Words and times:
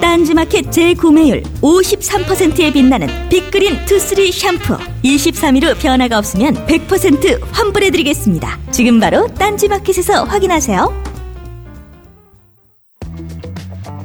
딴지마켓 0.00 0.72
재구매율 0.72 1.42
53%에 1.60 2.72
빛나는 2.72 3.28
빅그린 3.28 3.84
투쓰리 3.84 4.32
샴푸 4.32 4.78
23일 5.04 5.64
후 5.64 5.78
변화가 5.78 6.18
없으면 6.18 6.54
100% 6.66 7.40
환불해드리겠습니다. 7.52 8.58
지금 8.70 8.98
바로 8.98 9.26
딴지마켓에서 9.34 10.24
확인하세요. 10.24 11.02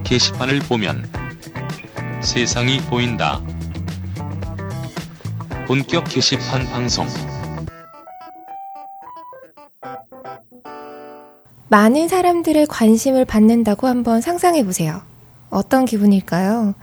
게시판을 0.03 0.59
보면 0.59 1.09
세상이 2.21 2.79
보인다. 2.81 3.41
본격 5.65 6.03
게시판 6.09 6.65
방송. 6.69 7.07
많은 11.69 12.07
사람들의 12.07 12.67
관심을 12.67 13.25
받는다고 13.25 13.87
한번 13.87 14.21
상상해 14.21 14.63
보세요. 14.63 15.01
어떤 15.49 15.85
기분일까요? 15.85 16.75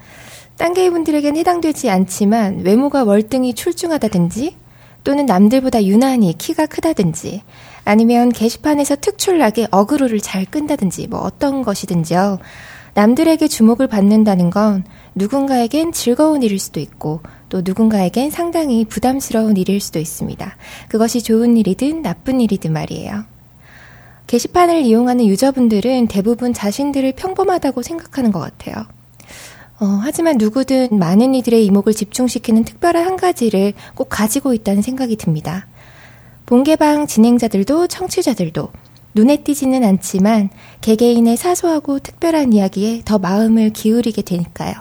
딴게이분들에겐 0.59 1.37
해당되지 1.37 1.91
않지만 1.91 2.61
외모가 2.61 3.05
월등히 3.05 3.55
출중하다든지 3.55 4.57
또는 5.05 5.27
남들보다 5.27 5.85
유난히 5.85 6.37
키가 6.39 6.67
크다든지 6.67 7.43
아니면 7.85 8.31
게시판에서 8.31 8.97
특출나게 8.97 9.67
어그로를 9.71 10.21
잘 10.21 10.45
끈다든지 10.45 11.09
뭐 11.09 11.21
어떤 11.21 11.63
것이든지요. 11.63 12.39
남들에게 12.95 13.49
주목을 13.49 13.89
받는다는 13.89 14.51
건 14.51 14.85
누군가에겐 15.15 15.93
즐거운 15.93 16.43
일일 16.43 16.59
수도 16.59 16.79
있고 16.79 17.21
또 17.49 17.63
누군가에겐 17.65 18.31
상당히 18.31 18.85
부담스러운 18.85 19.57
일일 19.57 19.81
수도 19.81 19.99
있습니다. 19.99 20.57
그것이 20.89 21.23
좋은 21.23 21.57
일이든 21.57 22.03
나쁜 22.03 22.41
일이든 22.41 22.73
말이에요. 22.73 23.32
게시판을 24.33 24.81
이용하는 24.81 25.27
유저분들은 25.27 26.09
대부분 26.09 26.55
자신들을 26.55 27.13
평범하다고 27.13 27.83
생각하는 27.83 28.33
것 28.33 28.41
같아요. 28.41 28.87
어, 29.79 29.85
하지만 30.01 30.39
누구든 30.39 30.99
많은 30.99 31.35
이들의 31.35 31.67
이목을 31.67 31.93
집중시키는 31.93 32.65
특별한 32.65 33.05
한 33.05 33.17
가지를 33.19 33.75
꼭 33.95 34.07
가지고 34.09 34.55
있다는 34.55 34.81
생각이 34.81 35.17
듭니다. 35.17 35.67
본개방 36.47 37.09
진행자들도 37.09 37.89
청취자들도 37.89 38.71
눈에 39.15 39.37
띄지는 39.37 39.85
않지만 39.85 40.49
개개인의 40.81 41.37
사소하고 41.37 41.99
특별한 41.99 42.55
이야기에 42.55 43.03
더 43.05 43.19
마음을 43.19 43.69
기울이게 43.69 44.23
되니까요. 44.23 44.73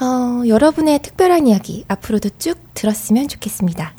어, 0.00 0.42
여러분의 0.48 0.98
특별한 0.98 1.46
이야기 1.46 1.84
앞으로도 1.86 2.30
쭉 2.40 2.58
들었으면 2.74 3.28
좋겠습니다. 3.28 3.94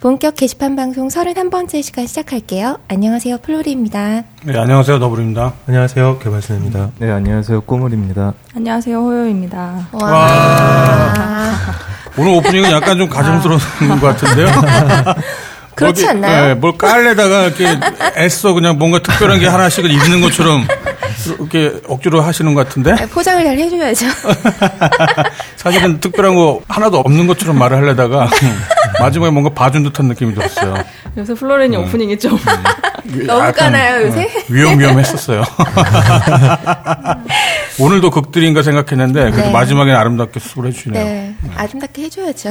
본격 0.00 0.36
게시판 0.36 0.76
방송 0.76 1.08
31번째 1.08 1.82
시간 1.82 2.06
시작할게요. 2.06 2.78
안녕하세요. 2.86 3.38
플로리입니다. 3.38 4.22
네, 4.44 4.56
안녕하세요. 4.56 5.00
더블입니다. 5.00 5.54
안녕하세요. 5.66 6.20
개발선입니다. 6.20 6.90
네, 6.98 7.10
안녕하세요. 7.10 7.62
꼬물입니다. 7.62 8.32
안녕하세요. 8.54 8.96
호요입니다. 8.96 9.88
와. 9.90 10.08
와. 10.08 11.54
오늘 12.16 12.32
오프닝은 12.36 12.70
약간 12.70 12.96
좀 12.96 13.08
가증스러운 13.08 13.58
것 14.00 14.00
같은데요? 14.00 14.46
그렇지 15.74 16.04
뭘, 16.04 16.16
않나요? 16.16 16.46
네, 16.46 16.54
뭘 16.54 16.78
깔려다가 16.78 17.46
이렇게 17.46 17.66
애써 18.16 18.52
그냥 18.52 18.78
뭔가 18.78 19.00
특별한 19.00 19.40
게 19.40 19.46
하나씩을 19.48 19.90
입는 19.90 20.20
것처럼 20.20 20.64
이렇게 21.38 21.80
억지로 21.88 22.20
하시는 22.20 22.54
것 22.54 22.66
같은데? 22.66 22.94
네, 22.94 23.06
포장을 23.08 23.42
잘 23.44 23.58
해줘야죠. 23.58 24.06
사실은 25.56 25.98
특별한 26.00 26.34
거 26.36 26.60
하나도 26.68 26.98
없는 26.98 27.26
것처럼 27.26 27.58
말을 27.58 27.76
하려다가 27.78 28.28
마지막에 29.00 29.30
뭔가 29.30 29.50
봐준 29.50 29.82
듯한 29.84 30.06
느낌이 30.06 30.34
들었어요. 30.34 30.74
요새 31.16 31.34
플로렌이 31.34 31.76
음. 31.76 31.84
오프닝이 31.84 32.18
좀 32.18 32.38
너무 33.26 33.52
까나요, 33.52 34.06
요새? 34.06 34.28
위험위험했었어요. 34.48 35.42
오늘도 37.80 38.10
극들인가 38.10 38.62
생각했는데 38.62 39.30
그래도 39.30 39.48
네. 39.48 39.52
마지막에 39.52 39.92
아름답게 39.92 40.40
수고를 40.40 40.70
해주시네요. 40.70 41.04
네, 41.04 41.34
아름답게 41.56 42.02
해줘야죠. 42.02 42.50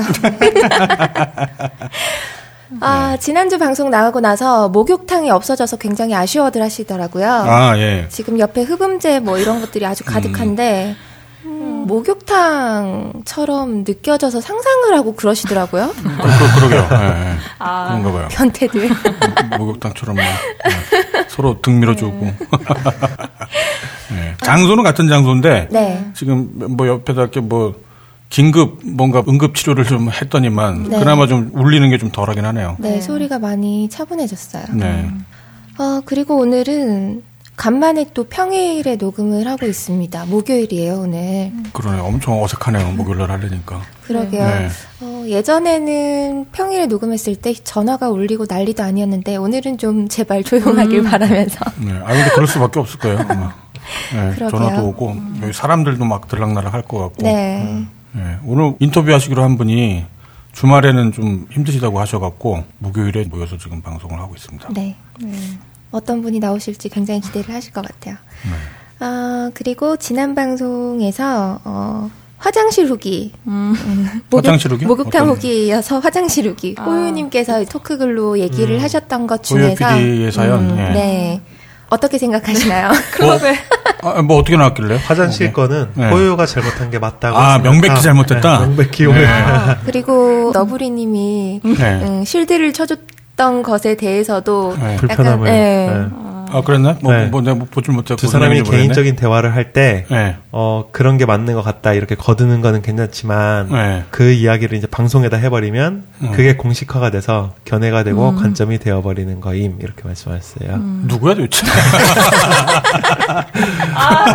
아, 2.81 3.17
지난주 3.19 3.57
방송 3.57 3.89
나가고 3.89 4.19
나서 4.19 4.67
목욕탕이 4.69 5.31
없어져서 5.31 5.77
굉장히 5.77 6.15
아쉬워들 6.15 6.61
하시더라고요. 6.61 7.29
아, 7.29 7.77
예. 7.77 8.07
지금 8.09 8.39
옆에 8.39 8.63
흡음재 8.63 9.21
뭐 9.21 9.37
이런 9.37 9.61
것들이 9.61 9.85
아주 9.85 10.03
가득한데, 10.03 10.95
음, 10.97 11.06
목욕탕처럼 11.87 13.83
느껴져서 13.83 14.41
상상을 14.41 14.93
하고 14.93 15.15
그러시더라고요. 15.15 15.93
그, 15.95 16.03
그, 16.03 16.55
그러게요. 16.55 16.87
예, 16.91 17.05
예. 17.05 17.35
아. 17.59 17.87
그런가 17.89 18.11
봐요. 18.11 18.27
변태들. 18.31 18.89
목욕탕처럼 19.57 20.15
막 20.15 20.23
네. 20.23 21.25
서로 21.27 21.61
등 21.61 21.79
밀어주고. 21.79 22.19
네. 22.25 22.35
장소는 24.43 24.83
같은 24.83 25.07
장소인데 25.07 25.67
네. 25.71 26.11
지금 26.13 26.49
뭐 26.77 26.87
옆에다 26.87 27.21
이렇게 27.21 27.39
뭐 27.41 27.75
긴급 28.29 28.79
뭔가 28.83 29.23
응급 29.27 29.55
치료를 29.55 29.85
좀 29.85 30.09
했더니만 30.09 30.83
네. 30.89 30.99
그나마 30.99 31.27
좀 31.27 31.49
울리는 31.53 31.89
게 31.89 31.97
좀 31.97 32.11
덜하긴 32.11 32.45
하네요. 32.45 32.75
네, 32.79 33.01
소리가 33.01 33.39
많이 33.39 33.89
차분해졌어요. 33.89 34.63
네. 34.73 35.09
어, 35.79 36.01
그리고 36.05 36.37
오늘은 36.37 37.23
간만에 37.57 38.05
또 38.13 38.23
평일에 38.23 38.95
녹음을 38.97 39.47
하고 39.47 39.65
있습니다. 39.65 40.25
목요일이에요, 40.27 40.99
오늘. 41.01 41.51
그러네. 41.73 41.99
엄청 41.99 42.41
어색하네요. 42.43 42.91
목요일날 42.91 43.31
하려니까. 43.31 43.81
그러게요. 44.03 44.45
네. 44.47 44.69
어, 45.01 45.23
예전에는 45.27 46.45
평일에 46.51 46.85
녹음했을 46.85 47.35
때 47.35 47.53
전화가 47.55 48.09
울리고 48.09 48.45
난리도 48.47 48.83
아니었는데 48.83 49.37
오늘은 49.37 49.79
좀 49.79 50.07
제발 50.07 50.43
조용하길 50.43 51.01
바라면서. 51.03 51.65
네. 51.83 51.91
아 51.93 52.13
근데 52.13 52.29
그럴 52.35 52.47
수밖에 52.47 52.79
없을 52.79 52.99
거예요. 52.99 53.19
아마. 53.27 53.53
네. 54.13 54.35
그러게요. 54.35 54.49
전화도 54.49 54.87
오고 54.89 55.15
여기 55.41 55.51
사람들도 55.51 56.05
막 56.05 56.27
들락날락 56.27 56.73
할 56.75 56.83
것 56.83 56.99
같고. 56.99 57.23
네. 57.23 57.85
네. 58.11 58.37
오늘 58.45 58.75
인터뷰 58.79 59.11
하시기로 59.11 59.41
한 59.43 59.57
분이 59.57 60.05
주말에는 60.53 61.11
좀 61.11 61.47
힘드시다고 61.51 61.99
하셔갖고 61.99 62.63
목요일에 62.77 63.25
모여서 63.29 63.57
지금 63.57 63.81
방송을 63.81 64.19
하고 64.19 64.35
있습니다. 64.35 64.69
네. 64.73 64.95
어떤 65.91 66.21
분이 66.21 66.39
나오실지 66.39 66.89
굉장히 66.89 67.21
기대를 67.21 67.53
하실 67.53 67.71
것 67.73 67.85
같아요. 67.85 68.15
네. 68.43 68.51
아, 68.99 69.51
그리고 69.53 69.95
지난 69.97 70.35
방송에서, 70.35 71.59
어, 71.63 72.09
화장실 72.39 72.85
후기. 72.87 73.31
음, 73.47 73.73
화장실 74.31 74.71
후기요? 74.71 74.87
목욕탕 74.87 75.27
후기여서 75.29 75.99
화장실 75.99 76.47
후기. 76.47 76.75
아. 76.77 76.83
호유님께서 76.83 77.65
토크글로 77.65 78.37
얘기를 78.39 78.81
하셨던 78.83 79.25
것 79.27 79.43
중에서. 79.43 79.87
PD의 79.97 80.31
사연. 80.31 80.69
예. 80.77 80.83
네. 80.93 81.41
어떻게 81.89 82.17
생각하시나요? 82.17 82.91
클럽에 83.13 83.55
아, 84.03 84.21
뭐 84.21 84.37
어떻게 84.39 84.57
나왔길래? 84.57 84.97
화장실 84.97 85.53
거는 85.53 85.87
네. 85.95 86.09
호요가 86.11 86.45
잘못한 86.45 86.91
게 86.91 86.99
맞다고. 86.99 87.37
아, 87.37 87.59
명백히 87.59 87.87
생각하- 87.95 88.01
잘못했다? 88.01 88.59
네, 88.59 88.65
명백히 88.65 89.05
오늘. 89.05 89.25
그리고 89.85 90.51
너브리님이 90.53 91.61
네. 91.63 92.01
음, 92.03 92.23
실드를 92.25 92.73
쳐줬 92.73 92.99
던 93.37 93.63
것에 93.63 93.95
대해서도 93.95 94.75
네. 94.77 94.95
약간, 94.95 94.97
불편함을. 94.97 95.49
네. 95.49 96.09
네. 96.49 96.57
아, 96.57 96.61
그랬나? 96.61 96.97
뭐, 97.01 97.13
네. 97.13 97.25
뭐, 97.27 97.41
내가 97.41 97.65
보질 97.69 97.93
못했고. 97.93 98.15
두 98.15 98.27
사람이 98.27 98.59
모르겠네. 98.59 98.77
개인적인 98.77 99.15
대화를 99.15 99.55
할 99.55 99.73
때, 99.73 100.05
네. 100.09 100.37
어, 100.51 100.85
그런 100.91 101.17
게 101.17 101.25
맞는 101.25 101.53
것 101.53 101.61
같다, 101.61 101.93
이렇게 101.93 102.15
거두는 102.15 102.61
거는 102.61 102.81
괜찮지만, 102.81 103.69
네. 103.71 104.03
그 104.11 104.31
이야기를 104.31 104.77
이제 104.77 104.87
방송에다 104.87 105.37
해버리면, 105.37 106.03
음. 106.21 106.31
그게 106.31 106.55
공식화가 106.55 107.11
돼서, 107.11 107.53
견해가 107.65 108.03
되고, 108.03 108.35
관점이 108.35 108.79
되어버리는 108.79 109.39
거임, 109.41 109.77
이렇게 109.81 110.03
말씀하셨어요. 110.03 110.77
누구야 111.05 111.35
도대체? 111.35 111.65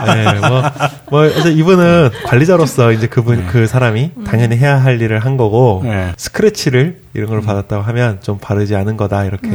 네, 0.07 0.49
뭐, 0.49 0.63
뭐, 1.11 1.21
그래서 1.29 1.49
이분은 1.49 2.11
관리자로서 2.27 2.93
이제 2.93 3.07
그분, 3.07 3.47
그 3.47 3.67
사람이 3.67 4.13
당연히 4.27 4.57
해야 4.57 4.83
할 4.83 5.01
일을 5.01 5.21
한 5.21 5.37
거고, 5.37 5.81
네. 5.85 6.13
스크래치를 6.17 6.99
이런 7.15 7.31
걸 7.31 7.41
받았다고 7.41 7.83
하면 7.83 8.19
좀 8.21 8.39
바르지 8.39 8.75
않은 8.77 8.97
거다, 8.97 9.25
이렇게. 9.25 9.49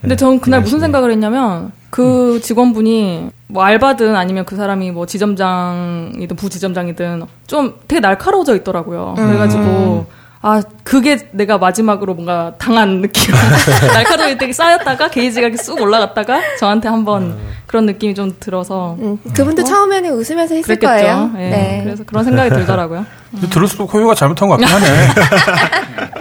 근데 0.00 0.16
전 0.16 0.40
그날 0.40 0.60
무슨 0.62 0.78
네. 0.78 0.82
생각을 0.82 1.10
했냐면 1.10 1.72
그 1.90 2.40
직원분이 2.42 3.30
뭐 3.48 3.64
알바든 3.64 4.14
아니면 4.16 4.44
그 4.44 4.56
사람이 4.56 4.92
뭐 4.92 5.06
지점장이든 5.06 6.36
부지점장이든 6.36 7.24
좀 7.46 7.74
되게 7.88 8.00
날카로워져 8.00 8.54
있더라고요. 8.56 9.14
그래가지고 9.16 10.06
아 10.42 10.62
그게 10.84 11.28
내가 11.32 11.58
마지막으로 11.58 12.14
뭔가 12.14 12.54
당한 12.56 13.02
느낌. 13.02 13.34
날카로운 13.92 14.38
되게 14.38 14.52
쌓였다가 14.54 15.08
게이지가 15.08 15.48
이렇게 15.48 15.62
쑥 15.62 15.78
올라갔다가 15.82 16.40
저한테 16.58 16.88
한번 16.88 17.36
그런 17.66 17.84
느낌이 17.84 18.14
좀 18.14 18.34
들어서 18.40 18.96
음, 19.00 19.18
그분도 19.34 19.64
처음에는 19.64 20.12
웃으면서 20.12 20.54
했을 20.54 20.62
그랬겠죠. 20.78 20.86
거예요. 20.86 21.30
예, 21.36 21.50
네. 21.50 21.80
그래서 21.84 22.04
그런 22.04 22.24
생각이 22.24 22.48
들더라고요. 22.50 23.04
들을수록 23.50 23.92
호요가 23.92 24.14
잘못한 24.14 24.48
것 24.48 24.58
같긴 24.58 24.74
하네. 24.74 25.08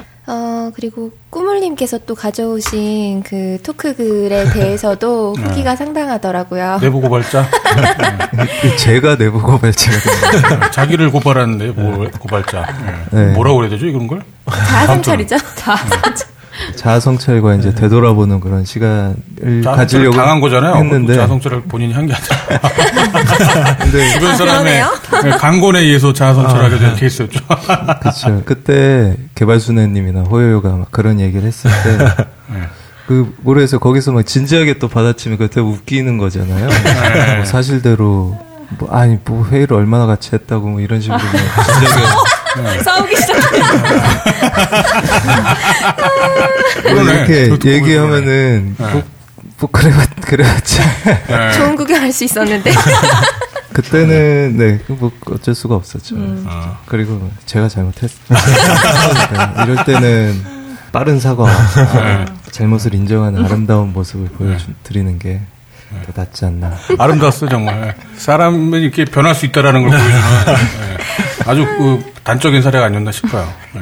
어, 0.70 0.72
그리고 0.74 1.12
꾸물님께서 1.32 2.00
또 2.06 2.16
가져오신 2.16 3.24
그 3.24 3.58
토크 3.64 3.96
글에 3.96 4.50
대해서도 4.52 5.34
네. 5.38 5.44
후기가 5.44 5.76
상당하더라고요. 5.76 6.78
내부 6.82 7.02
고발자. 7.02 7.46
제가 8.78 9.18
내부 9.18 9.42
고발자가 9.42 9.98
됩니다. 9.98 10.72
자기를 10.72 11.12
고발하는데 11.12 11.68
뭐 11.72 12.08
고발자. 12.20 12.66
예. 13.14 13.18
네. 13.18 13.34
뭐라고 13.34 13.58
그래야 13.58 13.72
되죠 13.72 13.88
이런 13.88 14.08
걸? 14.08 14.22
자아성찰이죠? 14.48 15.38
자아성찰 15.56 16.28
과 17.42 17.54
이제 17.56 17.74
되돌아보는 17.74 18.40
그런 18.40 18.66
시간을 18.66 19.16
가지려고 19.64 20.16
당한 20.16 20.40
거잖아요. 20.42 20.76
했는데 20.76 21.16
자성찰을 21.16 21.64
본인이 21.64 21.94
한 21.94 22.08
게 22.08 22.14
아니라 22.14 23.76
근데 23.80 24.10
주변 24.14 24.32
아, 24.32 24.36
사람의 24.36 24.84
그러네요? 25.10 25.38
강권에 25.38 25.80
의해서 25.82 26.12
자성찰하게 26.14 26.78
된 26.80 26.96
케이스였죠. 26.96 27.40
그렇죠. 28.02 28.42
그때 28.46 29.16
개발순애님이나 29.36 30.22
호요요가 30.22 30.70
막 30.72 30.92
그런 30.92 31.20
얘기를 31.20 31.48
했을 31.48 31.70
때. 31.84 32.26
그 33.08 33.34
모르겠어요. 33.42 33.80
거기서 33.80 34.12
막 34.12 34.24
진지하게 34.26 34.78
또 34.78 34.88
받아치면 34.88 35.38
그때 35.40 35.60
웃기는 35.62 36.18
거잖아요. 36.20 36.68
뭐 37.38 37.46
사실대로 37.46 38.38
뭐 38.78 38.90
아니 38.92 39.18
뭐 39.26 39.48
회의를 39.48 39.76
얼마나 39.78 40.06
같이 40.06 40.30
했다고 40.34 40.68
뭐 40.68 40.80
이런 40.80 41.02
식으로 41.02 41.18
뭐 41.18 41.64
진지하게 41.64 42.84
싸우기. 42.84 43.16
그러네. 43.16 43.39
이렇게 46.86 47.44
그것도 47.50 47.70
얘기하면은 47.70 48.76
네. 48.78 48.92
뭐, 48.92 49.04
뭐 49.60 49.70
그래봤 49.72 50.10
그래봤자 50.22 50.84
네. 51.28 51.52
좋은 51.54 51.76
구경할 51.76 52.12
수 52.12 52.24
있었는데. 52.24 52.72
그때는 53.74 54.58
네뭐 54.58 55.12
어쩔 55.32 55.54
수가 55.56 55.76
없었죠. 55.76 56.16
아. 56.48 56.80
그리고 56.86 57.30
제가 57.46 57.70
잘못했어요. 57.70 58.18
이럴 59.64 59.86
때는 59.86 60.44
빠른 60.92 61.20
사과, 61.20 61.46
네. 61.46 62.26
잘못을 62.52 62.96
인정하는 62.96 63.46
아름다운 63.46 63.94
모습을 63.94 64.28
보여드리는 64.30 65.20
게 65.20 65.42
더 66.06 66.22
낫지 66.22 66.46
않나. 66.46 66.78
아름다웠어 66.98 67.48
정말. 67.48 67.96
사람이 68.16 68.78
이렇게 68.80 69.06
변할 69.06 69.34
수 69.36 69.46
있다라는 69.46 69.82
걸 69.82 69.92
보여주는 69.92 70.18
예. 70.18 70.98
아주 71.50 71.66
그 71.66 72.14
단적인 72.24 72.62
사례가 72.62 72.86
아니었나 72.86 73.12
싶어요. 73.12 73.48
예. 73.76 73.82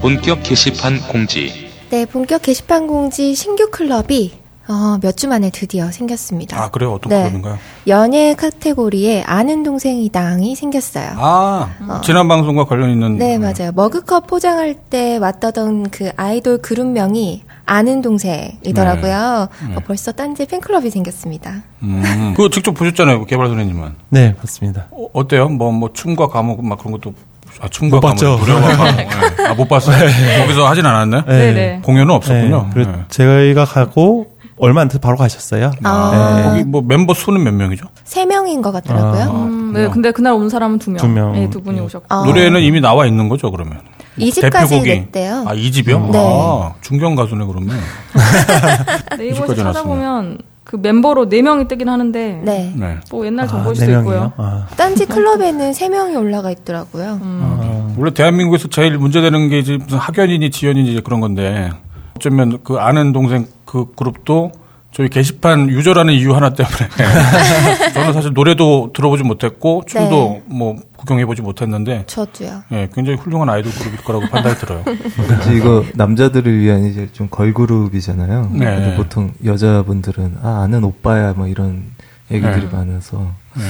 본격 0.00 0.42
게시판 0.42 0.98
공지. 1.02 1.70
네, 1.90 2.06
본격 2.06 2.42
게시판 2.42 2.86
공지 2.88 3.34
신규 3.34 3.70
클럽이 3.70 4.41
어, 4.72 4.98
몇 5.02 5.12
주 5.16 5.28
만에 5.28 5.50
드디어 5.50 5.90
생겼습니다. 5.90 6.58
아 6.60 6.70
그래요? 6.70 6.94
어떤 6.94 7.10
네. 7.10 7.18
클럽인가요? 7.24 7.58
연예 7.86 8.34
카테고리에 8.34 9.22
아는 9.26 9.62
동생이당이 9.62 10.56
생겼어요. 10.56 11.10
아 11.16 12.00
지난 12.02 12.26
방송과 12.28 12.64
관련 12.64 12.90
있는. 12.90 13.18
네, 13.18 13.36
맞아요. 13.38 13.72
머그컵 13.74 14.26
포장할 14.26 14.74
때 14.74 15.18
왔다던 15.18 15.90
그 15.90 16.10
아이돌 16.16 16.58
그룹명이 16.58 17.42
아는 17.66 18.00
동생이더라고요. 18.00 19.48
네. 19.68 19.74
어, 19.76 19.80
벌써 19.86 20.12
딴지 20.12 20.46
팬클럽이 20.46 20.90
생겼습니다. 20.90 21.62
음, 21.82 22.32
그거 22.34 22.48
직접 22.48 22.72
보셨잖아요, 22.72 23.26
개발 23.26 23.48
선생님은. 23.48 23.92
네, 24.08 24.34
맞습니다. 24.38 24.86
어, 24.90 25.06
어때요? 25.12 25.48
뭐, 25.48 25.70
뭐, 25.72 25.90
춤과 25.92 26.28
과목, 26.28 26.64
막 26.64 26.78
그런 26.78 26.92
것도, 26.92 27.12
아, 27.60 27.68
춤과 27.68 27.96
못 27.96 28.00
봤죠. 28.00 28.38
과목. 28.38 28.98
예. 28.98 29.08
아, 29.46 29.54
못 29.54 29.68
봤어요? 29.68 29.96
거기서 30.40 30.66
하진 30.68 30.86
않았네? 30.86 31.22
네. 31.26 31.38
네네. 31.38 31.80
공연은 31.84 32.14
없었군요. 32.14 32.70
네, 32.74 32.84
네. 32.84 32.92
저희가 33.08 33.64
가고 33.64 34.26
얼마 34.58 34.80
안 34.82 34.88
돼서 34.88 34.98
바로 35.00 35.16
가셨어요. 35.16 35.72
아. 35.82 36.34
네. 36.36 36.42
거기 36.42 36.64
뭐 36.64 36.82
멤버 36.82 37.14
수는 37.14 37.42
몇 37.42 37.52
명이죠? 37.54 37.86
세 38.04 38.24
명인 38.26 38.62
것 38.62 38.72
같더라고요. 38.72 39.30
음, 39.32 39.72
네, 39.72 39.88
근데 39.88 40.12
그날 40.12 40.34
온 40.34 40.48
사람은 40.48 40.78
두 40.78 40.90
명. 40.90 41.00
두 41.00 41.08
명. 41.08 41.32
네, 41.32 41.48
두 41.50 41.62
분이 41.62 41.80
오셨고. 41.80 42.06
아. 42.08 42.24
노래는 42.24 42.60
이미 42.60 42.80
나와 42.80 43.06
있는 43.06 43.28
거죠, 43.28 43.50
그러면? 43.50 43.80
이집까지 44.18 44.68
대표곡이. 44.68 44.88
냈대요. 44.90 45.44
아, 45.48 45.54
이집이요 45.54 46.10
네. 46.12 46.18
아, 46.18 46.74
중견 46.82 47.16
가수네, 47.16 47.46
그러면. 47.46 47.76
이집까지 49.20 49.56
찾아보면 49.56 50.38
그 50.64 50.76
멤버로 50.76 51.28
네 51.28 51.42
명이 51.42 51.66
뜨긴 51.66 51.88
하는데 51.88 52.40
네. 52.44 52.72
네. 52.76 52.98
뭐 53.10 53.26
옛날 53.26 53.46
아, 53.46 53.48
정보일 53.48 53.74
네 53.74 53.80
수도 53.80 53.92
명이요? 53.92 54.10
있고요. 54.12 54.32
아, 54.36 54.66
딴지 54.76 55.06
클럽에는 55.06 55.72
세 55.72 55.88
명이 55.88 56.14
올라가 56.16 56.50
있더라고요. 56.50 57.18
음. 57.22 57.94
원래 57.98 58.12
대한민국에서 58.12 58.68
제일 58.68 58.96
문제되는 58.96 59.48
게 59.48 59.58
이제 59.58 59.76
무슨 59.76 59.98
학연이니 59.98 60.50
지연이니 60.50 60.92
이제 60.92 61.00
그런 61.00 61.20
건데 61.20 61.70
어쩌면 62.16 62.58
그 62.62 62.76
아는 62.76 63.12
동생 63.12 63.46
그 63.72 63.86
그룹도 63.96 64.52
저희 64.92 65.08
게시판 65.08 65.70
유저라는 65.70 66.12
이유 66.12 66.34
하나 66.34 66.50
때문에 66.50 66.76
저는 67.94 68.12
사실 68.12 68.32
노래도 68.34 68.90
들어보지 68.94 69.22
못했고 69.22 69.84
춤도 69.86 70.42
뭐 70.44 70.76
구경해보지 70.98 71.40
못했는데 71.40 72.04
저도요. 72.06 72.64
예, 72.72 72.90
굉장히 72.94 73.16
훌륭한 73.18 73.48
아이돌 73.48 73.72
그룹일 73.72 74.04
거라고 74.04 74.26
판단이 74.28 74.56
들어요. 74.56 74.84
왠지 74.86 75.56
이거 75.56 75.82
남자들을 75.94 76.58
위한 76.60 76.84
이제 76.84 77.08
좀 77.14 77.28
걸그룹이잖아요. 77.30 78.50
네. 78.52 78.64
근데 78.66 78.96
보통 78.96 79.32
여자분들은 79.42 80.36
아 80.42 80.60
아는 80.64 80.84
오빠야 80.84 81.32
뭐 81.32 81.46
이런 81.48 81.84
얘기들이 82.30 82.68
네. 82.68 82.76
많아서 82.76 83.32
네. 83.56 83.62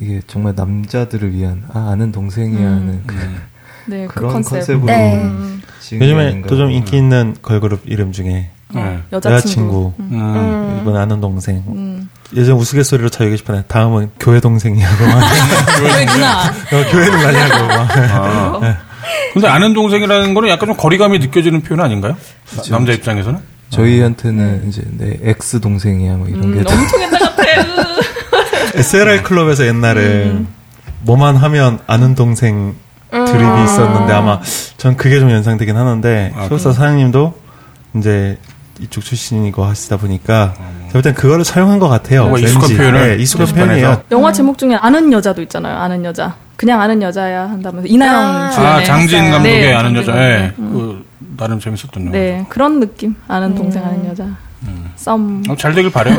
이게 0.00 0.22
정말 0.26 0.54
남자들을 0.56 1.34
위한 1.34 1.64
아 1.74 1.90
아는 1.92 2.10
동생이야 2.10 2.66
하는 2.66 3.02
그, 3.06 3.14
네, 3.86 4.06
그 4.06 4.14
그런 4.14 4.32
컨셉. 4.32 4.50
컨셉으로 4.52 4.86
네. 4.86 5.22
음, 5.22 5.60
요즘에. 5.92 6.40
또 6.48 6.56
좀 6.56 6.70
인기 6.70 6.96
있는 6.96 7.36
걸그룹 7.42 7.82
이름 7.84 8.12
중에 8.12 8.48
네. 8.74 9.00
여자친구. 9.12 9.92
음. 9.98 10.08
음. 10.12 10.78
이번 10.82 10.96
아는 10.96 11.20
동생. 11.20 11.62
음. 11.68 12.08
예전 12.36 12.56
우스갯소리로 12.56 13.08
저희 13.08 13.30
게시판에 13.30 13.62
다음은 13.66 14.10
교회 14.20 14.40
동생이라고 14.40 15.04
막 15.06 15.20
그거구나. 15.76 16.42
어, 16.44 16.90
교회는 16.90 17.22
가냐고 17.22 17.66
막. 17.66 17.88
아. 17.96 18.76
근데 19.32 19.48
아는 19.48 19.74
동생이라는 19.74 20.34
거는 20.34 20.48
약간 20.48 20.68
좀 20.68 20.76
거리감이 20.76 21.18
느껴지는 21.18 21.62
표현 21.62 21.80
아닌가요? 21.84 22.16
나- 22.56 22.62
남자 22.70 22.92
입장에서는? 22.92 23.40
저희한테는 23.70 24.68
이제 24.68 24.82
내 24.98 25.18
엑스 25.22 25.60
동생이야 25.60 26.14
뭐 26.14 26.26
이런 26.28 26.52
게 26.52 26.58
음, 26.60 26.64
엄청 26.66 27.02
옛날 27.02 27.20
같아. 27.20 27.42
SLR 28.74 29.22
클럽에서 29.22 29.66
옛날에 29.66 30.32
뭐만 31.02 31.36
하면 31.36 31.78
아는 31.86 32.14
동생 32.14 32.74
드립이 33.10 33.64
있었는데 33.64 34.12
아마 34.12 34.40
전 34.76 34.96
그게 34.96 35.18
좀 35.18 35.30
연상되긴 35.30 35.76
하는데 35.76 36.32
아, 36.36 36.42
소속사 36.44 36.72
사장님도 36.72 37.34
이제 37.96 38.38
이쪽 38.80 39.02
출신이고 39.04 39.64
하시다 39.64 39.96
보니까 39.98 40.54
땐 41.02 41.14
그거를 41.14 41.44
사용한 41.44 41.78
것 41.78 41.88
같아요. 41.88 42.22
뭔가 42.22 42.40
익숙한 42.40 42.62
왠지. 42.62 42.76
표현을 42.76 43.16
네, 43.16 43.22
익숙한. 43.22 43.46
표현이에요. 43.48 44.02
영화 44.10 44.32
제목 44.32 44.58
중에 44.58 44.74
아는 44.74 45.12
여자도 45.12 45.42
있잖아요. 45.42 45.76
아는 45.78 46.04
여자. 46.04 46.34
그냥 46.56 46.80
아는 46.82 47.00
여자야 47.00 47.42
한다면서 47.48 47.88
이나영 47.88 48.14
아. 48.14 48.50
주연의 48.50 48.72
아, 48.72 48.84
장진 48.84 49.30
감독의 49.30 49.60
네, 49.60 49.74
아는 49.74 49.96
여자. 49.96 50.12
예. 50.16 50.52
감독의. 50.56 50.72
그, 50.72 51.06
나름 51.36 51.60
재밌었던 51.60 52.06
영화. 52.06 52.10
네, 52.12 52.44
그런 52.48 52.80
느낌. 52.80 53.14
아는 53.28 53.54
동생 53.54 53.84
아는 53.84 54.06
여자. 54.06 54.24
썸. 54.96 55.42
어, 55.48 55.56
잘 55.56 55.74
되길 55.74 55.90
바래요. 55.90 56.16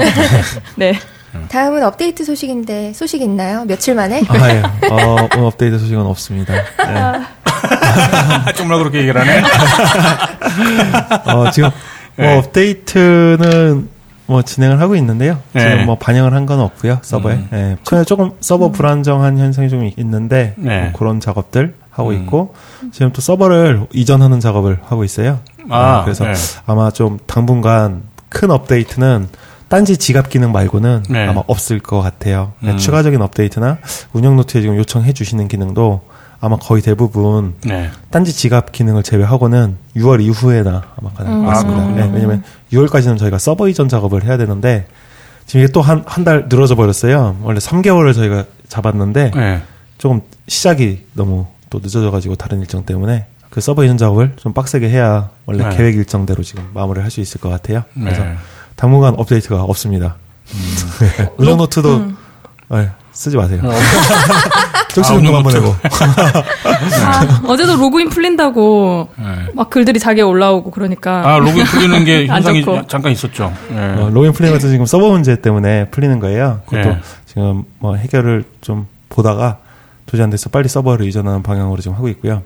네. 0.76 0.94
다음은 1.50 1.84
업데이트 1.84 2.26
소식인데 2.26 2.92
소식 2.94 3.22
있나요? 3.22 3.64
며칠 3.66 3.96
만에? 3.96 4.22
아, 4.28 4.50
예. 4.50 4.62
어, 4.90 5.28
오늘 5.34 5.46
업데이트 5.46 5.78
소식은 5.80 6.02
없습니다. 6.02 6.54
네. 6.54 8.52
정말 8.56 8.80
그렇게 8.80 9.00
얘기를 9.00 9.22
하네. 9.22 9.42
어, 11.32 11.52
지금 11.52 11.70
뭐 12.18 12.26
네. 12.26 12.38
업데이트는 12.38 13.90
뭐 14.28 14.42
진행을 14.42 14.80
하고 14.80 14.96
있는데요. 14.96 15.40
네. 15.54 15.62
지금 15.72 15.86
뭐 15.88 15.96
반영을 15.98 16.34
한 16.34 16.46
건 16.46 16.60
없고요 16.60 17.00
서버에. 17.02 17.34
음. 17.52 17.78
예. 17.94 18.04
조금 18.06 18.32
서버 18.40 18.70
불안정한 18.72 19.38
현상이 19.38 19.70
좀 19.70 19.90
있는데 19.98 20.54
네. 20.58 20.84
뭐 20.84 20.92
그런 20.94 21.20
작업들 21.20 21.76
하고 21.90 22.10
음. 22.10 22.16
있고 22.16 22.54
지금 22.92 23.12
또 23.12 23.22
서버를 23.22 23.88
이전하는 23.94 24.40
작업을 24.40 24.80
하고 24.86 25.04
있어요. 25.04 25.40
아, 25.70 26.00
어, 26.00 26.04
그래서 26.04 26.26
네. 26.26 26.34
아마 26.66 26.92
좀 26.92 27.20
당분간 27.28 28.04
큰 28.30 28.50
업데이트는 28.52 29.28
딴지 29.68 29.98
지갑 29.98 30.30
기능 30.30 30.52
말고는 30.52 31.04
네. 31.10 31.28
아마 31.28 31.44
없을 31.48 31.80
것 31.80 32.02
같아요. 32.02 32.54
음. 32.64 32.78
추가적인 32.78 33.22
업데이트나 33.22 33.78
운영 34.14 34.36
노트에 34.38 34.62
지금 34.62 34.78
요청해 34.78 35.14
주시는 35.14 35.48
기능도 35.48 36.02
아마 36.42 36.58
거의 36.58 36.82
대부분 36.82 37.54
네. 37.64 37.90
딴지 38.10 38.34
지갑 38.34 38.72
기능을 38.72 39.04
제외하고는 39.04 39.78
6월 39.96 40.22
이후에나 40.22 40.82
아마 41.00 41.12
가능할 41.12 41.42
것 41.46 41.50
아, 41.50 41.54
같습니다. 41.54 41.82
그렇군요. 41.84 42.06
네, 42.08 42.12
왜냐면 42.14 42.44
6월까지는 42.74 43.18
저희가 43.20 43.38
서버 43.38 43.68
이전 43.68 43.88
작업을 43.88 44.24
해야 44.24 44.38
되는데 44.38 44.88
지금 45.46 45.62
이게 45.64 45.72
또 45.72 45.82
한 45.82 46.04
한 46.08 46.24
달 46.24 46.48
늘어져 46.50 46.76
버렸어요. 46.76 47.38
원래 47.44 47.60
3개월을 47.60 48.14
저희가 48.16 48.46
잡았는데 48.68 49.32
네. 49.36 49.62
조금 50.00 50.22
시작이 50.48 51.06
너무 51.14 51.46
또 51.70 51.80
늦어져 51.82 52.10
가지고 52.10 52.36
다른 52.36 52.60
일정 52.60 52.86
때문에 52.86 53.28
그 53.52 53.62
서버 53.62 53.84
이전 53.84 53.98
작업을 53.98 54.34
좀 54.38 54.54
빡세게 54.54 54.90
해야 54.90 55.30
원래 55.46 55.68
네. 55.70 55.76
계획 55.78 55.96
일정대로 55.96 56.42
지금 56.42 56.68
마무리를 56.74 57.04
할 57.04 57.12
수 57.12 57.22
있을 57.22 57.40
것 57.40 57.50
같아요. 57.50 57.84
그래서 57.94 58.24
네. 58.24 58.36
당분간 58.76 59.14
업데이트가 59.18 59.62
없습니다. 59.64 60.16
네. 61.18 61.30
운영 61.38 61.58
노트도 61.58 62.12
네, 62.72 62.90
쓰지 63.12 63.38
마세요. 63.38 63.62
아, 64.92 64.94
쪽지 64.94 65.14
없는 65.14 65.26
좀 65.26 65.36
한번. 65.36 65.56
해고. 65.56 65.76
아, 67.06 67.42
어제도 67.48 67.76
로그인 67.76 68.10
풀린다고 68.10 69.10
네. 69.18 69.26
막 69.54 69.70
글들이 69.70 70.00
자기가 70.00 70.28
올라오고 70.28 70.72
그러니까 70.72 71.22
아, 71.28 71.38
로그인 71.40 71.66
풀리는 71.66 72.06
게 72.06 72.28
안 72.32 72.38
현상이. 72.38 72.66
잠깐 72.88 73.12
있었죠. 73.12 73.54
예. 73.72 73.78
어, 73.78 74.10
로그인 74.12 74.34
풀리는 74.34 74.58
것도 74.58 74.70
지금 74.70 74.86
서버 74.86 75.10
문제 75.10 75.36
때문에 75.42 75.90
풀리는 75.90 76.20
거예요. 76.20 76.62
그것도 76.66 76.90
네. 76.90 77.00
지금 77.26 77.64
뭐 77.80 77.96
해결을 77.96 78.44
좀 78.62 78.88
보다가 79.10 79.58
도저히 80.06 80.24
안 80.24 80.30
돼서 80.30 80.50
빨리 80.50 80.68
서버를 80.68 81.06
이전하는 81.08 81.44
방향으로 81.44 81.82
지금 81.82 81.96
하고 81.96 82.08
있고요. 82.10 82.42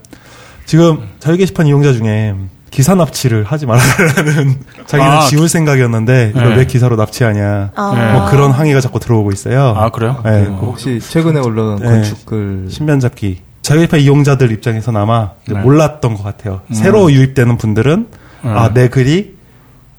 지금 0.66 1.08
자유 1.20 1.38
게시판 1.38 1.68
이용자 1.68 1.94
중에 1.94 2.34
기사 2.76 2.94
납치를 2.94 3.46
하지 3.46 3.66
말아라는 3.66 4.60
자기는 4.86 5.10
아, 5.10 5.22
지울 5.28 5.48
생각이었는데 5.48 6.34
이걸 6.36 6.50
네. 6.50 6.56
왜 6.58 6.66
기사로 6.66 6.98
납치하냐 6.98 7.72
아. 7.74 7.94
네. 7.96 8.12
뭐 8.12 8.30
그런 8.30 8.52
항의가 8.52 8.82
자꾸 8.82 9.00
들어오고 9.00 9.32
있어요. 9.32 9.74
아, 9.78 9.90
그래요? 9.92 10.22
네. 10.26 10.46
어. 10.50 10.60
혹시 10.62 11.00
최근에 11.00 11.40
올라간 11.40 11.78
네. 11.78 11.86
건축글 11.86 12.66
신변 12.70 13.00
잡기. 13.00 13.42
자유게시판 13.62 14.02
이용자들 14.02 14.52
입장에서는 14.52 15.00
아마 15.00 15.32
네. 15.48 15.58
몰랐던 15.58 16.16
것 16.16 16.24
같아요. 16.24 16.60
음. 16.70 16.74
새로 16.74 17.10
유입되는 17.10 17.58
분들은 17.58 18.08
아, 18.44 18.72
내 18.74 18.90
글이 18.90 19.35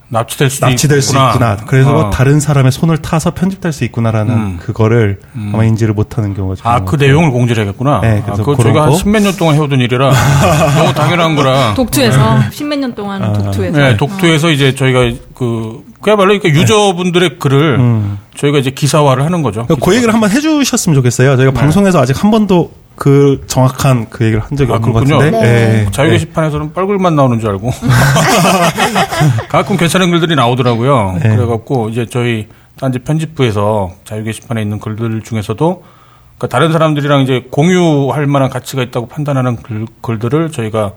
납치될 0.08 0.50
수도 0.50 0.66
납치될 0.66 1.02
수 1.02 1.16
있구나. 1.16 1.56
그래서 1.66 1.96
어. 2.06 2.10
다른 2.10 2.38
사람의 2.38 2.70
손을 2.70 2.98
타서 2.98 3.32
편집될 3.34 3.72
수 3.72 3.84
있구나라는 3.84 4.34
음. 4.34 4.56
그거를 4.60 5.18
음. 5.34 5.50
아마 5.52 5.64
인지를 5.64 5.94
못하는 5.94 6.32
경우가 6.34 6.54
좀 6.54 6.66
아, 6.66 6.78
그것 6.78 6.92
같아요. 6.92 7.08
내용을 7.08 7.30
공지를 7.32 7.64
해야겠구나. 7.64 8.00
네, 8.02 8.18
아, 8.20 8.24
그래서 8.24 8.42
그거 8.44 8.56
그런 8.56 8.72
저희가 8.72 8.82
한 8.84 8.90
거. 8.90 8.96
십몇 8.96 9.22
년 9.22 9.36
동안 9.36 9.56
해오던 9.56 9.80
일이라 9.80 10.12
너무 10.78 10.92
당연한 10.94 11.34
거라. 11.34 11.74
독투에서 11.74 12.50
십몇 12.52 12.78
년 12.78 12.94
동안 12.94 13.22
아. 13.22 13.32
독투에서 13.32 13.78
네, 13.78 13.96
독투에서 13.96 14.50
이제 14.50 14.74
저희가 14.74 15.10
그 15.34 15.84
그야말로 16.00 16.38
그러니까 16.38 16.48
유저분들의 16.60 17.38
글을 17.40 17.78
음. 17.80 18.18
저희가 18.36 18.58
이제 18.58 18.70
기사화를 18.70 19.24
하는 19.24 19.42
거죠. 19.42 19.66
그 19.66 19.94
얘기를 19.94 20.14
한번 20.14 20.30
해주셨으면 20.30 20.94
좋겠어요. 20.94 21.36
저희가 21.36 21.52
네. 21.52 21.58
방송에서 21.60 22.00
아직 22.00 22.22
한 22.22 22.30
번도 22.30 22.70
그 22.96 23.44
정확한 23.46 24.08
그 24.10 24.24
얘기를 24.24 24.42
한 24.42 24.56
적이 24.56 24.72
아, 24.72 24.76
없는 24.76 24.92
것 24.92 25.04
그렇군요. 25.04 25.18
같은데. 25.18 25.40
네. 25.40 25.84
예. 25.86 25.90
자유 25.92 26.08
예. 26.08 26.12
게시판에서는 26.12 26.72
뻘글만 26.72 27.14
나오는 27.14 27.38
줄 27.38 27.50
알고 27.50 27.70
가끔 29.48 29.76
괜찮은 29.76 30.10
글들이 30.10 30.34
나오더라고요. 30.34 31.18
네. 31.22 31.36
그래갖고 31.36 31.90
이제 31.90 32.06
저희 32.06 32.48
딴지 32.78 32.98
편집부에서 32.98 33.92
자유 34.04 34.24
게시판에 34.24 34.62
있는 34.62 34.80
글들 34.80 35.22
중에서도 35.22 35.82
그러니까 36.38 36.46
다른 36.48 36.72
사람들이랑 36.72 37.22
이제 37.22 37.46
공유할 37.50 38.26
만한 38.26 38.50
가치가 38.50 38.82
있다고 38.82 39.06
판단하는 39.08 39.56
글, 39.56 39.86
글들을 40.00 40.50
저희가 40.50 40.92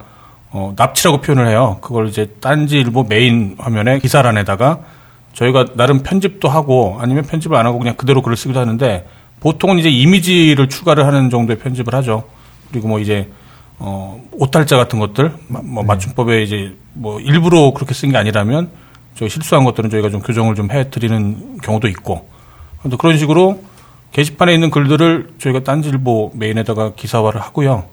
어, 0.52 0.74
납치라고 0.76 1.22
표현을 1.22 1.48
해요. 1.48 1.78
그걸 1.82 2.08
이제 2.08 2.34
딴지 2.42 2.80
일보 2.80 3.04
메인 3.04 3.56
화면에 3.60 4.00
기사란에다가 4.00 4.80
저희가 5.34 5.66
나름 5.76 6.00
편집도 6.02 6.50
하고 6.50 6.98
아니면 7.00 7.24
편집을 7.24 7.56
안 7.56 7.66
하고 7.66 7.78
그냥 7.78 7.96
그대로 7.96 8.22
글을 8.22 8.36
쓰기도 8.36 8.60
하는데 8.60 9.06
보통은 9.40 9.80
이제 9.80 9.90
이미지를 9.90 10.68
추가를 10.70 11.06
하는 11.06 11.30
정도의 11.30 11.60
편집을 11.60 11.94
하죠. 11.96 12.24
그리고 12.72 12.88
뭐 12.88 13.00
이제 13.00 13.30
어, 13.78 14.22
오탈자 14.34 14.76
같은 14.76 15.00
것들, 15.00 15.34
마- 15.48 15.62
뭐 15.64 15.84
맞춤법에 15.84 16.44
이제 16.44 16.76
뭐 16.94 17.20
일부러 17.22 17.72
그렇게 17.72 17.94
쓴 17.94 18.12
게 18.12 18.18
아니라면 18.18 18.70
저 19.16 19.28
실수한 19.28 19.64
것들은 19.64 19.90
저희가 19.90 20.10
좀 20.10 20.22
교정을 20.22 20.56
좀 20.56 20.70
해드리는 20.72 21.60
경우도 21.64 21.88
있고. 21.88 22.28
근데 22.82 22.98
그런 22.98 23.18
식으로 23.18 23.62
게시판에 24.12 24.54
있는 24.54 24.70
글들을 24.70 25.34
저희가 25.40 25.64
딴지일보 25.64 26.32
메인에다가 26.36 26.94
기사화를 26.96 27.40
하고요. 27.42 27.86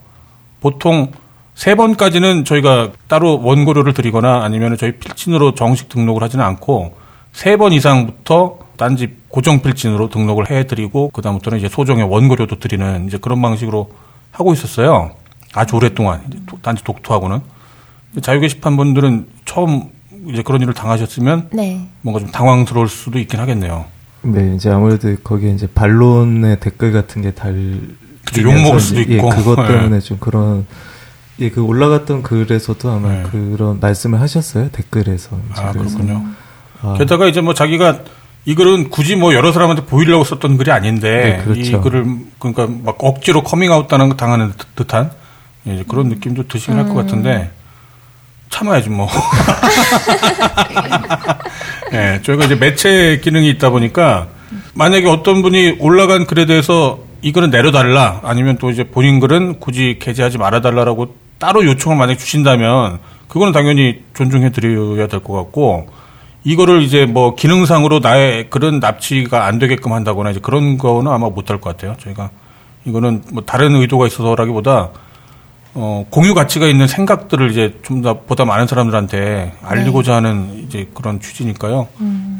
보통 0.61 1.13
세 1.55 1.75
번까지는 1.75 2.45
저희가 2.45 2.91
따로 3.09 3.41
원고료를 3.43 3.93
드리거나 3.95 4.43
아니면 4.43 4.77
저희 4.77 4.93
필진으로 4.93 5.55
정식 5.55 5.89
등록을 5.89 6.23
하지는 6.23 6.45
않고 6.45 6.95
세 7.33 7.57
번 7.57 7.73
이상부터 7.73 8.59
딴지 8.77 9.17
고정 9.29 9.61
필진으로 9.63 10.09
등록을 10.09 10.51
해드리고 10.51 11.11
그다음부터는 11.11 11.59
이제 11.59 11.69
소정의 11.69 12.05
원고료도 12.05 12.59
드리는 12.59 13.07
이제 13.07 13.19
그런 13.19 13.41
방식으로 13.43 13.91
하고 14.31 14.53
있었어요. 14.53 15.13
아주 15.55 15.77
오랫동안 15.77 16.23
딴지 16.63 16.85
독투하고는 16.85 17.41
자유 18.23 18.41
게시판 18.41 18.77
분들은 18.77 19.27
처음 19.45 19.91
이제 20.29 20.43
그런 20.43 20.61
일을 20.61 20.75
당하셨으면 20.75 21.51
네. 21.53 21.87
뭔가 22.03 22.21
좀 22.21 22.31
당황스러울 22.31 22.89
수도 22.89 23.19
있긴 23.19 23.41
하겠네요. 23.41 23.87
네, 24.23 24.55
이제 24.57 24.71
아무래도 24.71 25.15
거기에 25.23 25.51
이제 25.51 25.67
반론의 25.67 26.61
댓글 26.61 26.93
같은 26.93 27.23
게 27.23 27.33
달. 27.33 27.81
그쵸, 28.25 28.43
욕 28.43 28.55
먹을 28.61 28.81
수도 28.81 28.99
예, 29.01 29.17
있고. 29.17 29.29
그것 29.31 29.55
네. 29.55 29.69
때문에 29.69 30.01
좀 30.01 30.19
그런, 30.19 30.67
예, 31.39 31.49
그 31.49 31.63
올라갔던 31.63 32.25
글에서도 32.25 32.91
아마 32.91 33.09
네. 33.09 33.23
그런 33.31 33.79
말씀을 33.79 34.21
하셨어요, 34.21 34.69
댓글에서. 34.71 35.39
아 35.55 35.71
그래서. 35.71 35.97
그렇군요. 35.99 36.25
아, 36.83 36.95
게다가 36.99 37.29
이제 37.29 37.41
뭐 37.41 37.55
자기가 37.55 38.01
이 38.47 38.55
글은 38.55 38.91
굳이 38.91 39.17
뭐 39.17 39.35
여러 39.35 39.53
사람한테 39.53 39.85
보이려고 39.87 40.23
썼던 40.25 40.57
글이 40.57 40.71
아닌데 40.71 41.37
네, 41.39 41.45
그렇죠. 41.45 41.61
이 41.61 41.73
글을 41.81 42.07
그러니까 42.39 42.69
막 42.85 42.97
억지로 43.01 43.43
커밍아웃 43.43 43.89
당하는 43.89 44.17
당하는 44.17 44.53
듯- 44.57 44.77
듯한 44.77 45.11
예, 45.67 45.75
이제 45.75 45.85
그런 45.87 46.09
느낌도 46.09 46.47
드시긴 46.47 46.77
할것 46.77 46.95
같은데 46.95 47.51
참아야지 48.51 48.89
뭐. 48.91 49.09
예, 51.93 52.21
저희가 52.23 52.45
이제 52.45 52.55
매체 52.55 53.19
기능이 53.23 53.49
있다 53.51 53.71
보니까 53.71 54.29
만약에 54.75 55.09
어떤 55.09 55.43
분이 55.43 55.77
올라간 55.81 56.27
글에 56.27 56.47
대해서 56.47 57.01
이 57.23 57.33
글은 57.33 57.51
내려달라 57.51 58.21
아니면 58.23 58.59
또 58.59 58.71
이제 58.71 58.85
본인 58.85 59.19
글은 59.21 59.59
굳이 59.59 59.99
게재하지 60.01 60.39
말아달라라고 60.39 61.15
따로 61.39 61.65
요청을 61.65 61.97
만약 61.99 62.19
주신다면 62.19 62.99
그거는 63.29 63.53
당연히 63.53 64.03
존중해 64.15 64.53
드려야 64.53 65.09
될 65.09 65.21
것 65.21 65.33
같고 65.33 65.89
이거를 66.47 66.83
이제 66.83 67.07
뭐 67.07 67.35
기능상으로 67.35 67.99
나의 67.99 68.51
글은 68.51 68.79
납치가 68.79 69.47
안 69.47 69.59
되게끔 69.59 69.93
한다거나 69.93 70.31
이제 70.31 70.39
그런 70.41 70.79
거는 70.79 71.11
아마 71.11 71.29
못할 71.29 71.61
것 71.61 71.71
같아요. 71.77 71.97
저희가 71.99 72.31
이거는 72.85 73.23
뭐 73.33 73.43
다른 73.45 73.75
의도가 73.75 74.07
있어서라기보다 74.07 74.91
어, 75.75 76.07
공유 76.09 76.35
가치가 76.35 76.69
있는 76.69 76.87
생각들을 76.87 77.51
이제 77.51 77.75
좀 77.83 78.01
더 78.01 78.21
보다 78.21 78.45
많은 78.45 78.69
사람들한테 78.69 79.55
알리고자 79.61 80.15
하는 80.15 80.65
이제 80.67 80.89
그런 80.95 81.19
취지니까요. 81.19 81.89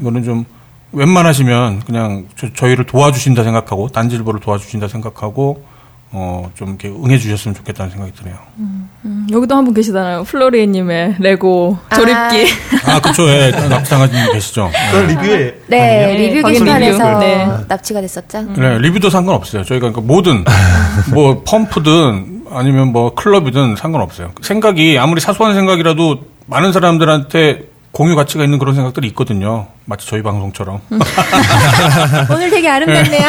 이거는 0.01 0.23
좀 0.23 0.45
웬만하시면 0.93 1.81
그냥 1.81 2.27
저, 2.55 2.69
희를 2.69 2.87
도와주신다 2.87 3.43
생각하고 3.43 3.89
단지일보를 3.89 4.39
도와주신다 4.39 4.87
생각하고 4.87 5.65
어, 6.13 6.51
좀 6.55 6.69
이렇게 6.69 6.89
응해 6.89 7.19
주셨으면 7.19 7.55
좋겠다는 7.57 7.91
생각이 7.91 8.13
드네요. 8.15 8.37
음, 8.59 9.27
여기도 9.31 9.55
한 9.57 9.65
분 9.65 9.75
계시잖아요. 9.75 10.25
플로리님의 10.25 11.17
레고 11.19 11.77
조립기. 11.95 12.47
아, 12.87 13.01
그쵸. 13.01 13.29
예, 13.29 13.51
납치당하신 13.69 14.25
분 14.25 14.33
계시죠. 14.33 14.71
그 14.93 14.97
리뷰에 14.99 15.61
네, 15.67 16.07
네, 16.07 16.17
리뷰 16.29 16.49
게시판에서. 16.49 17.19
네. 17.19 17.49
납치가 17.69 18.01
됐었죠. 18.01 18.43
네, 18.57 18.79
리뷰도 18.79 19.11
상관없어요. 19.11 19.65
저희가 19.65 19.93
그 19.93 20.01
뭐든 20.01 20.45
뭐 21.13 21.43
펌프든 21.45 22.45
아니면 22.51 22.93
뭐 22.93 23.13
클럽이든 23.15 23.77
상관없어요. 23.77 24.31
생각이 24.41 24.99
아무리 24.99 25.21
사소한 25.21 25.55
생각이라도 25.55 26.21
많은 26.47 26.73
사람들한테 26.73 27.63
공유 27.91 28.15
가치가 28.15 28.45
있는 28.45 28.59
그런 28.59 28.75
생각들이 28.75 29.09
있거든요. 29.09 29.67
마치 29.87 30.07
저희 30.07 30.23
방송처럼. 30.23 30.81
오늘 32.31 32.51
되게 32.51 32.69
아름답네요. 32.69 33.29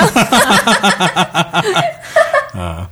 아. 2.57 2.87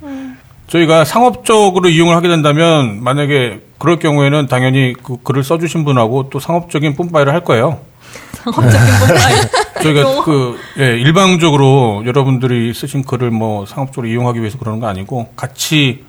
저희가 0.68 1.04
상업적으로 1.04 1.88
이용을 1.88 2.16
하게 2.16 2.28
된다면 2.28 3.02
만약에 3.02 3.60
그럴 3.78 3.98
경우에는 3.98 4.46
당연히 4.48 4.94
그 5.00 5.16
글을 5.22 5.44
써주신 5.44 5.84
분하고 5.84 6.28
또 6.30 6.40
상업적인 6.40 6.96
뿜빠이를 6.96 7.32
할 7.32 7.44
거예요. 7.44 7.80
상업적인 8.32 8.78
분파이. 8.78 9.82
저희가 9.82 10.24
그 10.24 10.58
예, 10.78 10.98
일방적으로 10.98 12.02
여러분들이 12.06 12.72
쓰신 12.74 13.04
글을 13.04 13.30
뭐 13.30 13.66
상업적으로 13.66 14.08
이용하기 14.08 14.40
위해서 14.40 14.58
그러는 14.58 14.80
거 14.80 14.88
아니고 14.88 15.32
같이 15.36 16.04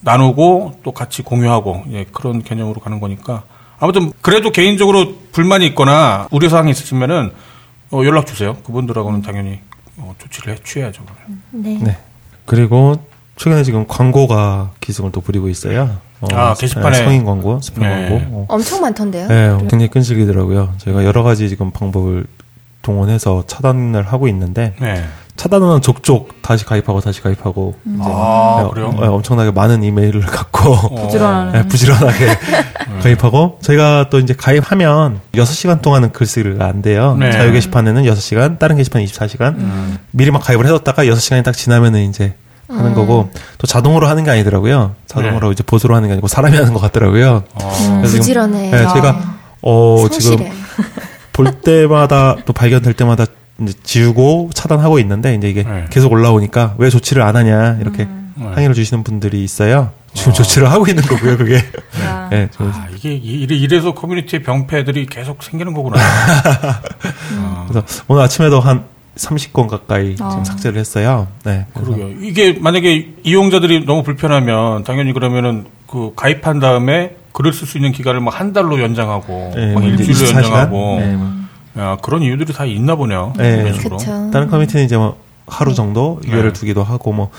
나누고 0.00 0.80
또 0.84 0.92
같이 0.92 1.22
공유하고 1.22 1.84
예, 1.92 2.04
그런 2.12 2.42
개념으로 2.42 2.80
가는 2.80 3.00
거니까 3.00 3.42
아무튼 3.80 4.12
그래도 4.20 4.50
개인적으로 4.50 5.14
불만이 5.32 5.66
있거나 5.68 6.28
우려 6.30 6.48
사항이 6.48 6.70
있으시면은 6.70 7.32
어, 7.90 8.02
연락 8.04 8.26
주세요. 8.26 8.56
그분들하고는 8.64 9.22
당연히 9.22 9.60
어, 9.96 10.14
조치를 10.18 10.54
해 10.54 10.58
취해야죠. 10.62 11.02
그러면. 11.04 11.42
네. 11.50 11.78
네. 11.82 11.98
그리고 12.46 12.96
최근에 13.36 13.62
지금 13.64 13.86
광고가 13.86 14.72
기승을 14.80 15.12
또 15.12 15.20
부리고 15.20 15.48
있어요. 15.48 15.98
어, 16.20 16.26
아, 16.32 16.54
게시판에. 16.54 16.96
성인 16.96 17.24
광고, 17.24 17.58
스팸 17.58 17.80
네. 17.80 18.08
광고. 18.08 18.14
어. 18.38 18.46
엄청 18.48 18.80
많던데요. 18.80 19.28
네, 19.28 19.56
굉장히 19.60 19.88
끈질기더라고요. 19.88 20.74
저희가 20.78 21.04
여러 21.04 21.22
가지 21.22 21.48
지금 21.48 21.70
방법을 21.70 22.26
동원해서 22.80 23.44
차단을 23.46 24.02
하고 24.02 24.28
있는데 24.28 24.74
네. 24.80 25.04
차단은 25.36 25.80
족족 25.82 26.40
다시 26.42 26.64
가입하고 26.64 27.00
다시 27.00 27.20
가입하고 27.22 27.74
이제 27.84 27.98
아, 28.02 28.62
네, 28.64 28.70
그래요? 28.70 28.94
어, 28.96 29.14
엄청나게 29.16 29.50
많은 29.50 29.82
이메일을 29.82 30.20
갖고 30.26 30.72
어. 30.72 31.02
부지런하네. 31.04 31.52
네, 31.62 31.68
부지런하게 31.68 32.26
가입하고 33.02 33.58
저희가 33.62 34.08
또 34.10 34.18
이제 34.18 34.34
가입하면 34.34 35.20
6시간 35.34 35.82
동안은 35.82 36.12
글쓰기가 36.12 36.64
안 36.64 36.80
돼요. 36.82 37.16
네. 37.20 37.30
자유 37.32 37.52
게시판에는 37.52 38.04
6시간, 38.04 38.58
다른 38.58 38.76
게시판은 38.76 39.06
24시간. 39.06 39.98
미리 40.10 40.30
막 40.30 40.42
가입을 40.42 40.64
해 40.64 40.70
뒀다가 40.70 41.04
6시간이 41.04 41.44
딱 41.44 41.52
지나면은 41.52 42.08
이제 42.08 42.34
하는 42.68 42.94
거고 42.94 43.30
또 43.58 43.66
자동으로 43.66 44.08
하는 44.08 44.24
게 44.24 44.30
아니더라고요. 44.30 44.94
자동으로 45.06 45.52
이제 45.52 45.62
보수로 45.62 45.94
하는 45.94 46.08
게 46.08 46.12
아니고 46.14 46.26
사람이 46.28 46.56
하는 46.56 46.72
것 46.72 46.80
같더라고요. 46.80 47.44
그래서 47.54 48.06
지금, 48.06 48.18
부지런해. 48.18 48.70
네, 48.70 48.78
제가 48.78 49.36
어 49.62 50.06
지금 50.10 50.36
성실해. 50.38 50.52
볼 51.32 51.52
때마다 51.60 52.36
또 52.44 52.52
발견될 52.52 52.94
때마다 52.94 53.26
이제 53.60 53.72
지우고 53.82 54.50
차단하고 54.54 54.98
있는데 55.00 55.34
이제 55.34 55.48
이게 55.48 55.62
네. 55.62 55.86
계속 55.90 56.12
올라오니까 56.12 56.74
왜 56.78 56.90
조치를 56.90 57.22
안 57.22 57.36
하냐 57.36 57.78
이렇게 57.80 58.04
네. 58.04 58.10
항의를 58.44 58.74
주시는 58.74 59.02
분들이 59.04 59.42
있어요. 59.44 59.90
지금 60.12 60.32
조치를 60.32 60.70
하고 60.70 60.86
있는 60.86 61.02
거고요, 61.02 61.36
그게. 61.36 61.62
아. 62.06 62.28
네, 62.32 62.48
저- 62.50 62.64
아, 62.64 62.86
이게 62.94 63.14
이- 63.14 63.42
이래- 63.42 63.54
이래 63.56 63.80
서 63.80 63.92
커뮤니티 63.94 64.42
병폐들이 64.42 65.06
계속 65.06 65.42
생기는 65.42 65.72
거구나. 65.74 65.96
아, 67.38 67.66
그래서 67.68 67.86
오늘 68.08 68.22
아침에도 68.22 68.60
한 68.60 68.84
30건 69.16 69.68
가까이 69.68 70.16
아. 70.20 70.28
지금 70.30 70.44
삭제를 70.44 70.78
했어요. 70.78 71.26
네. 71.44 71.66
그러게요. 71.74 72.10
이게 72.22 72.52
만약에 72.60 73.14
이용자들이 73.24 73.84
너무 73.86 74.02
불편하면 74.02 74.84
당연히 74.84 75.12
그러면은 75.12 75.66
그 75.86 76.12
가입한 76.16 76.60
다음에 76.60 77.16
글을 77.32 77.52
쓸 77.52 77.66
수 77.66 77.78
있는 77.78 77.92
기간을 77.92 78.20
막 78.20 78.40
한 78.40 78.52
달로 78.52 78.80
연장하고 78.80 79.52
네, 79.54 79.74
막뭐 79.74 79.88
이제 79.88 80.04
일주일로 80.04 80.30
24시간? 80.30 80.36
연장하고 80.44 80.96
네, 81.00 81.12
뭐. 81.16 81.32
야, 81.78 81.96
그런 82.02 82.22
이유들이 82.22 82.52
다 82.52 82.64
있나 82.64 82.94
보네요. 82.96 83.32
네. 83.36 83.72
그쵸. 83.72 83.96
다른 84.32 84.48
커뮤니티는 84.48 84.84
이제 84.84 84.96
뭐 84.96 85.18
하루 85.46 85.74
정도 85.74 86.20
유예를 86.24 86.52
네. 86.52 86.58
두기도 86.58 86.82
하고 86.82 87.12
뭐 87.12 87.30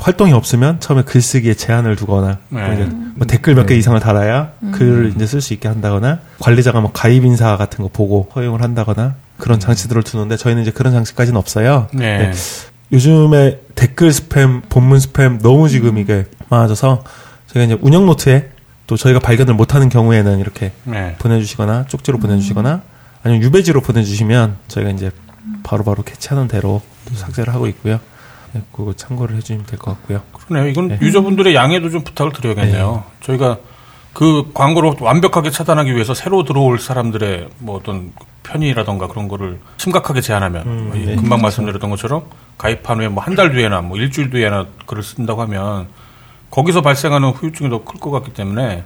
활동이 0.00 0.32
없으면 0.32 0.80
처음에 0.80 1.02
글쓰기에 1.02 1.54
제한을 1.54 1.94
두거나 1.96 2.38
네. 2.48 2.74
이제 2.74 2.84
뭐 3.14 3.26
댓글 3.26 3.54
몇 3.54 3.66
개 3.66 3.76
이상을 3.76 3.98
달아야 4.00 4.52
글을 4.72 5.12
이제 5.14 5.26
쓸 5.26 5.40
수 5.40 5.52
있게 5.54 5.68
한다거나 5.68 6.18
관리자가 6.40 6.80
뭐 6.80 6.90
가입 6.92 7.24
인사 7.24 7.56
같은 7.56 7.84
거 7.84 7.90
보고 7.92 8.28
허용을 8.34 8.62
한다거나 8.62 9.14
그런 9.38 9.60
장치들을 9.60 10.02
두는데 10.02 10.36
저희는 10.36 10.62
이제 10.62 10.70
그런 10.72 10.92
장치까지는 10.92 11.38
없어요. 11.38 11.86
네. 11.92 12.18
네. 12.18 12.32
요즘에 12.92 13.60
댓글 13.74 14.10
스팸, 14.10 14.62
본문 14.68 14.98
스팸 14.98 15.40
너무 15.42 15.68
지금 15.68 15.98
이게 15.98 16.24
많아져서 16.48 17.04
저희가 17.46 17.72
이제 17.72 17.78
운영 17.82 18.06
노트에 18.06 18.50
또 18.86 18.96
저희가 18.96 19.20
발견을 19.20 19.54
못하는 19.54 19.88
경우에는 19.88 20.38
이렇게 20.40 20.72
네. 20.84 21.14
보내주시거나 21.18 21.86
쪽지로 21.86 22.18
보내주시거나 22.18 22.82
아니면 23.24 23.42
유배지로 23.42 23.80
보내주시면 23.80 24.56
저희가 24.68 24.90
이제 24.90 25.10
바로바로 25.62 26.02
캐치하는 26.02 26.48
대로 26.48 26.82
또 27.08 27.14
삭제를 27.14 27.52
하고 27.54 27.66
있고요. 27.68 28.00
네, 28.52 28.62
그거 28.72 28.92
참고를 28.92 29.36
해주시면 29.36 29.66
될 29.66 29.78
것 29.78 29.92
같고요. 29.92 30.22
그러네요. 30.32 30.70
이건 30.70 30.88
네. 30.88 30.98
유저분들의 31.00 31.54
양해도 31.54 31.90
좀 31.90 32.02
부탁을 32.04 32.32
드려야겠네요. 32.32 33.04
저희가 33.22 33.58
그 34.12 34.50
광고를 34.52 34.94
완벽하게 35.00 35.50
차단하기 35.50 35.94
위해서 35.94 36.12
새로 36.12 36.44
들어올 36.44 36.78
사람들의 36.78 37.48
뭐 37.58 37.76
어떤 37.76 38.12
편의라던가 38.42 39.06
그런 39.06 39.26
거를 39.28 39.58
심각하게 39.78 40.20
제한하면 40.20 40.66
음, 40.66 40.88
뭐이 40.88 41.06
네. 41.06 41.16
금방 41.16 41.40
말씀드렸던 41.40 41.88
것처럼 41.90 42.24
가입한 42.58 42.98
후에 43.00 43.08
뭐 43.08 43.22
한 43.24 43.36
달 43.36 43.52
뒤에나 43.52 43.80
뭐 43.80 43.96
일주일 43.96 44.28
뒤에나 44.30 44.66
글을 44.86 45.02
쓴다고 45.02 45.40
하면 45.42 45.88
거기서 46.52 46.82
발생하는 46.82 47.30
후유증이 47.30 47.70
더 47.70 47.82
클 47.84 47.98
것 47.98 48.10
같기 48.10 48.32
때문에 48.34 48.84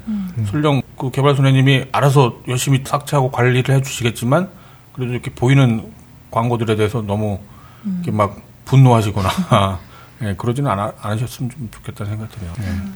설령 0.50 0.82
그 0.96 1.10
개발소장님이 1.10 1.86
알아서 1.92 2.36
열심히 2.48 2.80
삭제하고 2.84 3.30
관리를 3.30 3.74
해주시겠지만 3.74 4.48
그래도 4.92 5.12
이렇게 5.12 5.30
보이는 5.30 5.92
광고들에 6.30 6.76
대해서 6.76 7.02
너무 7.02 7.38
이렇게 7.84 8.10
막 8.12 8.40
분노하시거나 8.66 9.28
예, 10.22 10.34
그러지는 10.38 10.70
않아, 10.70 10.94
않으셨으면 11.02 11.50
좀 11.50 11.68
좋겠다는 11.72 12.12
생각이 12.12 12.34
드네요. 12.34 12.52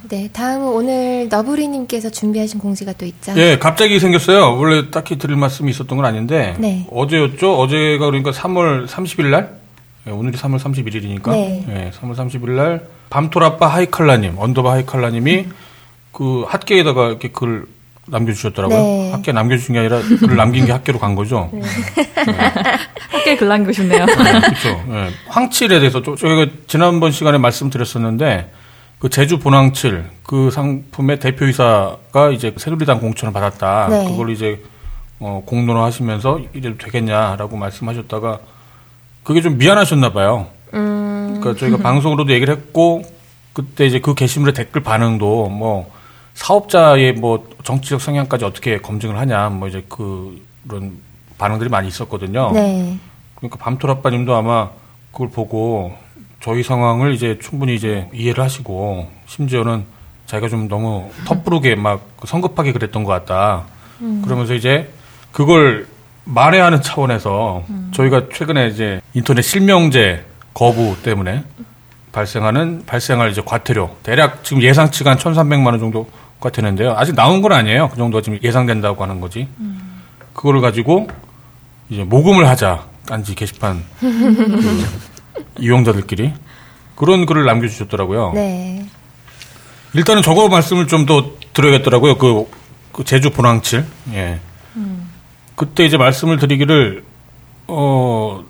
네, 0.09 0.29
다음은 0.33 0.67
오늘 0.69 1.29
너브리님께서 1.29 2.09
준비하신 2.11 2.59
공지가 2.59 2.95
또 2.95 3.05
있죠. 3.05 3.35
예, 3.37 3.59
갑자기 3.59 4.01
생겼어요. 4.01 4.57
원래 4.57 4.91
딱히 4.91 5.19
드릴 5.19 5.37
말씀이 5.37 5.71
있었던 5.71 5.97
건 5.99 6.07
아닌데 6.07 6.57
네. 6.59 6.87
어제였죠. 6.91 7.59
어제가 7.59 8.07
그러니까 8.07 8.31
3월 8.31 8.87
30일 8.87 9.27
날 9.27 9.59
예, 10.07 10.11
오늘이 10.13 10.39
3월 10.39 10.59
31일이니까 10.61 11.31
네. 11.33 11.65
예, 11.69 11.91
3월 11.99 12.15
30일 12.17 12.51
날 12.53 12.89
밤토라빠 13.11 13.67
하이칼라님 13.67 14.39
언더바 14.39 14.73
하이칼라님이 14.73 15.47
그 16.13 16.45
핫게에다가 16.49 17.09
이렇게 17.09 17.29
글 17.29 17.67
남겨주셨더라고요. 18.07 18.79
네. 18.79 19.13
핫게 19.13 19.33
남겨주신 19.33 19.75
게 19.75 19.81
아니라 19.81 20.01
글을 20.01 20.37
남긴 20.37 20.67
게 20.67 20.73
핫게로 20.73 20.99
간 20.99 21.15
거죠. 21.15 21.51
함께 23.11 23.37
글 23.37 23.49
남겨주셨네요. 23.49 24.07
그렇죠. 24.07 24.85
예. 24.91 25.11
황칠에 25.29 25.79
대해서 25.79 26.03
또 26.03 26.17
저희가 26.17 26.51
지난번 26.67 27.13
시간에 27.13 27.39
말씀드렸었는데 27.39 28.53
그 28.99 29.09
제주 29.09 29.39
본황칠 29.39 30.05
그 30.25 30.51
상품의 30.51 31.21
대표이사가 31.21 32.31
이제 32.33 32.55
새누리당 32.57 33.01
공천을 33.01 33.33
받았다. 33.33 33.89
네. 33.89 34.05
그걸 34.09 34.31
이제 34.31 34.63
어, 35.21 35.43
공론화 35.47 35.85
하시면서 35.85 36.41
이래도 36.53 36.79
되겠냐라고 36.79 37.57
말씀하셨다가 37.57 38.41
그게 39.23 39.41
좀 39.41 39.59
미안하셨나 39.59 40.13
봐요. 40.13 40.49
그러니까 40.71 41.55
저희가 41.55 41.79
방송으로도 41.79 42.33
얘기를 42.33 42.55
했고 42.55 43.03
그때 43.53 43.87
이제 43.87 44.01
그 44.01 44.15
게시물의 44.15 44.55
댓글 44.55 44.83
반응도 44.83 45.49
뭐 45.49 45.91
사업자의 46.35 47.15
뭐 47.15 47.49
정치적 47.65 48.01
성향까지 48.01 48.45
어떻게 48.45 48.79
검증을 48.79 49.19
하냐 49.19 49.49
뭐 49.51 49.69
이제 49.69 49.85
그런 49.89 50.99
반응들이 51.39 51.69
많이 51.71 51.89
있었거든요. 51.89 52.53
네. 52.53 52.99
그러니까 53.35 53.59
밤토라빠님도 53.59 54.35
아마 54.35 54.71
그걸 55.13 55.31
보고 55.31 55.93
저희 56.41 56.63
상황을 56.63 57.15
이제 57.15 57.39
충분히 57.43 57.75
이제 57.75 58.09
이해를 58.15 58.43
하시고 58.45 59.09
심지어는 59.27 59.85
자기가 60.27 60.49
좀 60.49 60.69
너무 60.69 61.11
섣부르게 61.27 61.75
막 61.75 62.09
성급하게 62.25 62.73
그랬던 62.73 63.05
것 63.05 63.11
같다. 63.13 63.65
그러면서 64.25 64.55
이제 64.55 64.91
그걸 65.33 65.87
만회하는 66.25 66.83
차원에서 66.83 67.65
저희가 67.93 68.29
최근에 68.33 68.69
이제 68.69 69.01
인터넷 69.13 69.43
실명제 69.43 70.25
거부 70.61 70.95
때문에 71.03 71.43
발생하는 72.13 72.83
발생할 72.85 73.31
이제 73.31 73.41
과태료 73.43 73.97
대략 74.03 74.45
지금 74.45 74.61
예상치가 74.63 75.11
한 75.11 75.17
1,300만 75.17 75.65
원 75.69 75.79
정도가 75.79 76.51
되는데요. 76.53 76.93
아직 76.99 77.15
나온 77.15 77.41
건 77.41 77.53
아니에요. 77.53 77.89
그 77.89 77.97
정도가 77.97 78.21
지금 78.21 78.39
예상된다고 78.43 79.03
하는 79.03 79.23
거지. 79.23 79.49
그거를 80.35 80.61
가지고 80.61 81.09
이제 81.89 82.05
모금을 82.05 82.47
하자 82.47 82.85
딴지 83.07 83.35
게시판 83.35 83.83
그 84.01 84.85
이용자들끼리 85.59 86.35
그런 86.95 87.25
글을 87.25 87.47
남겨주셨더라고요. 87.47 88.33
네. 88.35 88.85
일단은 89.95 90.21
저거 90.21 90.49
말씀을 90.49 90.87
좀 90.89 91.07
더 91.07 91.31
드려야겠더라고요. 91.55 92.19
그, 92.19 92.45
그 92.93 93.03
제주 93.05 93.31
본황칠. 93.31 93.87
예. 94.13 94.39
그때 95.57 95.87
이제 95.87 95.97
말씀을 95.97 96.37
드리기를 96.37 97.03
어 97.67 98.45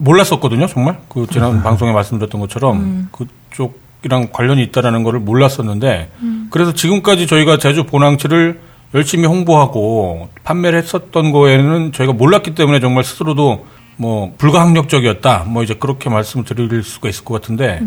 몰랐었거든요. 0.00 0.66
정말 0.66 0.98
그 1.08 1.26
지난 1.30 1.62
방송에 1.62 1.92
말씀드렸던 1.92 2.40
것처럼 2.40 3.08
그쪽이랑 3.12 4.28
관련이 4.32 4.62
있다라는 4.64 5.04
거를 5.04 5.20
몰랐었는데 5.20 6.10
그래서 6.50 6.72
지금까지 6.72 7.26
저희가 7.26 7.58
제주 7.58 7.84
본황칠을 7.84 8.60
열심히 8.94 9.26
홍보하고 9.26 10.30
판매를 10.42 10.82
했었던 10.82 11.30
거에는 11.32 11.92
저희가 11.92 12.12
몰랐기 12.14 12.54
때문에 12.54 12.80
정말 12.80 13.04
스스로도 13.04 13.66
뭐 13.96 14.34
불가항력적이었다. 14.38 15.44
뭐 15.46 15.62
이제 15.62 15.74
그렇게 15.74 16.08
말씀을 16.10 16.44
드릴 16.44 16.82
수가 16.82 17.08
있을 17.10 17.24
것 17.24 17.40
같은데 17.40 17.80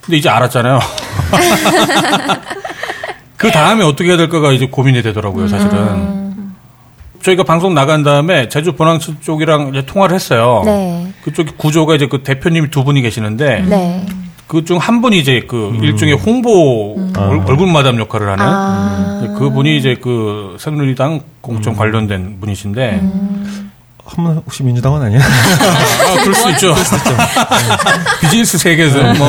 근데 0.00 0.18
이제 0.18 0.28
알았잖아요. 0.28 0.80
그 3.36 3.50
다음에 3.50 3.84
어떻게 3.84 4.10
해야 4.10 4.16
될까가 4.16 4.52
이제 4.52 4.66
고민이 4.66 5.02
되더라고요, 5.02 5.48
사실은. 5.48 6.35
저희가 7.26 7.42
방송 7.42 7.74
나간 7.74 8.04
다음에 8.04 8.48
제주 8.48 8.72
본황칠 8.74 9.16
쪽이랑 9.20 9.70
이제 9.70 9.84
통화를 9.84 10.14
했어요. 10.14 10.62
네. 10.64 11.08
그쪽 11.24 11.58
구조가 11.58 11.96
이제 11.96 12.06
그 12.06 12.22
대표님이 12.22 12.70
두 12.70 12.84
분이 12.84 13.02
계시는데 13.02 13.62
네. 13.68 14.06
그중 14.46 14.78
한 14.78 15.00
분이 15.02 15.18
이제 15.18 15.42
그 15.48 15.76
일종의 15.82 16.14
홍보 16.14 16.96
얼- 17.16 17.42
얼굴 17.48 17.66
마담 17.72 17.98
역할을 17.98 18.28
하는 18.28 18.44
아. 18.46 19.34
그 19.36 19.50
분이 19.50 19.76
이제 19.76 19.96
그 20.00 20.56
새누리당 20.60 21.20
공천 21.40 21.74
관련된 21.74 22.38
분이신데 22.38 23.02
한분 24.06 24.36
혹시 24.36 24.62
민주당은 24.62 25.02
아니야? 25.02 25.20
아, 25.20 26.20
그럴 26.22 26.34
수 26.34 26.48
있죠. 26.50 26.74
비즈니스 28.20 28.56
세계에서 28.58 29.02
뭐 29.14 29.28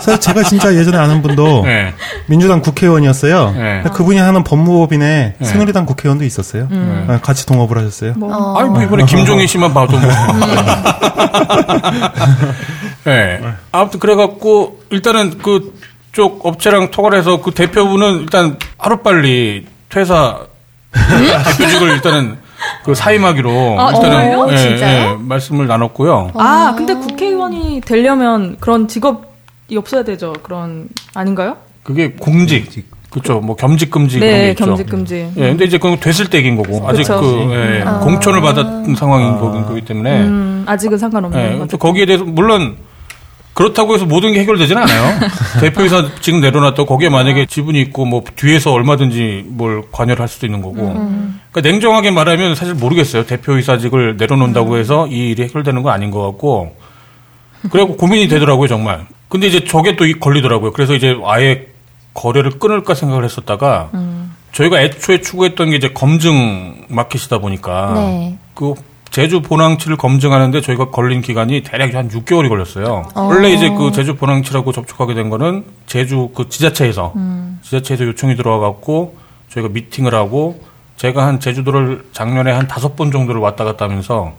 사실 0.00 0.20
제가 0.20 0.42
진짜 0.44 0.74
예전에 0.74 0.96
아는 0.96 1.22
분도 1.22 1.62
네. 1.64 1.92
민주당 2.26 2.60
국회의원이었어요. 2.62 3.50
네. 3.52 3.82
그분이 3.92 4.18
하는 4.18 4.44
법무법인에 4.44 5.36
새누리당 5.42 5.86
국회의원도 5.86 6.24
있었어요. 6.24 6.68
아, 7.08 7.18
같이 7.20 7.44
동업을 7.46 7.78
하셨어요. 7.78 8.14
어. 8.22 8.54
아니 8.58 8.70
뭐 8.70 8.82
이번에 8.82 9.04
김종인 9.06 9.46
씨만 9.46 9.74
봐도 9.74 9.98
뭐. 9.98 10.10
네. 13.04 13.40
아무튼 13.72 14.00
그래갖고 14.00 14.80
일단은 14.90 15.38
그 15.38 15.72
쪽 16.12 16.46
업체랑 16.46 16.90
통화를 16.90 17.18
해서 17.18 17.42
그 17.42 17.50
대표분은 17.50 18.20
일단 18.22 18.58
하루 18.78 19.02
빨리 19.02 19.66
퇴사 19.90 20.38
대표직을 20.94 21.90
일단은 21.90 22.38
그 22.86 22.94
사임하기로 22.94 23.80
아, 23.80 23.90
일단은 23.90 24.30
정말요? 24.30 24.52
예, 24.52 24.56
진짜요? 24.56 25.10
예, 25.10 25.16
말씀을 25.20 25.66
나눴고요. 25.66 26.30
아, 26.34 26.72
근데 26.76 26.94
국회의원이 26.94 27.80
되려면 27.84 28.56
그런 28.60 28.86
직업이 28.86 29.76
없어야 29.76 30.04
되죠. 30.04 30.32
그런 30.44 30.88
아닌가요? 31.12 31.56
그게 31.82 32.12
공직. 32.12 32.88
그렇죠. 33.10 33.40
뭐 33.40 33.56
겸직 33.56 33.90
금지 33.90 34.20
그런 34.20 34.32
게 34.32 34.38
네, 34.38 34.50
있죠. 34.50 34.66
겸직 34.66 34.88
금지. 34.88 35.32
예, 35.36 35.48
근데 35.48 35.64
이제 35.64 35.78
그건 35.78 35.98
됐을 35.98 36.30
때 36.30 36.38
얘기인 36.38 36.54
거고 36.56 36.88
아직 36.88 37.02
그쵸. 37.02 37.20
그 37.20 37.54
예, 37.54 37.82
공천을 38.04 38.40
받았던 38.40 38.94
상황인 38.94 39.36
거기 39.38 39.80
때문에 39.80 40.20
음, 40.20 40.64
아직은 40.68 40.96
상관없는 40.96 41.40
예, 41.40 41.58
거죠. 41.58 41.66
또 41.72 41.78
거기에 41.78 42.06
대해서 42.06 42.24
물론 42.24 42.76
그렇다고 43.56 43.94
해서 43.94 44.04
모든 44.04 44.34
게 44.34 44.40
해결되지는 44.40 44.82
않아요. 44.82 45.18
대표이사 45.62 46.10
지금 46.20 46.42
내려놨다고 46.42 46.84
거기에 46.84 47.08
만약에 47.08 47.46
지분이 47.46 47.80
있고 47.80 48.04
뭐 48.04 48.22
뒤에서 48.36 48.70
얼마든지 48.70 49.46
뭘 49.48 49.82
관여를 49.90 50.20
할 50.20 50.28
수도 50.28 50.44
있는 50.46 50.60
거고. 50.60 50.74
그러니까 50.76 51.60
냉정하게 51.62 52.10
말하면 52.10 52.54
사실 52.54 52.74
모르겠어요. 52.74 53.24
대표이사직을 53.24 54.18
내려놓는다고 54.18 54.76
해서 54.76 55.06
이 55.06 55.30
일이 55.30 55.42
해결되는 55.44 55.82
건 55.82 55.90
아닌 55.94 56.10
것 56.10 56.20
같고. 56.22 56.76
그래갖고 57.70 57.96
고민이 57.96 58.28
되더라고요, 58.28 58.68
정말. 58.68 59.06
근데 59.30 59.46
이제 59.46 59.64
저게 59.64 59.96
또 59.96 60.04
이- 60.04 60.12
걸리더라고요. 60.20 60.72
그래서 60.72 60.94
이제 60.94 61.16
아예 61.24 61.68
거래를 62.12 62.58
끊을까 62.58 62.92
생각을 62.94 63.24
했었다가 63.24 63.88
저희가 64.52 64.82
애초에 64.82 65.22
추구했던 65.22 65.70
게 65.70 65.76
이제 65.76 65.88
검증 65.94 66.84
마켓이다 66.88 67.38
보니까 67.38 67.92
네. 67.94 68.38
그 68.54 68.74
제주 69.16 69.40
본항치를 69.40 69.96
검증하는데 69.96 70.60
저희가 70.60 70.90
걸린 70.90 71.22
기간이 71.22 71.62
대략 71.62 71.94
한 71.94 72.10
6개월이 72.10 72.50
걸렸어요. 72.50 73.08
어. 73.14 73.22
원래 73.22 73.48
이제 73.48 73.70
그 73.70 73.90
제주 73.90 74.14
본항치라고 74.14 74.72
접촉하게 74.72 75.14
된 75.14 75.30
거는 75.30 75.64
제주 75.86 76.28
그 76.34 76.50
지자체에서 76.50 77.14
지자체에서 77.62 78.04
요청이 78.04 78.36
들어와 78.36 78.58
갖고 78.58 79.16
저희가 79.48 79.70
미팅을 79.70 80.14
하고 80.14 80.62
제가 80.96 81.26
한 81.26 81.40
제주도를 81.40 82.04
작년에 82.12 82.52
한 82.52 82.68
다섯 82.68 82.94
번 82.94 83.10
정도를 83.10 83.40
왔다 83.40 83.64
갔다 83.64 83.86
하면서 83.86 84.34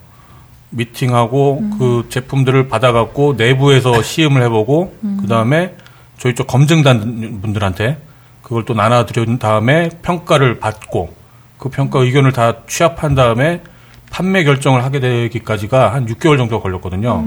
미팅하고 0.70 1.72
그 1.80 2.06
제품들을 2.10 2.68
받아갖고 2.68 3.34
내부에서 3.36 4.00
시음을 4.06 4.44
해보고 4.44 4.96
그 5.22 5.28
다음에 5.28 5.76
저희 6.20 6.36
쪽 6.36 6.46
검증단 6.46 7.40
분들한테 7.42 7.98
그걸 8.44 8.64
또 8.64 8.76
나눠드린 8.76 9.40
다음에 9.40 9.90
평가를 10.04 10.60
받고 10.60 11.16
그 11.58 11.70
평가 11.70 12.00
의견을 12.00 12.32
다 12.32 12.58
취합한 12.68 13.16
다음에 13.16 13.64
판매 14.10 14.44
결정을 14.44 14.84
하게 14.84 15.00
되기까지가 15.00 15.94
한 15.94 16.06
6개월 16.08 16.38
정도 16.38 16.62
걸렸거든요. 16.62 17.26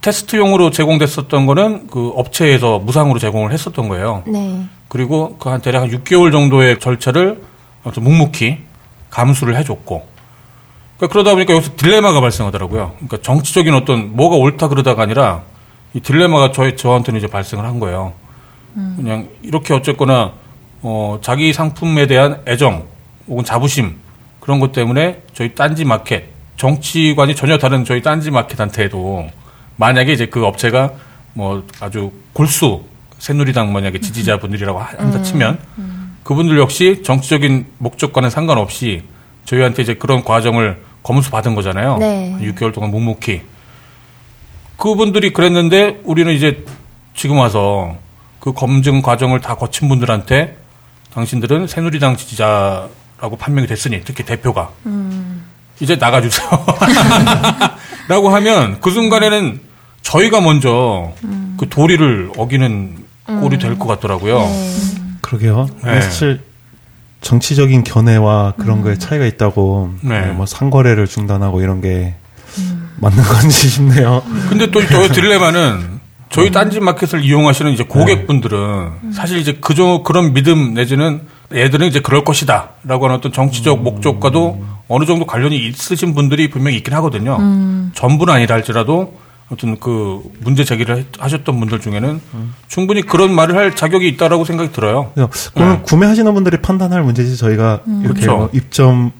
테스트용으로 0.00 0.70
제공됐었던 0.70 1.46
거는 1.46 1.86
그 1.86 2.12
업체에서 2.16 2.78
무상으로 2.80 3.18
제공을 3.20 3.52
했었던 3.52 3.88
거예요. 3.88 4.22
네. 4.26 4.66
그리고 4.88 5.36
그 5.38 5.48
한 5.48 5.60
대략 5.60 5.82
한 5.82 5.90
6개월 5.90 6.32
정도의 6.32 6.80
절차를 6.80 7.40
묵묵히 7.84 8.58
감수를 9.10 9.56
해줬고. 9.56 10.06
그러니까 10.96 11.12
그러다 11.12 11.32
보니까 11.34 11.54
여기서 11.54 11.72
딜레마가 11.76 12.20
발생하더라고요. 12.20 12.92
그러니까 12.96 13.18
정치적인 13.22 13.74
어떤 13.74 14.16
뭐가 14.16 14.36
옳다 14.36 14.68
그러다가 14.68 15.02
아니라 15.02 15.42
이 15.94 16.00
딜레마가 16.00 16.52
저희, 16.52 16.76
저한테는 16.76 17.18
이제 17.18 17.26
발생을 17.28 17.64
한 17.64 17.78
거예요. 17.78 18.12
그냥 18.96 19.28
이렇게 19.42 19.74
어쨌거나 19.74 20.32
어, 20.80 21.18
자기 21.22 21.52
상품에 21.52 22.06
대한 22.06 22.40
애정 22.48 22.86
혹은 23.28 23.44
자부심 23.44 23.96
그런 24.42 24.58
것 24.58 24.72
때문에 24.72 25.22
저희 25.34 25.54
딴지 25.54 25.84
마켓 25.84 26.24
정치관이 26.56 27.36
전혀 27.36 27.58
다른 27.58 27.84
저희 27.84 28.02
딴지 28.02 28.32
마켓한테도 28.32 29.30
만약에 29.76 30.12
이제 30.12 30.26
그 30.26 30.44
업체가 30.44 30.90
뭐 31.32 31.64
아주 31.78 32.10
골수 32.32 32.82
새누리당 33.20 33.72
만약에 33.72 34.00
지지자분들이라고 34.00 34.80
하- 34.80 34.98
한다 34.98 35.22
치면 35.22 35.60
그분들 36.24 36.58
역시 36.58 37.02
정치적인 37.04 37.66
목적과는 37.78 38.30
상관없이 38.30 39.04
저희한테 39.44 39.82
이제 39.82 39.94
그런 39.94 40.24
과정을 40.24 40.82
검수 41.04 41.30
받은 41.30 41.54
거잖아요. 41.54 41.98
네. 41.98 42.32
한 42.32 42.40
6개월 42.42 42.74
동안 42.74 42.90
묵묵히. 42.90 43.42
그분들이 44.76 45.32
그랬는데 45.32 46.00
우리는 46.02 46.32
이제 46.32 46.64
지금 47.14 47.38
와서 47.38 47.96
그 48.40 48.52
검증 48.52 49.02
과정을 49.02 49.40
다 49.40 49.54
거친 49.54 49.88
분들한테 49.88 50.56
당신들은 51.14 51.68
새누리당 51.68 52.16
지지자 52.16 52.88
라고 53.22 53.36
판명이 53.36 53.68
됐으니 53.68 54.02
특히 54.04 54.24
대표가 54.24 54.70
이제 55.78 55.94
나가주세요. 55.94 56.48
라고 58.08 58.30
하면 58.30 58.80
그 58.80 58.90
순간에는 58.90 59.60
저희가 60.02 60.40
먼저 60.40 61.12
그 61.56 61.68
도리를 61.68 62.32
어기는 62.36 62.96
꼴이 63.26 63.58
될 63.58 63.78
것 63.78 63.86
같더라고요. 63.86 64.44
그러게요. 65.20 65.68
네. 65.84 66.00
사실 66.00 66.40
정치적인 67.20 67.84
견해와 67.84 68.54
그런 68.58 68.82
거에 68.82 68.98
차이가 68.98 69.24
있다고 69.24 69.94
네. 70.00 70.20
네, 70.22 70.32
뭐 70.32 70.44
상거래를 70.44 71.06
중단하고 71.06 71.60
이런 71.62 71.80
게 71.80 72.16
맞는 72.96 73.22
건지 73.22 73.68
싶네요. 73.68 74.20
근데 74.48 74.68
또 74.72 74.84
저희 74.84 75.08
딜레마는 75.14 76.00
저희 76.30 76.50
딴지 76.50 76.80
마켓을 76.80 77.22
이용하시는 77.24 77.70
이제 77.70 77.84
고객분들은 77.84 79.12
사실 79.14 79.38
이제 79.38 79.52
그저 79.60 80.02
그런 80.04 80.32
믿음 80.34 80.74
내지는 80.74 81.20
얘들은 81.54 81.86
이제 81.88 82.00
그럴 82.00 82.24
것이다 82.24 82.70
라고 82.84 83.04
하는 83.06 83.16
어떤 83.16 83.32
정치적 83.32 83.82
목적과도 83.82 84.64
어느 84.88 85.04
정도 85.04 85.24
관련이 85.26 85.56
있으신 85.68 86.14
분들이 86.14 86.50
분명히 86.50 86.76
있긴 86.78 86.94
하거든요. 86.94 87.38
전부는 87.94 88.32
아니라 88.34 88.54
할지라도 88.56 89.14
아무튼 89.48 89.78
그 89.80 90.22
문제 90.40 90.64
제기를 90.64 90.96
했- 90.98 91.06
하셨던 91.18 91.58
분들 91.60 91.80
중에는 91.80 92.20
충분히 92.68 93.02
그런 93.02 93.34
말을 93.34 93.54
할 93.56 93.76
자격이 93.76 94.08
있다라고 94.08 94.44
생각이 94.44 94.72
들어요. 94.72 95.12
그래서 95.14 95.50
그건 95.52 95.68
네. 95.76 95.80
구매하시는 95.82 96.32
분들이 96.32 96.56
판단할 96.62 97.02
문제지 97.02 97.36
저희가 97.36 97.80
이렇게 98.02 98.20
그렇죠. 98.22 98.36
뭐 98.36 98.50
입점 98.52 99.12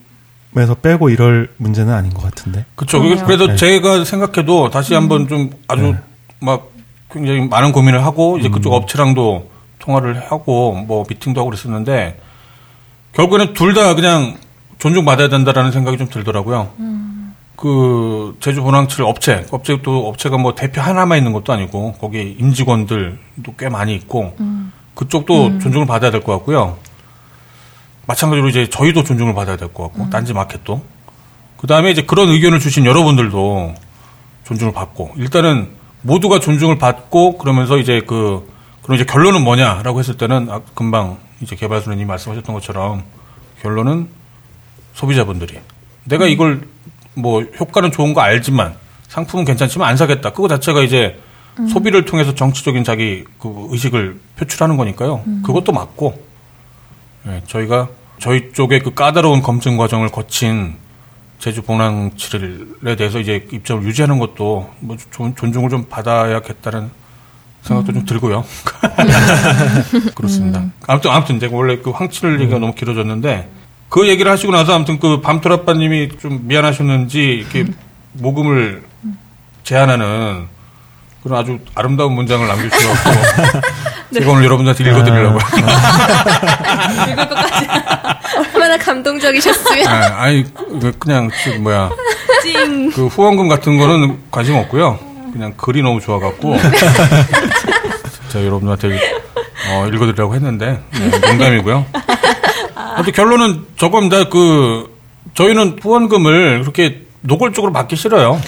에서 0.55 0.75
빼고 0.75 1.09
이럴 1.09 1.49
문제는 1.57 1.95
아닌 1.95 2.13
것 2.13 2.23
같은데. 2.23 2.67
그렇죠. 2.75 3.01
그래서 3.25 3.47
네. 3.47 3.57
제가 3.57 4.05
생각해도 4.05 4.69
다시 4.69 4.93
한번 4.93 5.27
좀 5.27 5.49
아주 5.67 5.95
막 6.41 6.71
굉장히 7.11 7.49
많은 7.49 7.73
고민을 7.73 8.05
하고 8.05 8.39
이제 8.39 8.51
그쪽 8.51 8.75
업체랑도 8.75 9.51
통화를 9.83 10.31
하고 10.31 10.73
뭐 10.75 11.05
미팅도 11.09 11.41
하고 11.41 11.51
그랬었는데 11.51 12.19
결국에는 13.15 13.53
둘 13.55 13.75
다 13.75 13.95
그냥 13.95 14.37
존중받아야 14.79 15.29
된다라는 15.29 15.71
생각이 15.73 15.99
좀 15.99 16.09
들더라고요. 16.09 16.71
그 17.57 18.37
제주 18.41 18.63
본항칠 18.63 19.03
업체, 19.05 19.47
업체 19.53 19.81
또 19.83 20.09
업체가 20.09 20.37
뭐 20.39 20.55
대표 20.55 20.81
하나만 20.81 21.19
있는 21.19 21.33
것도 21.33 21.53
아니고 21.53 21.95
거기 22.01 22.35
임직원들도 22.39 23.55
꽤 23.59 23.69
많이 23.69 23.95
있고 23.95 24.35
그쪽도 24.95 25.59
존중을 25.61 25.87
받아야 25.87 26.11
될 26.11 26.23
것 26.23 26.33
같고요. 26.39 26.77
마찬가지로 28.07 28.49
이제 28.49 28.69
저희도 28.69 29.05
존중을 29.05 29.35
받아야 29.35 29.57
될 29.57 29.69
것 29.69 29.85
같고 29.85 30.11
딴지 30.11 30.33
마켓도 30.33 30.83
그 31.57 31.67
다음에 31.69 31.91
이제 31.93 32.03
그런 32.03 32.29
의견을 32.31 32.59
주신 32.59 32.85
여러분들도 32.85 33.75
존중을 34.45 34.73
받고 34.73 35.13
일단은 35.17 35.71
모두가 36.03 36.41
존중을 36.41 36.79
받고 36.79 37.39
그러면서 37.39 37.79
이제 37.79 38.03
그 38.07 38.51
그럼 38.83 38.97
이제 38.97 39.05
결론은 39.05 39.43
뭐냐라고 39.43 39.99
했을 40.01 40.17
때는 40.17 40.49
아, 40.51 40.61
금방 40.75 41.19
이제 41.41 41.57
개발소님이 41.57 42.05
말씀하셨던 42.05 42.55
것처럼 42.55 43.05
결론은 43.61 44.09
소비자분들이 44.95 45.59
내가 46.05 46.27
이걸 46.27 46.67
뭐 47.15 47.43
효과는 47.43 47.93
좋은 47.93 48.13
거 48.15 48.21
알지만 48.21 48.75
상품은 49.09 49.45
괜찮지만 49.45 49.89
안 49.89 49.97
사겠다. 49.97 50.31
그거 50.33 50.49
자체가 50.49 50.83
이제 50.83 51.21
소비를 51.69 52.05
통해서 52.07 52.35
정치적인 52.35 52.83
자기 52.83 53.25
그 53.39 53.69
의식을 53.71 54.19
표출하는 54.37 54.77
거니까요. 54.77 55.23
그것도 55.45 55.73
맞고 55.73 56.23
예, 57.29 57.43
저희가 57.47 57.89
저희 58.19 58.53
쪽에 58.53 58.79
그 58.81 58.95
까다로운 58.95 59.43
검증 59.43 59.77
과정을 59.77 60.09
거친 60.09 60.77
제주 61.39 61.63
본황칠에 61.63 62.97
대해서 62.97 63.19
이제 63.21 63.47
입점을 63.53 63.85
유지하는 63.85 64.19
것도 64.19 64.73
뭐 64.81 64.97
존, 65.11 65.35
존중을 65.37 65.71
좀 65.71 65.85
받아야겠다는 65.89 66.91
생각도 67.63 67.93
좀 67.93 68.05
들고요. 68.05 68.45
그렇습니다. 70.15 70.65
아무튼 70.87 71.11
아무튼 71.11 71.41
제가 71.41 71.57
원래 71.57 71.79
그 71.79 71.91
황칠 71.91 72.41
얘기가 72.41 72.59
너무 72.59 72.75
길어졌는데 72.75 73.49
그 73.89 74.09
얘기를 74.09 74.31
하시고 74.31 74.53
나서 74.53 74.75
아무튼 74.75 74.99
그 74.99 75.21
밤토라빠님이 75.21 76.11
좀 76.21 76.41
미안하셨는지 76.45 77.21
이렇게 77.21 77.67
모금을 78.15 78.83
제안하는 79.65 80.47
그런 81.23 81.39
아주 81.39 81.59
아름다운 81.75 82.15
문장을 82.15 82.47
남겨주셔서 82.47 83.11
제가 84.13 84.31
오늘 84.31 84.45
여러분들한테 84.45 84.85
읽어드리려고요. 84.85 85.39
읽을 87.13 87.29
것까지. 87.29 87.67
얼마나 88.55 88.77
감동적이셨으면. 88.77 89.87
아, 89.87 90.23
아니 90.23 90.53
그 90.53 90.93
그냥 90.99 91.31
그 91.45 91.51
뭐야 91.61 91.91
찡. 92.43 92.91
그 92.91 93.07
후원금 93.07 93.49
같은 93.49 93.79
거는 93.79 94.19
관심 94.33 94.57
없고요. 94.57 95.12
그냥 95.33 95.55
글이 95.57 95.83
너무 95.83 96.01
좋아갖고 96.01 96.57
제가 98.29 98.45
여러분들한테 98.45 98.99
어, 99.71 99.87
읽어드리려고 99.89 100.35
했는데 100.35 100.83
네, 100.93 101.19
농담이고요. 101.29 101.87
하여튼 102.75 103.13
결론은 103.13 103.67
저겁니다. 103.79 104.25
그 104.29 104.95
저희는 105.35 105.79
후원금을 105.81 106.61
그렇게 106.61 107.03
노골적으로 107.23 107.73
받기 107.73 107.97
싫어요. 107.97 108.41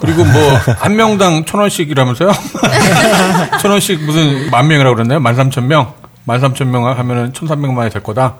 그리고 0.00 0.24
뭐 0.24 0.58
한 0.78 0.96
명당 0.96 1.44
천 1.44 1.60
원씩이라면서요? 1.60 2.32
천 3.60 3.70
원씩 3.70 4.02
무슨 4.04 4.50
만 4.50 4.66
명이라고 4.68 4.96
그랬나요? 4.96 5.20
만 5.20 5.34
삼천 5.36 5.68
명? 5.68 5.92
만 6.24 6.40
삼천 6.40 6.70
명 6.70 6.86
하면은 6.86 7.32
천 7.34 7.46
삼백만이 7.46 7.90
될 7.90 8.02
거다. 8.02 8.36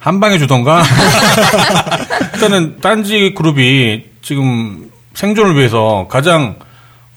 한 0.00 0.20
방에 0.20 0.38
주던가. 0.38 0.82
일단은 2.34 2.78
딴지 2.80 3.34
그룹이 3.36 4.04
지금 4.22 4.90
생존을 5.14 5.56
위해서 5.58 6.06
가장 6.08 6.56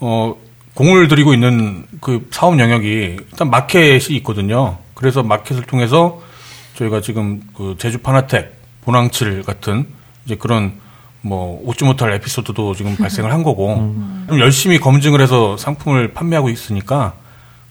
어 0.06 0.36
공을 0.74 1.08
들이고 1.08 1.34
있는 1.34 1.86
그 2.02 2.28
사업 2.32 2.60
영역이 2.60 2.88
일단 3.32 3.50
마켓이 3.50 4.18
있거든요. 4.18 4.78
그래서 4.96 5.24
마켓을 5.24 5.64
통해서 5.64 6.22
저희가 6.76 7.00
지금 7.02 7.42
그 7.56 7.76
제주 7.78 8.00
파나텍, 8.00 8.54
본항칠 8.82 9.44
같은 9.44 9.88
이제 10.26 10.36
그런 10.36 10.74
뭐 11.22 11.62
웃지 11.64 11.86
못할 11.86 12.12
에피소드도 12.14 12.76
지금 12.76 12.98
발생을 12.98 13.32
한 13.32 13.44
거고 13.44 13.76
좀 14.28 14.40
열심히 14.40 14.78
검증을 14.80 15.22
해서 15.22 15.56
상품을 15.58 16.14
판매하고 16.14 16.50
있으니까 16.50 17.14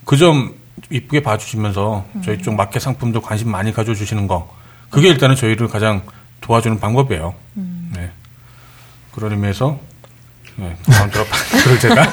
그 0.07 0.17
점 0.17 0.55
이쁘게 0.91 1.23
봐주시면서 1.23 2.07
저희 2.25 2.39
쪽 2.39 2.55
마켓 2.55 2.81
상품도 2.81 3.21
관심 3.21 3.51
많이 3.51 3.73
가져주시는 3.75 4.27
거 4.27 4.51
그게 4.89 5.09
일단은 5.09 5.37
저희를 5.37 5.69
가장 5.69 6.03
도와주는 6.41 6.81
방법이에요. 6.81 7.35
네. 7.95 8.11
그런 9.15 9.33
의미에서 9.33 9.79
네, 10.57 10.77
들어 11.11 11.25
그럴 11.65 11.79
제가 11.79 12.07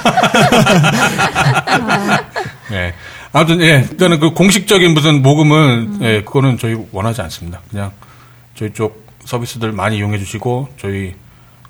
네. 2.72 2.94
아무튼 3.32 3.62
예 3.62 3.86
일단은 3.92 4.20
그 4.20 4.32
공식적인 4.32 4.94
무슨 4.94 5.22
모금은 5.22 6.00
예 6.02 6.22
그거는 6.24 6.58
저희 6.58 6.76
원하지 6.92 7.22
않습니다. 7.22 7.60
그냥 7.70 7.92
저희 8.56 8.74
쪽 8.74 9.06
서비스들 9.26 9.72
많이 9.72 9.98
이용해 9.98 10.18
주시고 10.18 10.70
저희 10.80 11.14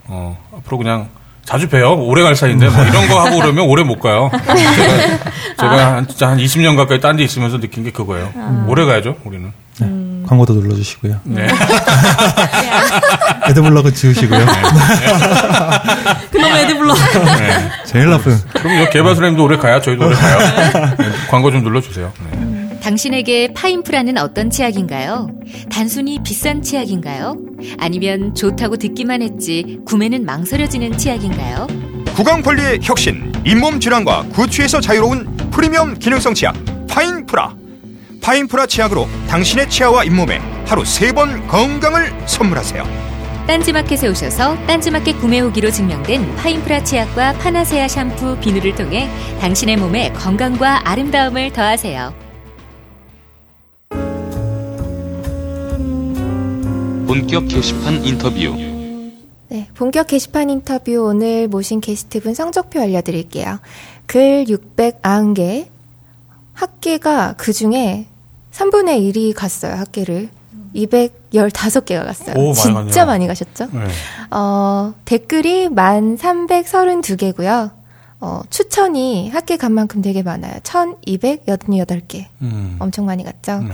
어 0.06 0.38
앞으로 0.58 0.78
그냥 0.78 1.10
자주 1.44 1.68
봬요. 1.68 1.96
오래 2.06 2.22
갈 2.24 2.36
사이인데 2.36 2.70
뭐 2.70 2.84
이런 2.86 3.08
거 3.08 3.20
하고 3.20 3.40
그러면 3.40 3.66
오래 3.68 3.84
못 3.84 4.00
가요. 4.00 4.30
제가, 4.46 5.20
제가 5.60 5.96
한, 5.96 6.08
진짜 6.08 6.30
한 6.30 6.38
20년 6.38 6.78
가까이 6.78 7.00
딴 7.02 7.18
데 7.18 7.24
있으면서 7.24 7.60
느낀 7.60 7.84
게 7.84 7.92
그거예요. 7.92 8.32
오래 8.68 8.86
가야죠, 8.86 9.18
우리는. 9.26 9.52
네. 9.80 9.88
광고도 10.30 10.54
눌러주시고요. 10.54 11.22
네. 11.24 11.48
에드블럭은 13.50 13.96
지우시고요. 13.96 14.46
그놈 16.30 16.52
에드블러. 16.52 16.94
네. 16.94 17.72
제일 17.88 18.12
나쁜. 18.12 18.38
그럼 18.54 18.80
요 18.80 18.88
개발사님도 18.92 19.44
오래 19.44 19.58
가야 19.58 19.82
저희도 19.82 20.06
오래 20.06 20.16
가요. 20.16 20.38
네. 21.00 21.06
광고 21.32 21.50
좀 21.52 21.64
눌러주세요. 21.64 22.14
네. 22.32 22.78
당신에게 22.80 23.54
파인프라는 23.56 24.20
어떤 24.20 24.52
치약인가요? 24.52 25.32
단순히 25.72 26.20
비싼 26.24 26.62
치약인가요? 26.62 27.36
아니면 27.80 28.36
좋다고 28.36 28.78
듣기만 28.78 29.24
했지 29.24 29.80
구매는 29.88 30.26
망설여지는 30.26 30.96
치약인가요? 31.00 31.66
구강 32.16 32.44
관리의 32.44 32.80
혁신, 32.84 33.34
잇몸 33.46 33.80
질환과 33.80 34.26
구취에서 34.34 34.80
자유로운 34.80 35.50
프리미엄 35.50 35.98
기능성 35.98 36.36
치약 36.36 36.54
파인프라. 36.88 37.56
파인프라 38.22 38.66
치약으로 38.68 39.08
당신의 39.28 39.70
치아와 39.70 40.04
잇몸에 40.04 40.38
하루 40.66 40.84
세 40.86 41.12
번 41.14 41.48
건강을 41.48 42.14
선물하세요. 42.28 42.84
딴지마켓에 43.48 44.08
오셔서 44.10 44.56
딴지마켓 44.68 45.20
구매 45.20 45.40
후기로 45.40 45.72
증명된 45.72 46.36
파인프라 46.36 46.84
치약과 46.84 47.34
파나세아 47.34 47.88
샴푸, 47.88 48.38
비누를 48.40 48.76
통해 48.76 49.10
당신의 49.42 49.78
몸에 49.78 50.12
건강과 50.14 50.88
아름다움을 50.88 51.52
더하세요. 51.54 52.14
본격 57.08 57.48
게시판 57.48 58.06
인터뷰 58.06 58.56
네, 59.52 59.68
본격 59.74 60.06
게시판 60.08 60.52
인터뷰 60.52 61.08
오늘 61.08 61.48
모신 61.48 61.82
게스트분 61.82 62.36
성적표 62.36 62.80
알려드릴게요. 62.82 63.60
글 64.06 64.46
690개, 64.46 65.66
학계가 66.60 67.36
그 67.38 67.54
중에 67.54 68.08
3분의 68.52 69.14
1이 69.16 69.34
갔어요, 69.34 69.76
학계를. 69.76 70.28
215개가 70.76 72.04
갔어요. 72.06 72.36
오, 72.38 72.48
많이 72.48 72.54
진짜 72.56 72.74
갔네요. 72.74 73.06
많이 73.06 73.28
가셨죠? 73.28 73.68
네. 73.72 73.88
어, 74.32 74.94
댓글이 75.06 75.70
1,332개고요. 75.70 77.72
어, 78.20 78.42
추천이 78.50 79.30
학계 79.30 79.56
간 79.58 79.72
만큼 79.72 80.02
되게 80.02 80.22
많아요. 80.22 80.60
1,288개. 80.62 82.26
음. 82.42 82.76
엄청 82.80 83.06
많이 83.06 83.24
갔죠. 83.24 83.62
네. 83.62 83.70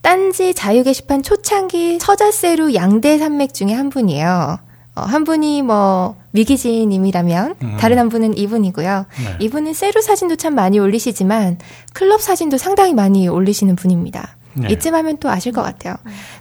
딴지 0.00 0.54
자유 0.54 0.84
게시판 0.84 1.22
초창기 1.24 1.98
처자세루 1.98 2.74
양대 2.74 3.18
산맥 3.18 3.52
중에 3.52 3.72
한 3.74 3.90
분이에요. 3.90 4.60
어, 4.94 5.02
한 5.02 5.24
분이 5.24 5.62
뭐 5.62 6.16
미기진님이라면 6.32 7.54
음. 7.62 7.76
다른 7.78 7.98
한 7.98 8.08
분은 8.08 8.36
이분이고요. 8.36 9.06
네. 9.24 9.36
이분은 9.40 9.72
세루 9.72 10.02
사진도 10.02 10.36
참 10.36 10.54
많이 10.54 10.78
올리시지만 10.78 11.58
클럽 11.92 12.20
사진도 12.20 12.58
상당히 12.58 12.94
많이 12.94 13.28
올리시는 13.28 13.76
분입니다. 13.76 14.36
네. 14.54 14.68
이쯤 14.70 14.94
하면 14.94 15.18
또 15.18 15.30
아실 15.30 15.52
것 15.52 15.62
같아요. 15.62 15.94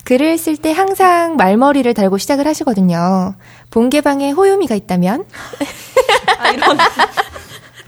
글을 0.05 0.38
쓸 0.38 0.57
때 0.57 0.71
항상 0.71 1.35
말머리를 1.35 1.93
달고 1.93 2.17
시작을 2.17 2.47
하시거든요. 2.47 3.35
본개방에 3.69 4.31
호요미가 4.31 4.75
있다면 4.75 5.25
아, 6.39 6.49
이런. 6.49 6.77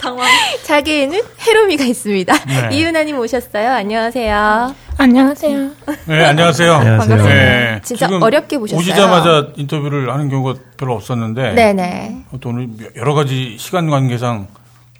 당황. 0.02 0.28
자기에는 0.66 1.22
해로미가 1.40 1.84
있습니다. 1.86 2.34
네. 2.46 2.70
이윤아님 2.76 3.18
오셨어요. 3.20 3.70
안녕하세요. 3.72 4.76
안녕하세요. 4.98 5.72
네, 6.06 6.26
안녕하세요. 6.26 6.74
안녕하세요. 6.74 7.24
네, 7.24 7.82
진짜 7.84 8.08
지금 8.08 8.22
어렵게 8.22 8.58
보셨어요. 8.58 8.80
오시자마자 8.80 9.48
인터뷰를 9.56 10.12
하는 10.12 10.30
경우가 10.30 10.60
별로 10.78 10.96
없었는데. 10.96 11.54
네네. 11.54 12.26
또 12.40 12.50
오늘 12.50 12.70
여러 12.96 13.14
가지 13.14 13.58
시간 13.58 13.90
관계상 13.90 14.48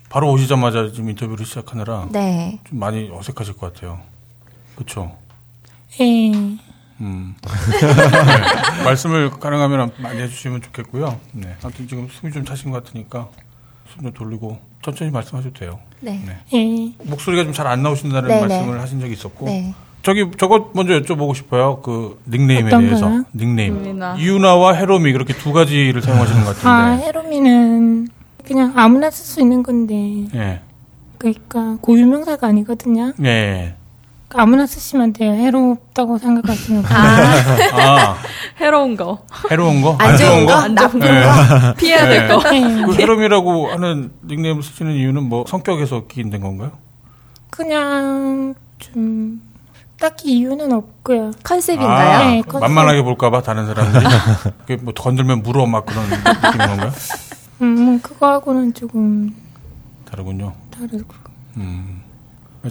바로 0.08 0.30
오시자마자 0.32 0.90
지금 0.92 1.10
인터뷰를 1.10 1.44
시작하느라 1.46 2.06
네. 2.10 2.58
좀 2.68 2.78
많이 2.78 3.10
어색하실 3.12 3.54
것 3.54 3.72
같아요. 3.74 4.00
그렇죠. 4.74 5.16
예. 6.00 6.30
음. 7.00 7.34
네, 8.76 8.84
말씀을 8.84 9.30
가능하면 9.30 9.92
많이 9.98 10.20
해주시면 10.22 10.62
좋겠고요. 10.62 11.18
네. 11.32 11.54
아무튼 11.62 11.88
지금 11.88 12.08
숨이 12.08 12.32
좀 12.32 12.44
차신 12.44 12.70
것 12.70 12.84
같으니까 12.84 13.28
숨 13.92 14.02
좀 14.02 14.12
돌리고 14.12 14.58
천천히 14.82 15.10
말씀하셔도 15.10 15.54
돼요. 15.54 15.78
네. 16.00 16.20
예. 16.52 16.92
목소리가 17.04 17.44
좀 17.44 17.52
잘 17.52 17.66
안 17.68 17.82
나오신다는 17.82 18.28
네네. 18.28 18.46
말씀을 18.46 18.80
하신 18.80 19.00
적이 19.00 19.12
있었고. 19.12 19.46
네. 19.46 19.74
저기 20.02 20.28
저것 20.36 20.72
먼저 20.74 20.94
여쭤보고 21.00 21.32
싶어요. 21.34 21.80
그 21.80 22.20
닉네임에 22.28 22.70
대해서 22.70 23.08
거요? 23.08 23.24
닉네임 23.36 23.76
유미나. 23.76 24.16
이유나와 24.16 24.72
해로미 24.74 25.12
그렇게 25.12 25.32
두 25.32 25.52
가지를 25.52 26.02
사용하시는 26.02 26.44
것 26.44 26.66
아, 26.66 26.72
같은데. 26.72 27.06
해로미는 27.06 28.08
그냥 28.44 28.72
아무나 28.74 29.10
쓸 29.10 29.24
수 29.24 29.40
있는 29.40 29.62
건데, 29.62 30.26
예. 30.34 30.60
그러니까 31.18 31.76
고유명사가 31.80 32.48
아니거든요. 32.48 33.12
예. 33.22 33.74
아무나 34.34 34.66
쓰시면 34.66 35.12
돼요. 35.12 35.32
해롭다고 35.32 36.18
생각하시면 36.18 36.82
돼요. 36.82 36.92
아 37.72 38.16
해로운 38.60 38.96
거. 38.96 39.24
해로운 39.50 39.82
거? 39.82 39.96
안 39.98 40.16
좋은 40.16 40.46
거? 40.46 40.52
안 40.54 40.76
좋은 40.76 40.98
거. 40.98 41.06
예. 41.06 41.74
피해야 41.78 42.06
될 42.08 42.28
거. 42.28 42.42
예. 42.54 42.60
그 42.86 42.94
해롬이라고 42.94 43.68
하는 43.72 44.12
닉네임을 44.26 44.62
쓰시는 44.62 44.92
이유는 44.94 45.24
뭐 45.24 45.44
성격에서 45.46 46.06
기인된 46.06 46.40
건가요? 46.40 46.72
그냥 47.50 48.54
좀 48.78 49.40
딱히 50.00 50.38
이유는 50.38 50.72
없고요. 50.72 51.30
컨셉인가요? 51.44 52.18
아, 52.18 52.24
네, 52.24 52.42
컨셉. 52.42 52.60
만만하게 52.68 53.02
볼까봐 53.02 53.42
다른 53.42 53.66
사람들이 53.66 54.04
그게 54.60 54.76
뭐 54.76 54.92
건들면 54.94 55.42
물어 55.42 55.66
막 55.66 55.86
그런 55.86 56.04
느낌인 56.08 56.66
건가요? 56.68 56.92
음, 57.60 58.00
그거하고는 58.00 58.74
조금 58.74 59.34
다르군요. 60.10 60.52
다르고. 60.76 61.14
음. 61.58 62.01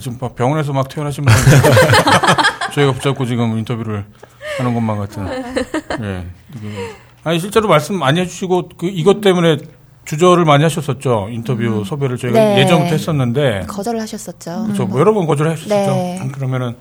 지금 0.00 0.18
막 0.20 0.34
병원에서 0.34 0.72
막 0.72 0.88
퇴원하신 0.88 1.24
분 1.24 1.34
저희가 2.74 2.92
붙잡고 2.92 3.26
지금 3.26 3.58
인터뷰를 3.58 4.04
하는 4.58 4.74
것만 4.74 4.98
같은. 4.98 5.26
예. 6.02 6.26
아니 7.24 7.38
실제로 7.38 7.68
말씀 7.68 7.98
많이 7.98 8.20
해주시고 8.20 8.70
그 8.78 8.86
이것 8.88 9.20
때문에 9.20 9.58
주저를 10.04 10.44
많이 10.44 10.64
하셨었죠 10.64 11.28
인터뷰 11.30 11.84
섭외를 11.86 12.16
저희가 12.18 12.38
네. 12.38 12.60
예전부터 12.60 12.90
했었는데 12.92 13.66
거절을 13.68 14.00
하셨었죠. 14.00 14.64
그렇죠. 14.64 14.86
뭐 14.86 14.98
여러 15.00 15.12
번 15.14 15.26
거절을 15.26 15.52
하셨었죠. 15.52 15.74
네. 15.92 16.28
그러면은 16.32 16.74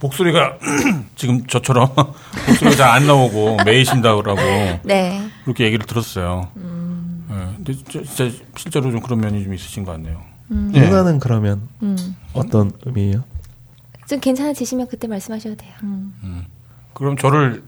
목소리가 0.00 0.58
지금 1.16 1.44
저처럼 1.46 1.88
목소리가 2.46 2.76
잘 2.76 2.88
안 2.90 3.06
나오고 3.06 3.58
매이신다고 3.64 4.22
네. 4.84 5.22
그렇게 5.44 5.64
얘기를 5.64 5.84
들었어요. 5.86 6.48
예. 6.56 7.34
근데 7.56 7.72
진짜, 7.74 8.02
진짜 8.04 8.36
실제로 8.56 8.90
좀 8.92 9.00
그런 9.00 9.20
면이 9.20 9.42
좀 9.42 9.52
있으신 9.54 9.84
것 9.84 9.92
같네요. 9.92 10.20
예. 10.74 10.80
누나는 10.80 11.18
그러면 11.18 11.68
음. 11.82 12.16
어떤 12.32 12.70
의미예요? 12.84 13.24
좀 14.08 14.20
괜찮아지시면 14.20 14.88
그때 14.88 15.06
말씀하셔도 15.06 15.56
돼요. 15.56 15.72
그럼 16.94 17.16
저를 17.16 17.62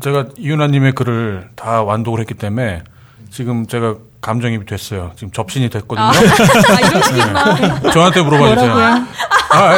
제가 0.00 0.28
이윤아님의 0.38 0.92
글을 0.92 1.50
다 1.54 1.82
완독을 1.82 2.20
했기 2.20 2.34
때문에 2.34 2.82
지금 3.30 3.66
제가 3.66 3.96
감정입이 4.22 4.64
됐어요. 4.66 5.12
지금 5.16 5.30
접신이 5.32 5.68
됐거든요. 5.68 6.06
아, 6.06 6.12
식이구나. 7.02 7.80
네. 7.80 7.90
저한테 7.90 8.22
물어봐 8.22 8.54
주세요. 8.54 8.72
뭐라고요? 8.72 9.06
아, 9.50 9.74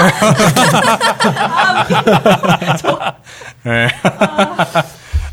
예. 3.66 3.70
예. 3.70 3.88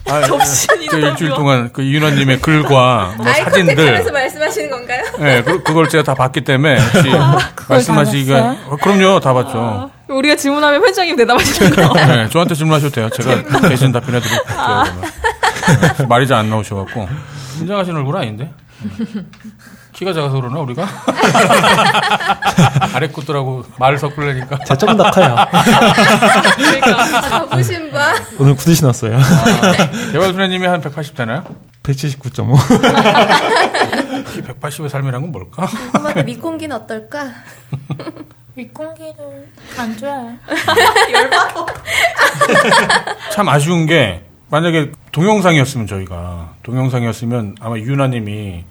아, 0.08 0.22
접신이 0.24 0.88
저 0.90 0.98
일주일 1.00 1.30
너무 1.30 1.42
동안 1.42 1.70
그 1.72 1.82
이윤아님의 1.84 2.40
글과 2.42 3.14
뭐 3.18 3.26
사진들, 3.26 4.12
말씀하시는 4.12 4.70
건가요? 4.70 5.04
예, 5.22 5.44
그, 5.44 5.64
그걸 5.64 5.88
제가 5.88 6.04
다 6.04 6.14
봤기 6.16 6.42
때문에 6.42 6.78
혹시 6.80 7.10
말씀하시기가 7.70 8.42
다 8.42 8.56
어, 8.68 8.76
그럼요, 8.78 9.20
다 9.20 9.34
봤죠. 9.34 9.90
우리가 10.10 10.36
질문하면 10.36 10.82
편장님 10.82 11.16
대답하시는 11.16 11.72
거. 11.76 11.94
네, 11.94 12.28
저한테 12.30 12.56
질문하셔도 12.56 12.92
돼요. 12.94 13.10
제가 13.10 13.70
대신 13.70 13.92
답변해드릴게요. 13.94 14.84
네, 16.00 16.06
말이 16.08 16.28
잘 16.28 16.40
안 16.40 16.50
나오셔갖고. 16.50 17.08
긴장하시는 17.60 17.98
얼굴 17.98 18.18
아닌데? 18.18 18.52
키가 20.02 20.14
작아서 20.14 20.42
그러나, 20.42 20.60
우리가? 20.62 20.82
아랫구들하고 22.96 23.64
말을 23.78 24.00
섞으려니까. 24.00 24.58
제가 24.66 24.76
조금 24.76 24.98
더 24.98 25.12
커요. 25.12 25.36
자부심 27.30 27.92
봐. 27.92 28.16
오늘 28.40 28.56
구두 28.56 28.74
신었어요. 28.74 29.20
개발소녀님이 30.12 30.66
한 30.66 30.82
180 30.82 31.16
되나요? 31.16 31.44
179.5. 31.84 32.58
키 34.34 34.42
180의 34.42 34.90
삶이란 34.90 35.22
건 35.22 35.32
뭘까? 35.32 35.68
엄마한테 35.96 36.24
미공기는 36.24 36.76
어떨까? 36.78 37.30
윗공기는 38.56 39.14
안 39.78 39.96
좋아요. 39.98 40.32
참 43.32 43.48
아쉬운 43.50 43.86
게 43.86 44.24
만약에 44.50 44.94
동영상이었으면 45.12 45.86
저희가 45.86 46.54
동영상이었으면 46.64 47.58
아마 47.62 47.78
유나님이 47.78 48.66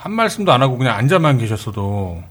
한 0.00 0.12
말씀도 0.12 0.50
안 0.50 0.62
하고 0.62 0.78
그냥 0.78 0.96
앉아만 0.96 1.36
계셨어도 1.38 2.22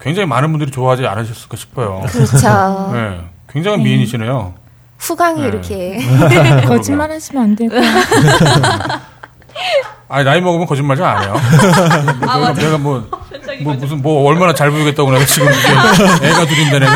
굉장히 0.00 0.26
많은 0.26 0.50
분들이 0.50 0.70
좋아하지 0.70 1.06
않으셨을까 1.06 1.56
싶어요. 1.58 2.00
그렇죠. 2.08 2.90
네, 2.94 3.20
굉장한 3.52 3.82
미인이시네요. 3.82 4.54
후광이 4.98 5.42
네. 5.42 5.48
이렇게. 5.48 5.98
거짓말 6.66 7.10
하시면 7.10 7.42
안 7.42 7.54
되고. 7.56 7.74
아니 10.08 10.24
나이 10.24 10.40
먹으면 10.40 10.66
거짓말 10.66 10.96
잘 10.96 11.06
안 11.06 11.22
해요. 11.22 11.34
아, 12.26 12.38
내가, 12.38 12.38
맞아. 12.38 12.52
내가 12.62 12.78
뭐, 12.78 13.06
뭐 13.62 13.74
무슨 13.74 14.00
뭐 14.02 14.26
얼마나 14.28 14.54
잘 14.54 14.70
보이겠다고 14.70 15.10
내가 15.12 15.24
지금 15.26 15.46
애가 15.48 16.46
둘인데 16.46 16.78
내가. 16.78 16.92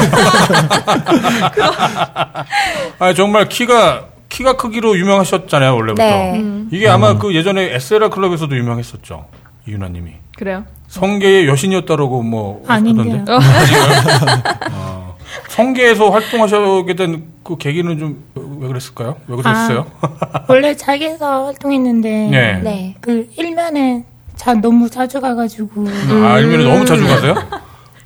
아 2.99 3.13
정말 3.15 3.49
키가 3.49 4.07
키가 4.31 4.57
크기로 4.57 4.97
유명하셨잖아요 4.99 5.77
원래부터. 5.77 6.03
네. 6.03 6.33
음. 6.41 6.69
이게 6.73 6.89
아마 6.89 7.19
그 7.19 7.35
예전에 7.35 7.75
에스라 7.75 8.09
클럽에서도 8.09 8.57
유명했었죠 8.57 9.27
이유나님이. 9.67 10.13
그래요? 10.37 10.65
성계의 10.89 11.47
여신이었다라고 11.49 12.23
뭐. 12.23 12.63
하던데. 12.67 13.25
어, 14.73 15.17
성계에서 15.49 16.11
활동하시게 16.11 16.95
된 16.95 17.35
그 17.45 17.59
계기는 17.59 17.99
좀 17.99 18.25
왜 18.61 18.69
그랬을까요? 18.69 19.17
왜 19.27 19.37
그랬어요? 19.37 19.85
원래 20.49 20.75
자기에서 20.75 21.45
활동했는데 21.45 22.29
네. 22.31 22.61
네. 22.63 22.95
그 23.03 23.29
일면에 23.37 24.05
자 24.37 24.55
너무 24.55 24.89
자주 24.89 25.21
가가지고 25.21 25.87
아 26.25 26.39
일면에 26.39 26.65
너무 26.65 26.87
자주 26.87 27.07
가세요? 27.07 27.35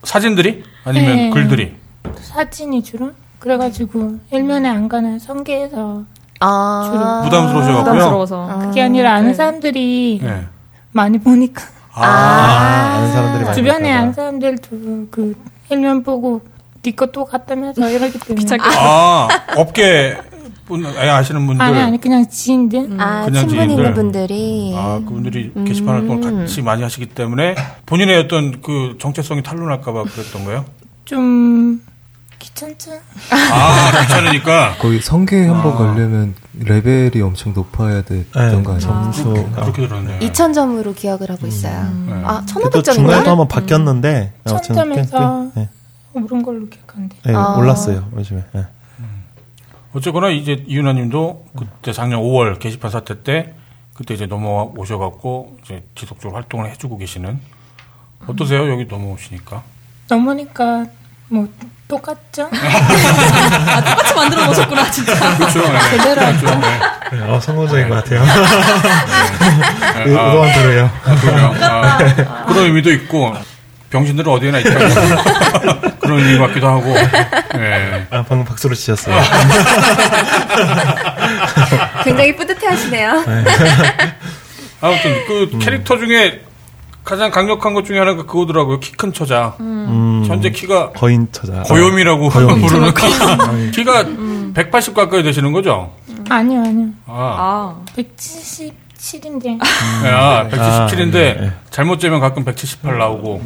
사진들이 0.02 0.64
아니면 0.84 1.16
네. 1.16 1.30
글들이? 1.30 1.74
사진이 2.20 2.82
주로 2.82 3.12
그래가지고 3.38 4.16
일면에 4.32 4.68
안 4.68 4.88
가는 4.88 5.20
성계에서 5.20 6.02
아. 6.40 6.90
주로 6.90 7.22
부담스러우셔갖고요? 7.30 7.84
부담스러워서. 7.84 8.58
그게 8.66 8.82
아니라 8.82 9.14
아는 9.14 9.34
사람들이 9.34 10.18
네. 10.20 10.46
많이 10.92 11.18
보니까 11.18 11.62
아, 11.92 12.04
아는 12.96 13.12
사람들이 13.12 13.44
많이 13.44 13.56
주변에. 13.56 13.92
아는 13.92 14.12
사람들도 14.12 15.08
그 15.10 15.34
일면 15.70 16.02
보고 16.02 16.40
니꺼또 16.84 17.24
갔다면서 17.24 17.90
이러기 17.90 18.18
때문에 18.20 18.56
아 18.78 19.28
업계 19.56 20.16
분 20.66 20.84
아니, 20.86 21.08
아시는 21.10 21.46
분들 21.46 21.64
아니 21.64 21.78
아니 21.80 22.00
그냥 22.00 22.28
지인들 22.28 22.96
아, 23.00 23.24
그냥 23.24 23.48
친분 23.48 23.58
있는 23.62 23.68
지인들. 23.76 23.94
분들이. 23.94 24.72
아 24.76 25.00
그분들이 25.04 25.52
게시판 25.66 25.96
활동을 25.96 26.40
같이 26.40 26.62
많이 26.62 26.82
하시기 26.82 27.06
때문에 27.06 27.54
본인의 27.86 28.16
어떤 28.18 28.60
그 28.62 28.96
정체성이 29.00 29.42
탄로날까봐 29.42 30.04
그랬던 30.04 30.44
거예요? 30.44 30.64
좀 31.04 31.82
귀찮죠. 32.58 32.90
아 33.30 34.00
귀찮으니까 34.02 34.76
거기 34.80 35.00
성계에 35.00 35.46
한번 35.46 35.72
아. 35.74 35.76
걸려면 35.76 36.34
레벨이 36.58 37.22
엄청 37.22 37.52
높아야 37.52 38.02
됐던 38.02 38.64
거 38.64 38.72
아니에요? 38.74 38.80
점수가. 38.80 39.50
그렇게 39.62 39.86
들었네요. 39.86 40.18
2000점으로 40.20 40.94
기억을 40.96 41.30
하고 41.30 41.46
있어요. 41.46 41.84
네. 42.06 42.12
아, 42.24 42.44
또 42.72 42.82
중간에 42.82 43.22
또 43.22 43.22
1500점인가? 43.22 43.24
한번 43.26 43.48
바뀌었는데 43.48 44.32
아무튼 44.44 44.60
꽤- 44.60 44.74
천점에서 44.74 45.50
꽤- 45.54 45.60
네. 45.60 45.68
오른 46.14 46.42
걸로 46.42 46.66
기억하는데. 46.68 47.16
네, 47.24 47.34
아. 47.34 47.54
올랐어요 47.56 48.08
요즘에. 48.16 48.44
네. 48.52 48.66
어쨌거나 49.94 50.28
이제 50.30 50.64
이윤아 50.66 50.92
님도 50.94 51.46
그때 51.56 51.92
작년 51.92 52.20
5월 52.20 52.58
게시판 52.58 52.90
사태 52.90 53.22
때 53.22 53.54
그때 53.94 54.14
이제 54.14 54.26
넘어오셔갖고 54.26 55.58
이제 55.64 55.82
지속적으로 55.94 56.36
활동을 56.36 56.70
해주고 56.70 56.98
계시는 56.98 57.40
어떠세요 58.26 58.70
여기 58.70 58.84
넘어오시니까? 58.84 59.62
넘으니까 60.10 60.86
뭐 61.28 61.48
똑같죠? 61.88 62.50
아, 62.52 63.82
똑같이 63.82 64.14
만들어 64.14 64.44
놓으셨구나, 64.44 64.90
진짜. 64.90 65.14
그렇죠. 65.36 65.60
네. 65.72 65.78
제대로 65.90 66.14
그렇죠. 66.20 66.54
네. 66.60 66.80
네, 67.12 67.22
어, 67.22 67.40
성공적인 67.40 67.88
것 67.88 67.94
같아요. 68.04 68.22
네. 68.24 68.30
의- 70.10 70.18
아, 70.18 70.22
의도한 70.26 70.52
대로요. 70.52 70.90
아? 71.04 71.10
아, 71.64 72.44
그런 72.46 72.64
의미도 72.66 72.92
있고 72.92 73.34
병신들은 73.88 74.30
어디에나 74.30 74.58
있다 74.58 74.70
그런 76.00 76.18
의미 76.18 76.38
같기도 76.38 76.68
하고. 76.68 76.92
네. 77.54 78.06
아, 78.10 78.22
방금 78.28 78.44
박수로 78.44 78.74
치셨어요. 78.74 79.18
굉장히 82.04 82.36
뿌듯해 82.36 82.66
하시네요. 82.66 83.24
아무튼 84.80 85.24
그 85.26 85.58
캐릭터 85.60 85.96
중에 85.98 86.42
가장 87.08 87.30
강력한 87.30 87.72
것 87.72 87.86
중에 87.86 87.98
하나가 87.98 88.24
그거더라고요. 88.26 88.80
키 88.80 88.92
큰 88.92 89.14
처자. 89.14 89.54
음, 89.60 90.24
현재 90.26 90.50
키가 90.50 90.92
거인 90.92 91.26
처자. 91.32 91.62
고요미라고 91.62 92.28
고요미. 92.28 92.60
부르는 92.66 93.70
키가 93.70 94.04
180 94.54 94.94
가까이 94.94 95.22
되시는 95.22 95.52
거죠? 95.52 95.94
아니요, 96.28 96.60
아니요. 96.60 96.88
아, 97.06 97.76
177인데. 97.96 99.58
야, 100.04 100.48
177인데 100.50 101.38
아, 101.38 101.40
네. 101.40 101.52
잘못 101.70 101.98
재면 101.98 102.20
가끔 102.20 102.44
178 102.44 102.98
나오고 102.98 103.40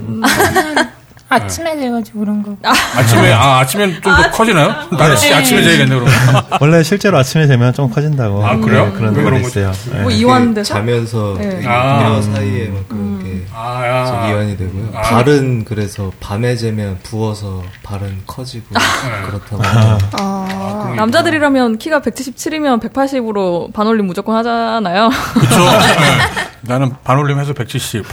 아침에 1.35 1.77
돼가지고 1.77 2.21
그런 2.21 2.43
거. 2.43 2.57
아침에 2.97 3.33
아 3.33 3.59
아침엔 3.61 4.01
좀 4.03 4.13
더 4.13 4.31
커지나요? 4.31 4.75
진짜 4.91 5.07
네. 5.17 5.35
아침에 5.35 5.63
재야겠네 5.63 5.95
그럼. 5.95 6.09
원래 6.61 6.83
실제로 6.83 7.19
아침에 7.19 7.47
되면 7.47 7.73
좀 7.73 7.89
커진다고. 7.91 8.45
아, 8.47 8.57
그래요? 8.57 8.87
네, 8.87 8.93
그런 9.23 9.43
거지? 9.43 9.59
있어요. 9.61 9.73
네. 9.93 10.03
뭐 10.03 10.11
이완 10.11 10.55
돼서? 10.55 10.75
자면서 10.75 11.35
네. 11.39 11.63
아. 11.67 12.03
뼈 12.05 12.23
사이에 12.23 12.69
막 12.69 12.89
그런 12.89 13.23
게 13.23 13.45
아, 13.55 13.87
야. 13.87 14.07
좀 14.07 14.31
이완이 14.31 14.57
되고요. 14.57 14.91
아. 14.95 15.01
발은 15.03 15.65
그래서 15.65 16.11
밤에 16.21 16.57
재면 16.57 16.99
부어서 17.03 17.63
발은 17.83 18.23
커지고 18.27 18.67
네. 18.75 18.81
그렇다고. 19.27 19.63
아. 19.65 19.99
어. 20.21 20.93
남자들이라면 20.97 21.79
키가 21.79 22.01
177이면 22.01 22.81
180으로 22.83 23.73
반올림 23.73 24.07
무조건 24.07 24.37
하잖아요. 24.37 25.11
그렇죠. 25.35 25.57
네. 26.63 26.73
나는 26.73 26.91
반올림 27.05 27.39
해서 27.39 27.53
170. 27.53 28.05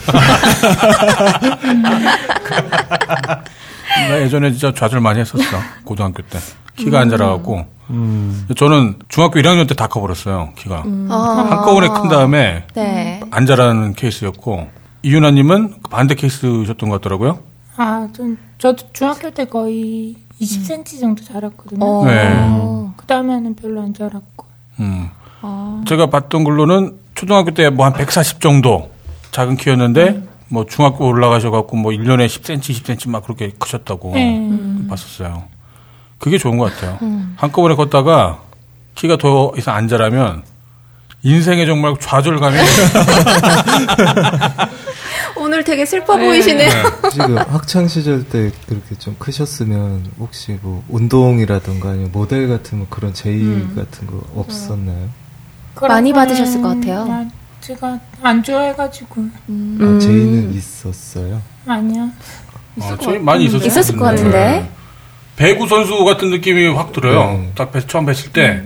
나 4.08 4.20
예전에 4.20 4.50
진짜 4.52 4.72
좌절 4.74 5.00
많이 5.00 5.20
했었어. 5.20 5.42
고등학교 5.84 6.22
때. 6.22 6.38
키가 6.76 7.00
안 7.00 7.10
자라갖고. 7.10 7.66
음. 7.90 8.46
저는 8.56 8.96
중학교 9.08 9.40
1학년 9.40 9.68
때 9.68 9.74
다 9.74 9.86
커버렸어요. 9.88 10.50
키가. 10.56 10.84
아. 11.10 11.46
한꺼번에 11.50 11.88
큰 11.88 12.08
다음에 12.08 12.64
네. 12.74 13.20
안 13.30 13.46
자라는 13.46 13.94
케이스였고 13.94 14.68
이윤아님은 15.02 15.76
반대 15.90 16.14
케이스셨던 16.14 16.88
것 16.88 17.00
같더라고요. 17.00 17.40
아, 17.76 18.08
전, 18.14 18.36
저도 18.58 18.86
중학교 18.92 19.30
때 19.30 19.44
거의 19.44 20.16
20cm 20.40 21.00
정도 21.00 21.24
자랐거든요. 21.24 21.84
어. 21.84 22.04
네. 22.06 22.92
그 22.96 23.06
다음에는 23.06 23.54
별로 23.56 23.82
안 23.82 23.92
자랐고. 23.94 24.46
음. 24.80 25.10
제가 25.86 26.06
봤던 26.10 26.44
걸로는 26.44 26.98
초등학교 27.20 27.50
때 27.52 27.68
뭐 27.68 27.84
한 27.84 27.92
140 27.92 28.40
정도 28.40 28.90
작은 29.30 29.58
키였는데 29.58 30.22
뭐 30.48 30.64
중학교 30.64 31.06
올라가셔갖고 31.06 31.76
뭐 31.76 31.92
1년에 31.92 32.24
10cm, 32.26 32.82
10cm 32.82 33.10
막 33.10 33.22
그렇게 33.24 33.50
크셨다고 33.58 34.12
네. 34.14 34.48
봤었어요. 34.88 35.44
그게 36.18 36.38
좋은 36.38 36.56
것 36.56 36.72
같아요. 36.72 36.98
한꺼번에 37.36 37.74
걷다가 37.74 38.40
키가 38.94 39.18
더 39.18 39.52
이상 39.58 39.76
안 39.76 39.86
자라면 39.86 40.44
인생에 41.22 41.66
정말 41.66 41.94
좌절감이 42.00 42.56
오늘 45.36 45.62
되게 45.62 45.84
슬퍼 45.84 46.16
보이시네요. 46.16 46.70
지금 47.12 47.36
학창 47.36 47.86
시절 47.86 48.24
때 48.26 48.50
그렇게 48.66 48.94
좀 48.98 49.14
크셨으면 49.18 50.10
혹시 50.18 50.58
뭐 50.62 50.82
운동이라든가 50.88 51.90
아니면 51.90 52.12
모델 52.12 52.48
같은 52.48 52.78
뭐 52.78 52.86
그런 52.88 53.12
제의 53.12 53.42
음. 53.42 53.74
같은 53.76 54.06
거 54.06 54.22
없었나요? 54.34 55.19
많이 55.80 56.12
받으셨을 56.12 56.60
것 56.62 56.68
같아요. 56.74 57.04
나- 57.06 57.26
제가 57.60 57.98
안 58.22 58.42
좋아해가지고. 58.42 59.26
음. 59.48 59.78
아, 59.80 59.98
제의는 60.00 60.52
있었어요. 60.54 61.40
아니요. 61.66 62.08
어, 62.80 62.96
저희 63.02 63.18
많이 63.18 63.44
있었을, 63.44 63.66
있었을 63.66 63.96
것 63.96 64.04
같은데. 64.06 64.68
배구 65.36 65.66
선수 65.68 66.04
같은 66.04 66.30
느낌이 66.30 66.68
확 66.68 66.92
들어요. 66.92 67.32
네. 67.38 67.50
딱 67.54 67.72
뵀- 67.72 67.86
처음 67.88 68.06
뵀을 68.06 68.32
때. 68.32 68.62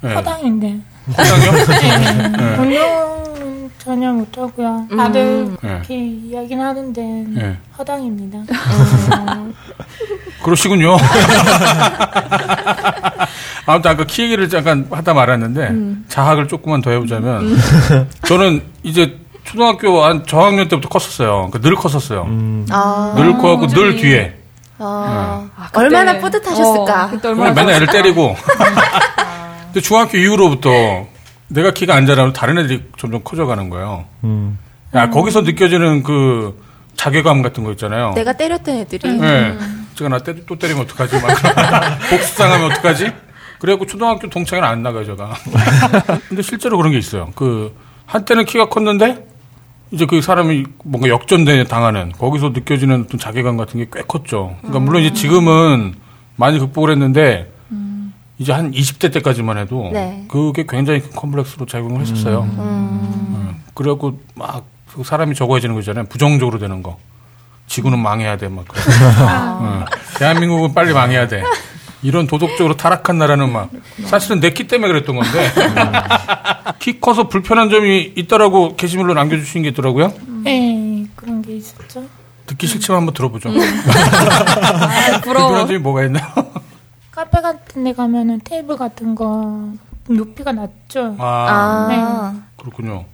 네. 0.00 0.14
허당인데. 0.14 0.78
허당이요? 1.16 1.52
네. 2.36 2.56
운동은 2.58 3.70
전혀 3.78 4.12
못하고요. 4.12 4.86
다들 4.96 5.48
네. 5.50 5.56
그렇게 5.60 5.96
이야기는 6.06 6.64
하는데 6.64 7.02
네. 7.28 7.56
허당입니다. 7.78 8.38
그러시군요. 10.42 10.96
아무튼 13.68 13.90
아까 13.90 14.04
키 14.04 14.22
얘기를 14.22 14.48
잠깐 14.48 14.86
하다 14.90 15.12
말았는데 15.12 15.74
자학을 16.08 16.48
조금만 16.48 16.80
더 16.80 16.90
해보자면 16.90 17.54
저는 18.26 18.62
이제 18.82 19.18
초등학교 19.44 20.02
한 20.02 20.24
저학년 20.26 20.68
때부터 20.68 20.88
컸었어요. 20.88 21.50
그러니까 21.50 21.58
늘 21.60 21.74
컸었어요. 21.74 22.26
아. 22.70 23.14
늘 23.14 23.36
커갖고 23.36 23.66
늘 23.68 23.96
뒤에. 23.96 24.36
아. 24.78 25.48
얼마나 25.74 26.18
뿌듯하셨을까. 26.18 27.04
어, 27.04 27.10
그때 27.10 27.28
얼마나 27.28 27.52
맨날 27.52 27.74
애를 27.74 27.88
때리고. 27.88 28.34
근데 29.66 29.80
중학교 29.80 30.16
이후로부터 30.16 30.70
내가 31.48 31.72
키가 31.72 31.94
안 31.94 32.06
자라면 32.06 32.32
다른 32.32 32.58
애들이 32.58 32.84
점점 32.98 33.22
커져가는 33.22 33.68
거예요. 33.68 34.06
음. 34.24 34.58
야, 34.94 35.10
거기서 35.10 35.42
느껴지는 35.42 36.02
그 36.02 36.58
자괴감 36.96 37.42
같은 37.42 37.64
거 37.64 37.70
있잖아요. 37.72 38.12
내가 38.14 38.32
때렸던 38.32 38.76
애들이. 38.76 39.12
네. 39.12 39.58
제가 39.94 40.08
나 40.08 40.18
때, 40.18 40.34
또 40.46 40.58
때리면 40.58 40.84
어떡하지? 40.84 41.20
막 41.20 41.98
복수당하면 42.10 42.72
어떡하지? 42.72 43.27
그래갖고 43.58 43.86
초등학교 43.86 44.28
동창회는 44.28 44.68
안 44.68 44.82
나가요, 44.82 45.04
제가. 45.04 45.34
근데 46.28 46.42
실제로 46.42 46.76
그런 46.76 46.92
게 46.92 46.98
있어요. 46.98 47.30
그, 47.34 47.74
한때는 48.06 48.44
키가 48.44 48.68
컸는데, 48.68 49.26
이제 49.90 50.06
그 50.06 50.20
사람이 50.22 50.64
뭔가 50.84 51.08
역전대 51.08 51.64
당하는, 51.64 52.12
거기서 52.12 52.50
느껴지는 52.50 53.04
어떤 53.06 53.18
자괴감 53.18 53.56
같은 53.56 53.80
게 53.80 53.86
꽤 53.92 54.02
컸죠. 54.06 54.56
그러니까 54.60 54.80
물론 54.80 55.02
이제 55.02 55.12
지금은 55.14 55.94
많이 56.36 56.58
극복을 56.58 56.90
했는데, 56.92 57.50
이제 58.38 58.52
한 58.52 58.70
20대 58.70 59.12
때까지만 59.12 59.58
해도, 59.58 59.90
네. 59.92 60.24
그게 60.28 60.64
굉장히 60.68 61.00
큰 61.00 61.10
컴플렉스로 61.10 61.66
작용을 61.66 62.00
했었어요. 62.02 62.42
음. 62.42 63.56
그래갖고 63.74 64.20
막그 64.36 65.02
사람이 65.04 65.34
적어지는 65.34 65.74
거 65.74 65.80
있잖아요. 65.80 66.04
부정적으로 66.04 66.58
되는 66.60 66.82
거. 66.84 66.98
지구는 67.66 67.98
망해야 67.98 68.36
돼, 68.36 68.48
막. 68.48 68.64
그런 68.68 68.84
거. 68.84 69.24
어. 69.24 69.84
대한민국은 70.18 70.72
빨리 70.74 70.92
망해야 70.92 71.26
돼. 71.26 71.42
이런 72.02 72.26
도덕적으로 72.26 72.76
타락한 72.76 73.18
나라는 73.18 73.52
막 73.52 73.70
사실은 74.04 74.40
내 74.40 74.50
키 74.50 74.66
때문에 74.68 74.92
그랬던 74.92 75.16
건데 75.16 75.50
키 76.78 77.00
커서 77.00 77.28
불편한 77.28 77.70
점이 77.70 78.12
있다라고 78.16 78.76
게시물로 78.76 79.14
남겨주신 79.14 79.62
게 79.62 79.68
있더라고요. 79.70 80.12
네, 80.44 81.06
그런 81.16 81.42
게 81.42 81.56
있었죠. 81.56 82.04
듣기 82.46 82.66
싫지만 82.66 82.98
한번 83.00 83.14
들어보죠. 83.14 83.50
아, 83.52 85.20
부러워. 85.20 85.48
불편한 85.48 85.66
점이 85.66 85.78
뭐가 85.80 86.04
있나요? 86.04 86.24
카페 87.10 87.40
같은 87.40 87.84
데 87.84 87.92
가면은 87.92 88.40
테이블 88.44 88.76
같은 88.76 89.14
거 89.14 89.70
높이가 90.08 90.52
낮죠. 90.52 91.16
아, 91.18 91.86
네. 91.88 92.40
그렇군요. 92.56 93.04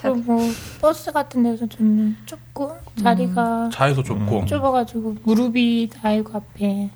그리고 0.00 0.40
버스 0.80 1.10
같은 1.12 1.42
데서 1.42 1.66
좀 1.66 2.16
좁고 2.24 2.78
자리가 3.02 3.70
차에서 3.72 4.02
좁고. 4.04 4.46
좁아가지고 4.46 5.16
무릎이 5.24 5.90
닿고 5.92 6.38
앞에 6.38 6.88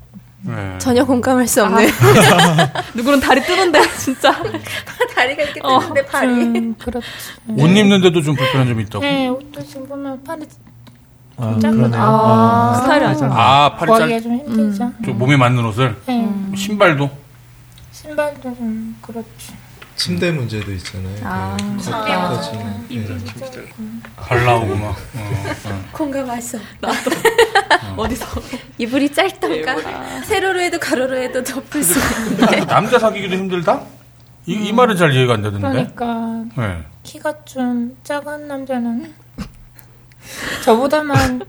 네. 0.45 0.77
전혀 0.79 1.05
공감할 1.05 1.47
수 1.47 1.63
없는. 1.63 1.87
누구는 2.95 3.21
다리 3.21 3.41
뜨는데 3.43 3.81
진짜 3.97 4.33
다리가 5.15 5.43
이렇게 5.43 5.61
어, 5.63 5.79
뜨는데 5.79 6.05
발이. 6.07 6.29
좀 6.29 6.75
그렇지. 6.75 7.07
옷 7.49 7.67
입는데도 7.69 8.21
좀 8.23 8.35
불편한 8.35 8.67
점이 8.69 8.83
있다고. 8.85 9.05
네, 9.05 9.29
옷도 9.29 9.65
지금 9.65 9.87
보면 9.89 10.23
팔이 10.25 10.45
아, 11.37 11.59
짧은 11.61 11.77
그러네요. 11.77 12.01
아, 12.03 12.81
스타일이 12.83 13.05
아니죠. 13.05 13.25
아, 13.31 13.75
팔이 13.77 13.99
짧, 13.99 14.21
좀 14.23 14.37
힘들죠. 14.39 14.93
좀 15.05 15.19
몸에 15.19 15.37
맞는 15.37 15.65
옷을. 15.65 15.97
네. 16.07 16.29
신발도. 16.57 17.09
신발도 17.93 18.43
좀 18.43 18.97
그렇지. 19.01 19.29
침대 19.97 20.31
문제도 20.33 20.71
있잖아요. 20.73 21.17
아, 21.25 21.57
그 21.57 21.83
침대 21.83 21.99
커터까지는. 21.99 22.87
입이 22.89 23.07
네. 23.07 23.35
짧고. 23.35 23.85
발 24.17 24.45
나오고 24.45 24.75
막. 24.77 24.91
어, 25.17 25.69
어. 25.69 25.85
공감할 25.93 26.41
수 26.41 26.59
없다. 26.59 26.91
어디서 27.97 28.27
이불이 28.79 29.11
짧던가 29.13 30.23
세로로 30.25 30.61
해도 30.61 30.79
가로로 30.79 31.17
해도 31.17 31.43
덮을 31.43 31.83
수 31.83 31.99
없는데. 32.01 32.65
남자 32.67 32.99
사귀기도 32.99 33.35
힘들다? 33.35 33.83
이, 34.47 34.55
이 34.55 34.73
말은 34.73 34.97
잘 34.97 35.13
이해가 35.13 35.35
안 35.35 35.43
되는데. 35.43 35.69
그러니까 35.69 36.45
네. 36.57 36.85
키가 37.03 37.45
좀 37.45 37.97
작은 38.03 38.49
남자는 38.49 39.15
저보다만 40.65 41.43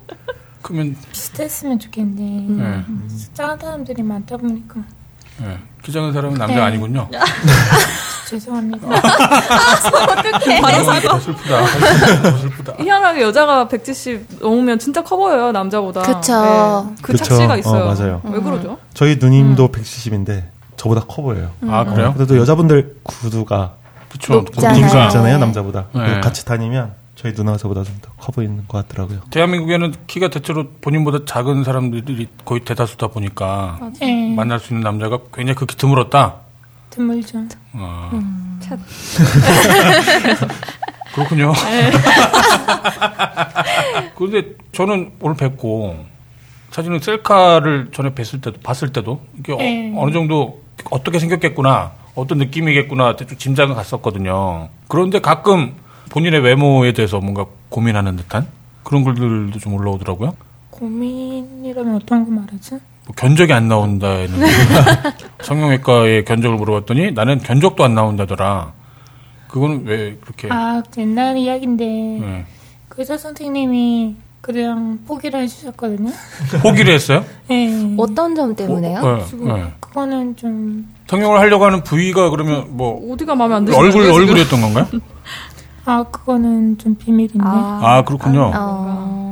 그러면 0.61 0.95
비슷했으면 1.11 1.79
좋겠는데 1.79 2.63
네. 2.63 2.85
작은 3.33 3.59
사람들이 3.59 4.01
많다 4.03 4.37
보니까 4.37 4.81
네. 5.39 5.57
키 5.81 5.91
작은 5.91 6.13
사람은 6.13 6.37
남자 6.37 6.55
네. 6.55 6.61
아니군요. 6.61 7.09
죄송합니다. 8.33 8.87
어떡해. 8.87 10.61
바로 10.61 10.83
사과. 10.83 11.19
슬프다. 11.19 11.59
더 12.31 12.37
슬프다. 12.37 12.73
희한하게 12.79 13.21
여자가 13.21 13.67
170 13.67 14.39
넘으면 14.41 14.79
진짜 14.79 15.03
커 15.03 15.15
보여요 15.17 15.51
남자보다. 15.51 16.01
그쵸. 16.01 16.41
네. 16.41 16.95
그 17.01 17.11
그쵸. 17.13 17.23
착시가 17.25 17.57
있어요. 17.57 17.83
어, 17.85 17.93
맞아요. 17.93 18.21
왜 18.25 18.39
그러죠? 18.39 18.77
저희 18.93 19.17
누님도 19.17 19.69
170인데 19.71 20.43
저보다 20.77 21.01
커 21.07 21.21
보여요. 21.21 21.51
아, 21.67 21.83
그래요? 21.85 22.09
어, 22.09 22.13
그래도 22.13 22.37
여자분들 22.37 22.97
구두가 23.03 23.73
그쵸. 24.11 24.33
높잖아요. 24.33 24.79
높잖아요, 24.81 25.07
있잖아요 25.07 25.37
남자보다. 25.37 25.85
네. 25.93 26.19
같이 26.21 26.45
다니면 26.45 26.93
저희 27.15 27.33
누나가 27.33 27.57
저보다 27.57 27.83
좀 27.83 27.93
더 28.01 28.11
커 28.23 28.31
보이는 28.31 28.63
것 28.69 28.87
같더라고요. 28.87 29.19
대한민국에는 29.31 29.93
키가 30.07 30.29
대체로 30.29 30.65
본인보다 30.81 31.19
작은 31.25 31.63
사람들이 31.65 32.27
거의 32.45 32.61
대다수다 32.61 33.07
보니까 33.07 33.77
네, 33.99 34.33
만날 34.33 34.59
수 34.59 34.73
있는 34.73 34.81
남자가 34.83 35.19
굉장히 35.33 35.55
극히 35.55 35.75
드물었다. 35.75 36.35
드물죠. 36.93 37.39
아, 37.73 38.11
음. 38.13 38.59
그렇군요. 41.15 41.53
그런데 44.15 44.55
저는 44.71 45.11
오늘 45.19 45.35
뵙고 45.35 46.05
사실은 46.71 46.99
셀카를 46.99 47.89
전에 47.91 48.13
뵀을 48.13 48.41
때도 48.41 48.59
봤을 48.61 48.93
때도 48.93 49.21
이게 49.39 49.55
네. 49.55 49.93
어, 49.95 50.05
느 50.07 50.11
정도 50.11 50.61
어떻게 50.91 51.19
생겼겠구나 51.19 51.91
어떤 52.15 52.37
느낌이겠구나 52.37 53.15
대충 53.15 53.37
짐작은 53.37 53.75
갔었거든요. 53.75 54.69
그런데 54.87 55.19
가끔 55.19 55.73
본인의 56.09 56.41
외모에 56.41 56.93
대해서 56.93 57.19
뭔가 57.19 57.45
고민하는 57.69 58.15
듯한 58.17 58.47
그런 58.83 59.03
글들도 59.03 59.57
좀 59.59 59.73
올라오더라고요. 59.73 60.35
고민이라면 60.69 61.95
어떤 61.95 62.25
거 62.25 62.31
말하지? 62.31 62.79
뭐 63.05 63.15
견적이 63.15 63.53
안 63.53 63.67
나온다는 63.67 64.29
성형외과에 65.43 66.23
견적을 66.23 66.57
물어봤더니 66.57 67.11
나는 67.11 67.39
견적도 67.39 67.83
안 67.83 67.95
나온다더라. 67.95 68.73
그거는 69.49 69.83
왜 69.85 70.17
그렇게? 70.21 70.47
아 70.51 70.81
옛날 70.97 71.37
이야기인데 71.37 71.85
네. 71.85 72.45
그 72.89 73.01
의사 73.01 73.17
선생님이 73.17 74.15
그냥 74.41 74.99
포기를 75.07 75.41
해주셨거든요. 75.41 76.11
포기를 76.61 76.93
했어요? 76.93 77.23
네. 77.47 77.95
어떤 77.97 78.35
점 78.35 78.55
때문에요? 78.55 79.01
네, 79.17 79.25
지금 79.25 79.47
네. 79.53 79.73
그거는 79.79 80.35
좀 80.35 80.87
성형을 81.07 81.39
하려고 81.39 81.65
하는 81.65 81.83
부위가 81.83 82.29
그러면 82.29 82.65
뭐 82.69 83.13
어디가 83.13 83.35
마음에 83.35 83.55
안 83.55 83.65
드시는 83.65 83.85
얼굴? 83.85 84.11
얼굴이었던 84.11 84.61
건가요? 84.61 84.87
아 85.85 86.03
그거는 86.09 86.77
좀 86.77 86.95
비밀인데. 86.95 87.39
아 87.43 88.03
그렇군요. 88.05 88.51
어. 88.55 89.22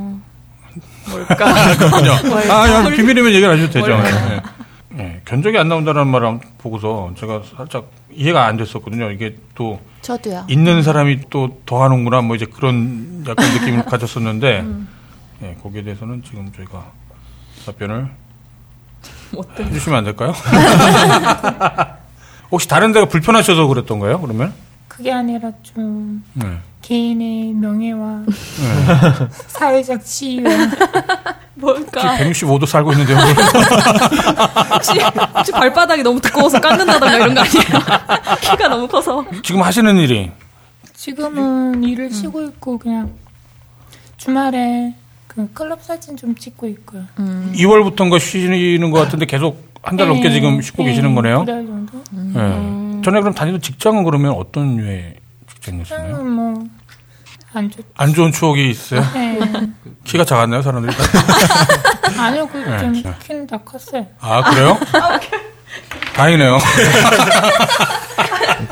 뭘까? 1.12 1.36
그렇군요. 1.78 2.30
뭘까? 2.30 2.62
아, 2.64 2.70
야, 2.70 2.90
비밀이면 2.90 3.32
얘기를 3.34 3.50
안 3.54 3.60
해도 3.60 3.72
되죠. 3.72 3.98
네. 3.98 4.42
네, 4.94 5.22
견적이 5.26 5.58
안 5.58 5.70
나온다는 5.70 6.08
말을 6.08 6.40
보고서 6.58 7.12
제가 7.18 7.42
살짝 7.56 7.86
이해가 8.12 8.46
안 8.46 8.58
됐었거든요. 8.58 9.12
이게 9.12 9.38
또 9.56 9.80
저도요. 10.02 10.46
있는 10.50 10.84
사람이 10.84 11.30
또 11.30 11.58
더 11.66 11.82
하는구나 11.84 12.22
뭐 12.22 12.36
이제 12.36 12.46
그런 12.46 13.24
약간 13.28 13.50
느낌을 13.54 13.86
가졌었는데 13.86 14.60
음. 14.62 14.88
예, 15.44 15.56
거기에 15.64 15.84
대해서는 15.84 16.24
지금 16.28 16.52
저희가 16.56 16.86
답변을 17.66 18.10
어떤 19.38 19.66
해주시면 19.68 20.00
안 20.00 20.04
될까요? 20.04 20.34
혹시 22.52 22.68
다른 22.68 22.92
데가 22.92 23.06
불편하셔서 23.08 23.68
그랬던 23.68 24.00
거예요? 24.00 24.20
그러면? 24.20 24.54
그게 24.90 25.14
아니라 25.14 25.52
좀 25.64 26.22
네. 26.34 26.58
개인의 26.96 27.54
명예와 27.54 28.24
네. 28.28 29.28
사회적 29.48 30.04
지위 30.04 30.42
뭘까? 31.56 32.18
165도 32.18 32.66
살고 32.66 32.92
있는데 32.92 33.14
혹시, 34.74 35.00
혹시 35.38 35.52
발바닥이 35.54 36.04
너무 36.04 36.20
두꺼워서 36.20 36.60
깎는다던가 36.60 37.16
이런 37.16 37.34
거 37.34 37.40
아니에요? 37.42 37.64
키가 38.42 38.68
너무 38.68 38.90
커서. 38.90 39.24
지금 39.42 39.62
하시는 39.62 39.96
일이 40.00 40.32
지금은 40.94 41.82
일을 41.82 42.12
쉬고 42.12 42.42
있고 42.48 42.78
그냥 42.78 43.12
주말에 44.18 44.94
그 45.28 45.50
클럽 45.54 45.82
사진 45.82 46.18
좀 46.18 46.36
찍고 46.36 46.68
있고요. 46.68 47.04
2월부터인가 47.54 48.20
쉬시는 48.20 48.92
것 48.92 49.00
같은데 49.00 49.26
계속 49.26 49.72
한 49.82 49.96
달 49.96 50.10
넘게 50.10 50.28
네, 50.28 50.34
지금 50.36 50.62
쉬고 50.62 50.84
네, 50.84 50.90
계시는 50.90 51.16
거네요. 51.16 51.40
두달 51.40 51.66
정도. 51.66 52.04
네. 52.12 53.02
전에 53.02 53.22
그럼 53.22 53.34
다니던 53.34 53.62
직장은 53.62 54.04
그러면 54.04 54.34
어떤 54.34 54.76
류의 54.76 55.16
직장이었나요? 55.54 55.86
저는 56.18 56.30
뭐 56.30 56.64
안 57.54 57.70
좋. 57.70 57.84
안 57.98 58.14
좋은 58.14 58.32
추억이 58.32 58.70
있어요? 58.70 59.02
네. 59.14 59.40
키가 60.06 60.24
작았나요, 60.26 60.62
사람들이? 60.62 60.96
아니요, 62.18 62.48
네, 62.54 62.64
그좀 62.64 62.94
네. 62.94 63.16
키는 63.20 63.48
다 63.48 63.58
컸어요. 63.58 64.06
아, 64.20 64.42
그래요? 64.50 64.78
다행이네요. 66.16 66.58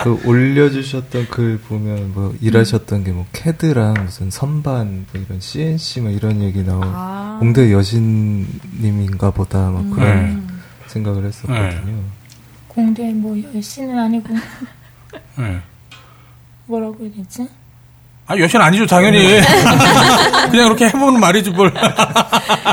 그 0.03 0.21
올려주셨던 0.25 1.27
글 1.29 1.57
보면 1.59 2.13
뭐 2.13 2.33
일하셨던 2.41 3.03
게 3.03 3.11
뭐 3.11 3.25
캐드랑 3.33 3.95
무슨 4.05 4.29
선반 4.29 5.05
뭐 5.11 5.21
이런 5.21 5.39
CNC 5.39 6.01
막 6.01 6.13
이런 6.13 6.41
얘기 6.41 6.63
나오 6.63 6.81
아. 6.83 7.37
공대 7.39 7.71
여신님인가 7.71 9.31
보다 9.31 9.69
막 9.71 9.89
그런 9.91 10.47
생각을 10.87 11.25
했었거든요. 11.25 12.03
공대 12.67 13.11
뭐 13.13 13.35
열심은 13.53 13.97
아니고 13.97 14.33
네. 15.37 15.59
뭐라고 16.67 16.97
해야 17.03 17.11
되지? 17.15 17.49
아, 18.29 18.37
여신 18.37 18.61
아니죠, 18.61 18.85
당연히. 18.85 19.25
그냥 20.51 20.65
그렇게 20.67 20.85
해보는 20.85 21.19
말이지, 21.19 21.49
뭘. 21.49 21.73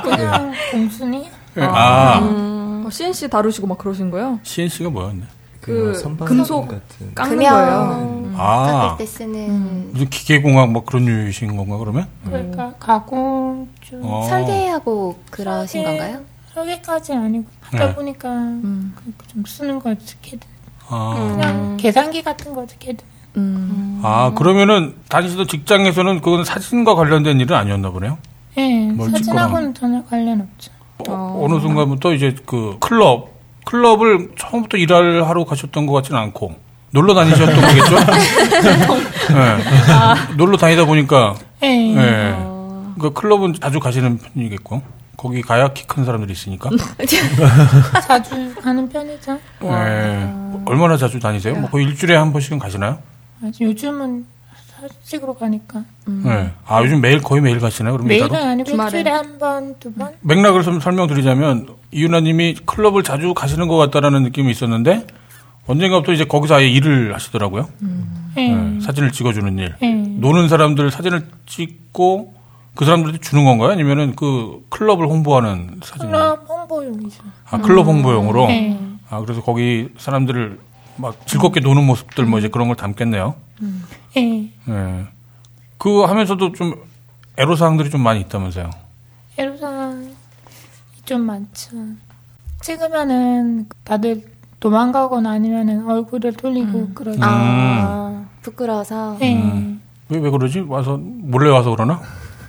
그냥 0.03 0.53
공순이? 0.71 1.31
아. 1.57 2.21
어, 2.23 2.89
CNC 2.91 3.31
다루시고 3.31 3.67
막 3.67 3.79
그러신 3.79 4.11
거예요? 4.11 4.39
CNC가 4.43 4.91
뭐였네? 4.91 5.23
그 5.63 5.95
선반 5.95 6.29
금속 6.29 6.69
같은. 6.69 7.15
깎는 7.15 7.37
금형 7.39 7.53
거예요. 7.55 8.33
아. 8.37 8.67
깎을 8.67 8.99
때 8.99 9.07
쓰는 9.07 9.89
무슨 9.93 10.11
기계공학 10.11 10.71
뭐 10.71 10.85
그런 10.85 11.07
류이신 11.09 11.57
건가 11.57 11.79
그러면? 11.79 12.07
그러니까 12.25 12.75
가공 12.79 13.67
좀 13.81 14.01
어. 14.05 14.27
설계하고 14.29 15.19
그러신 15.31 15.83
설계- 15.83 15.99
건가요? 15.99 16.21
설계까지 16.55 17.15
아니고 17.15 17.47
하다 17.63 17.87
네. 17.87 17.95
보니까 17.95 18.29
그좀 19.17 19.45
쓰는 19.47 19.81
거지 19.81 20.15
캐드. 20.21 20.47
아. 20.89 21.33
그냥 21.33 21.77
계산기 21.79 22.23
같은 22.23 22.55
거지 22.55 22.77
캐 22.79 22.95
드. 23.41 24.01
아 24.03 24.33
그러면은 24.35 24.95
다니시던 25.09 25.47
직장에서는 25.49 26.21
그건 26.21 26.45
사진과 26.45 26.95
관련된 26.95 27.39
일은 27.41 27.57
아니었나 27.57 27.91
보네요. 27.91 28.19
예, 28.59 28.87
뭘 28.93 29.11
사진하고는 29.11 29.75
전혀 29.75 30.03
관련 30.05 30.41
없죠. 30.41 30.73
어, 31.09 31.43
어 31.45 31.49
느 31.49 31.61
순간부터 31.61 32.15
이제 32.15 32.35
그 32.47 32.77
클럽 32.81 33.29
클럽을 33.67 34.31
처음부터 34.39 34.79
일을 34.79 35.29
하러 35.29 35.45
가셨던 35.45 35.87
것 35.87 35.93
같지는 35.95 36.19
않고 36.21 36.55
놀러 36.93 37.15
다니셨던 37.15 37.55
거겠죠? 37.55 37.97
네. 39.35 39.57
놀러 40.39 40.57
다니다 40.57 40.85
보니까 40.87 41.35
예. 41.63 41.67
네. 41.69 42.47
그 42.99 43.13
클럽은 43.13 43.55
자주 43.61 43.79
가시는 43.81 44.19
편이겠고 44.19 44.81
거기 45.19 45.43
가야 45.43 45.69
키 45.75 45.85
큰 45.87 46.05
사람들이 46.05 46.33
있으니까. 46.33 46.71
자주 48.07 48.55
가는 48.63 48.89
편이죠. 48.89 49.39
네. 49.61 50.33
얼마나 50.67 50.97
자주 50.97 51.19
다니세요? 51.19 51.55
뭐 51.57 51.69
거의 51.71 51.87
일주일에 51.87 52.15
한 52.17 52.33
번씩은 52.33 52.59
가시나요? 52.59 52.99
요즘은 53.61 54.27
사직으로 54.69 55.35
가니까 55.35 55.85
네. 56.07 56.53
아 56.67 56.83
요즘 56.83 57.01
매일 57.01 57.21
거의 57.23 57.41
매일 57.41 57.59
가시나요? 57.61 57.95
그럼 57.95 58.09
매일은 58.09 58.27
일하러? 58.29 58.45
아니고 58.51 58.71
주말에. 58.71 58.87
일주일에 58.99 59.11
한 59.11 59.39
번, 59.39 59.75
두 59.79 59.93
번. 59.93 60.13
맥락을 60.21 60.63
좀 60.63 60.81
설명드리자면 60.81 61.69
이윤아님이 61.93 62.57
클럽을 62.67 63.03
자주 63.03 63.33
가시는 63.35 63.69
것 63.69 63.77
같다라는 63.77 64.23
느낌이 64.25 64.51
있었는데 64.51 65.07
언젠가부터 65.67 66.13
이제 66.13 66.25
거기서 66.25 66.57
아예 66.57 66.69
일을 66.69 67.15
하시더라고요. 67.15 67.69
예. 68.37 68.49
네, 68.55 68.81
사진을 68.81 69.13
찍어주는 69.13 69.59
일. 69.59 69.75
예. 69.83 69.91
노는 69.93 70.49
사람들 70.49 70.91
사진을 70.91 71.27
찍고 71.47 72.35
그 72.75 72.85
사람들한테 72.85 73.21
주는 73.23 73.45
건가요? 73.47 73.71
아니면은 73.71 74.15
그 74.15 74.65
클럽을 74.69 75.07
홍보하는 75.07 75.81
사진? 75.83 76.11
클럽 76.11 76.45
홍보용이죠. 76.49 77.23
아 77.51 77.59
클럽 77.63 77.87
홍보용으로. 77.87 78.47
네. 78.49 78.79
아 79.09 79.21
그래서 79.21 79.41
거기 79.43 79.89
사람들을 79.97 80.59
막 80.97 81.27
즐겁게 81.27 81.61
노는 81.61 81.85
모습들 81.85 82.25
뭐 82.27 82.39
이제 82.39 82.49
그런 82.49 82.69
걸 82.69 82.77
담겠네요. 82.77 83.35
예. 84.17 84.21
네. 84.21 85.07
그 85.79 86.03
하면서도 86.03 86.53
좀 86.53 86.75
애로사항들이 87.37 87.91
좀 87.91 88.01
많이 88.01 88.21
있다면서요. 88.21 88.71
애로사항이 89.39 90.15
좀 91.05 91.23
많죠. 91.23 91.71
찍으면은 92.63 93.67
다들 93.85 94.25
도망가거나 94.59 95.31
아니면은 95.31 95.87
얼굴을 95.89 96.33
돌리고 96.33 96.91
그러죠. 96.95 97.21
아, 97.23 98.25
부끄러워서. 98.43 99.19
예. 99.21 99.35
왜, 100.09 100.19
왜 100.19 100.31
그러지? 100.31 100.61
와서, 100.61 100.97
몰래 100.99 101.51
와서 101.51 101.71
그러나? 101.71 102.01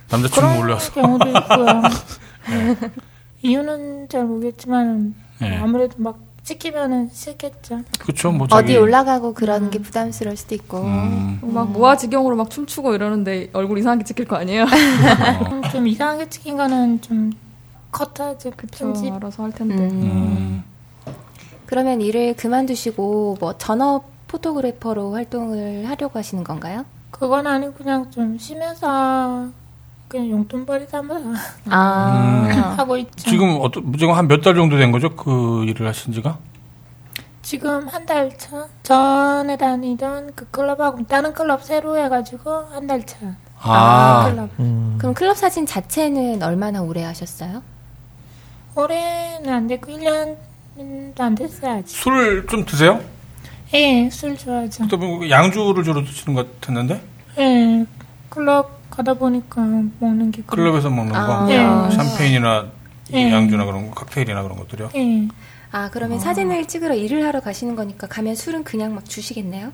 남자친구 0.09 0.55
몰래 0.55 0.73
와서. 0.73 0.93
경우도 0.93 1.27
있고요. 1.27 1.81
이유는 3.43 4.07
잘 4.09 4.25
모르겠지만 4.25 5.13
네. 5.39 5.57
아무래도 5.57 5.95
막 6.01 6.17
찍히면은 6.47 7.09
싫겠죠. 7.11 7.81
그쵸, 7.99 8.31
뭐, 8.31 8.45
어디 8.45 8.51
자기. 8.51 8.77
올라가고 8.77 9.33
그러는 9.33 9.69
게 9.69 9.79
부담스러울 9.79 10.37
수도 10.37 10.55
있고. 10.55 10.79
음. 10.79 11.39
막 11.43 11.69
무아지경으로 11.71 12.37
막 12.37 12.49
춤추고 12.49 12.95
이러는데 12.95 13.49
얼굴 13.51 13.77
이상하게 13.79 14.05
찍힐 14.05 14.25
거 14.25 14.37
아니에요? 14.37 14.65
좀 15.73 15.85
이상하게 15.87 16.29
찍힌 16.29 16.55
거는 16.55 17.01
좀 17.01 17.31
컷하죠. 17.91 18.51
그 18.55 18.65
편집. 18.67 19.13
알아서 19.13 19.43
할 19.43 19.51
텐데. 19.51 19.75
음. 19.75 20.63
그러면 21.65 21.99
일을 22.01 22.35
그만두시고 22.37 23.37
뭐 23.41 23.57
전업 23.57 24.05
포토그래퍼로 24.29 25.13
활동을 25.13 25.89
하려고 25.89 26.17
하시는 26.17 26.45
건가요? 26.45 26.85
그건 27.11 27.45
아니고 27.45 27.73
그냥 27.73 28.09
좀 28.09 28.37
쉬면서 28.37 29.49
그냥 30.07 30.29
용돈벌이 30.29 30.85
삼아서 30.87 31.25
아. 31.69 32.75
하고 32.77 32.97
있죠. 32.97 33.29
지금 33.29 33.57
어떤, 33.61 33.91
지금 33.97 34.13
한 34.13 34.27
몇 34.27 34.41
달 34.41 34.55
정도 34.55 34.77
된 34.77 34.91
거죠? 34.91 35.15
그 35.15 35.65
일을 35.65 35.87
하신 35.87 36.13
지가? 36.13 36.37
지금 37.41 37.87
한 37.87 38.05
달 38.05 38.37
차. 38.37 38.67
전에 38.83 39.57
다니던 39.57 40.31
그 40.35 40.45
클럽하고 40.49 41.05
다른 41.07 41.33
클럽 41.33 41.63
새로 41.63 41.97
해가지고 41.97 42.67
한 42.71 42.87
달 42.87 43.05
차. 43.05 43.17
아. 43.59 44.29
클럽. 44.31 44.49
그럼 44.97 45.13
클럽 45.13 45.35
사진 45.35 45.65
자체는 45.65 46.41
얼마나 46.43 46.81
오래 46.81 47.03
하셨어요? 47.03 47.61
올해는 48.75 49.49
안 49.51 49.67
됐고 49.67 49.91
1년도 49.91 51.19
안 51.19 51.35
됐어요 51.35 51.79
아직. 51.79 51.97
술좀 51.97 52.65
드세요? 52.65 53.01
예, 53.73 54.09
술 54.09 54.37
좋아하죠. 54.37 54.87
또뭐 54.87 55.29
양주를 55.29 55.83
주로 55.83 56.03
드시는 56.03 56.35
것 56.35 56.61
같았는데? 56.61 57.01
예, 57.39 57.85
클럽 58.29 58.76
가다 58.97 59.13
보니까 59.13 59.61
먹는 59.99 60.31
게 60.31 60.41
클럽에서 60.47 60.89
먹는 60.89 61.13
거? 61.13 61.19
아. 61.19 61.47
예. 61.51 61.95
샴페인이나 61.95 62.65
예. 63.13 63.31
양주나 63.31 63.65
그런 63.65 63.91
거, 63.91 63.93
칵테일이나 64.05 64.41
그런 64.41 64.57
것들이요? 64.57 64.89
예. 64.95 65.27
아, 65.71 65.89
그러면 65.91 66.19
사진을 66.19 66.65
찍으러 66.67 66.95
일을 66.95 67.23
하러 67.25 67.39
가시는 67.39 67.75
거니까 67.75 68.07
가면 68.07 68.35
술은 68.35 68.63
그냥 68.63 68.95
막 68.95 69.05
주시겠네요? 69.05 69.71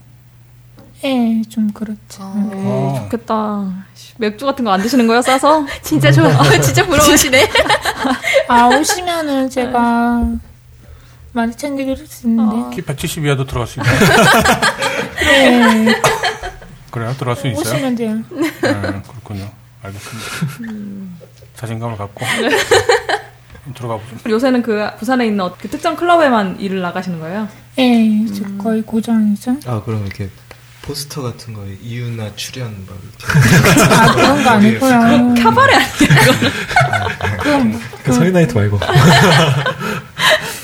예, 1.05 1.41
좀 1.49 1.71
그렇죠. 1.71 2.19
어. 2.23 2.95
좋겠다. 3.03 3.85
맥주 4.17 4.45
같은 4.45 4.63
거 4.65 4.71
안 4.71 4.81
드시는 4.81 5.07
거요? 5.07 5.21
싸서? 5.21 5.65
진짜 5.81 6.11
좋아. 6.11 6.27
어, 6.27 6.43
진짜 6.61 6.85
부러우시네. 6.85 7.47
아, 8.49 8.67
오시면은 8.67 9.49
제가 9.49 10.21
많이 11.31 11.53
챙겨드릴 11.55 12.05
수 12.07 12.27
있는데. 12.27 12.81
키170 12.81 13.25
이하도 13.25 13.45
들어갈 13.45 13.67
수 13.67 13.79
있나요? 13.79 13.99
예, 15.23 15.95
그래요? 16.93 17.11
들어갈 17.17 17.35
수 17.41 17.47
있어요? 17.47 17.61
오시면 17.73 17.95
돼요. 17.95 18.19
네, 18.29 18.51
그렇군요. 18.61 19.49
알겠습니다. 19.81 20.29
자신감을 21.55 21.97
갖고 21.97 22.23
들어가 23.73 23.95
보죠. 23.97 24.29
요새는 24.29 24.61
그 24.61 24.85
부산에 24.99 25.25
있는 25.25 25.41
어- 25.41 25.55
그 25.59 25.67
특정 25.69 25.95
클럽에만 25.95 26.59
일을 26.59 26.81
나가시는 26.81 27.19
거예요? 27.19 27.47
예, 27.79 28.25
저 28.31 28.43
거의 28.63 28.83
고정이죠. 28.83 29.57
아 29.65 29.81
그럼 29.83 30.05
이렇게 30.05 30.29
포스터 30.83 31.23
같은 31.23 31.53
거에 31.55 31.77
이유나 31.81 32.29
출연 32.35 32.85
막 32.87 32.95
이렇게 33.01 33.83
아, 33.95 34.13
그런 34.13 34.43
거 34.43 34.49
아니고요. 34.51 35.33
카바레 35.41 35.73
아니에요? 35.73 37.41
그럼, 37.41 37.81
그 38.03 38.13
서인나이트 38.13 38.53
말고. 38.53 38.79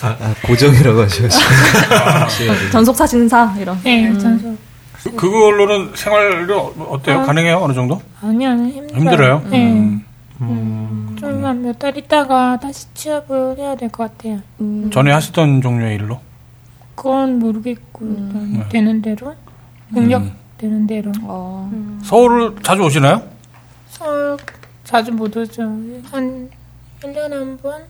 아, 0.02 0.08
아, 0.08 0.36
고정이라고 0.44 1.02
하셔가지고 1.02 2.70
전속 2.72 2.96
사진사 2.96 3.56
이런. 3.60 3.80
예, 3.86 4.14
전속. 4.20 4.69
그걸로는 5.16 5.92
생활이 5.96 6.52
어- 6.54 6.74
어때요? 6.90 7.20
아. 7.20 7.24
가능해요? 7.24 7.58
어느 7.58 7.74
정도? 7.74 8.02
아니요, 8.22 8.50
힘들어요. 8.50 8.98
힘들어요? 9.00 9.44
예. 9.54 9.72
음. 10.42 11.16
좀만 11.20 11.62
몇 11.64 11.78
달 11.80 11.98
있다가 11.98 12.58
다시 12.60 12.94
취업을 12.94 13.58
해야 13.58 13.76
될 13.76 13.90
것 13.90 14.10
같아요. 14.18 14.40
전에 14.92 15.12
하시던 15.12 15.62
종류의 15.62 15.96
일로? 15.96 16.20
그건 16.96 17.40
모르겠고, 17.40 18.06
일단 18.06 18.70
되는 18.70 19.02
대로. 19.02 19.34
능력 19.92 20.24
되는 20.58 20.86
대로. 20.88 21.12
어. 21.24 21.72
서울을 22.04 22.56
자주 22.62 22.84
오시나요? 22.84 23.22
서울 23.90 24.38
자주 24.84 25.12
못 25.14 25.36
오죠. 25.36 25.62
한 25.64 26.50
1년에 27.02 27.32
한 27.32 27.58
번? 27.58 27.82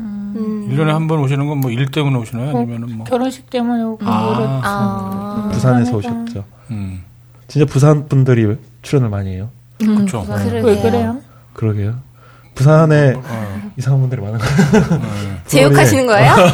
음. 0.00 0.68
1년에 0.70 0.86
한 0.92 1.06
번 1.08 1.18
오시는 1.20 1.46
건 1.46 1.58
뭐 1.60 1.70
일 1.72 1.90
때문에 1.90 2.16
오시나요? 2.18 2.56
아니면은 2.56 2.96
뭐. 2.96 3.04
결혼식 3.06 3.48
때문에 3.50 3.82
오고 3.82 3.98
아. 4.06 4.26
그렇죠. 4.36 4.60
아. 4.64 5.48
부산에서 5.52 5.92
부산에서. 5.92 6.20
오셨죠. 6.24 6.44
음. 6.70 7.02
진짜 7.48 7.64
부산 7.66 8.08
분들이 8.08 8.56
출연을 8.82 9.08
많이 9.08 9.32
해요. 9.34 9.50
그쵸. 9.78 10.24
그러게요. 10.24 10.64
왜 10.64 10.80
그래요? 10.80 11.16
그러게요. 11.54 11.94
부산에 12.54 13.14
어. 13.16 13.70
이상한 13.76 14.00
분들이 14.00 14.20
많은 14.20 14.38
거예요. 14.38 15.00
제욕하시는 15.46 16.06
거예요? 16.06 16.32
아, 16.32 16.46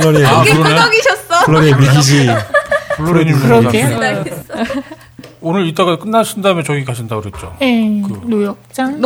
그러네. 0.00 0.22
끄덕이셨어. 0.22 1.44
플로리의 1.46 1.76
미기지. 1.76 2.28
플로리님 2.96 3.38
그러게. 3.40 3.84
오늘 5.40 5.66
이따가 5.66 5.98
끝나신 5.98 6.40
다음에 6.42 6.62
저기 6.62 6.84
가신다고 6.84 7.20
그랬죠? 7.22 7.54
예, 7.60 8.00
그- 8.02 8.26
노역장. 8.26 9.02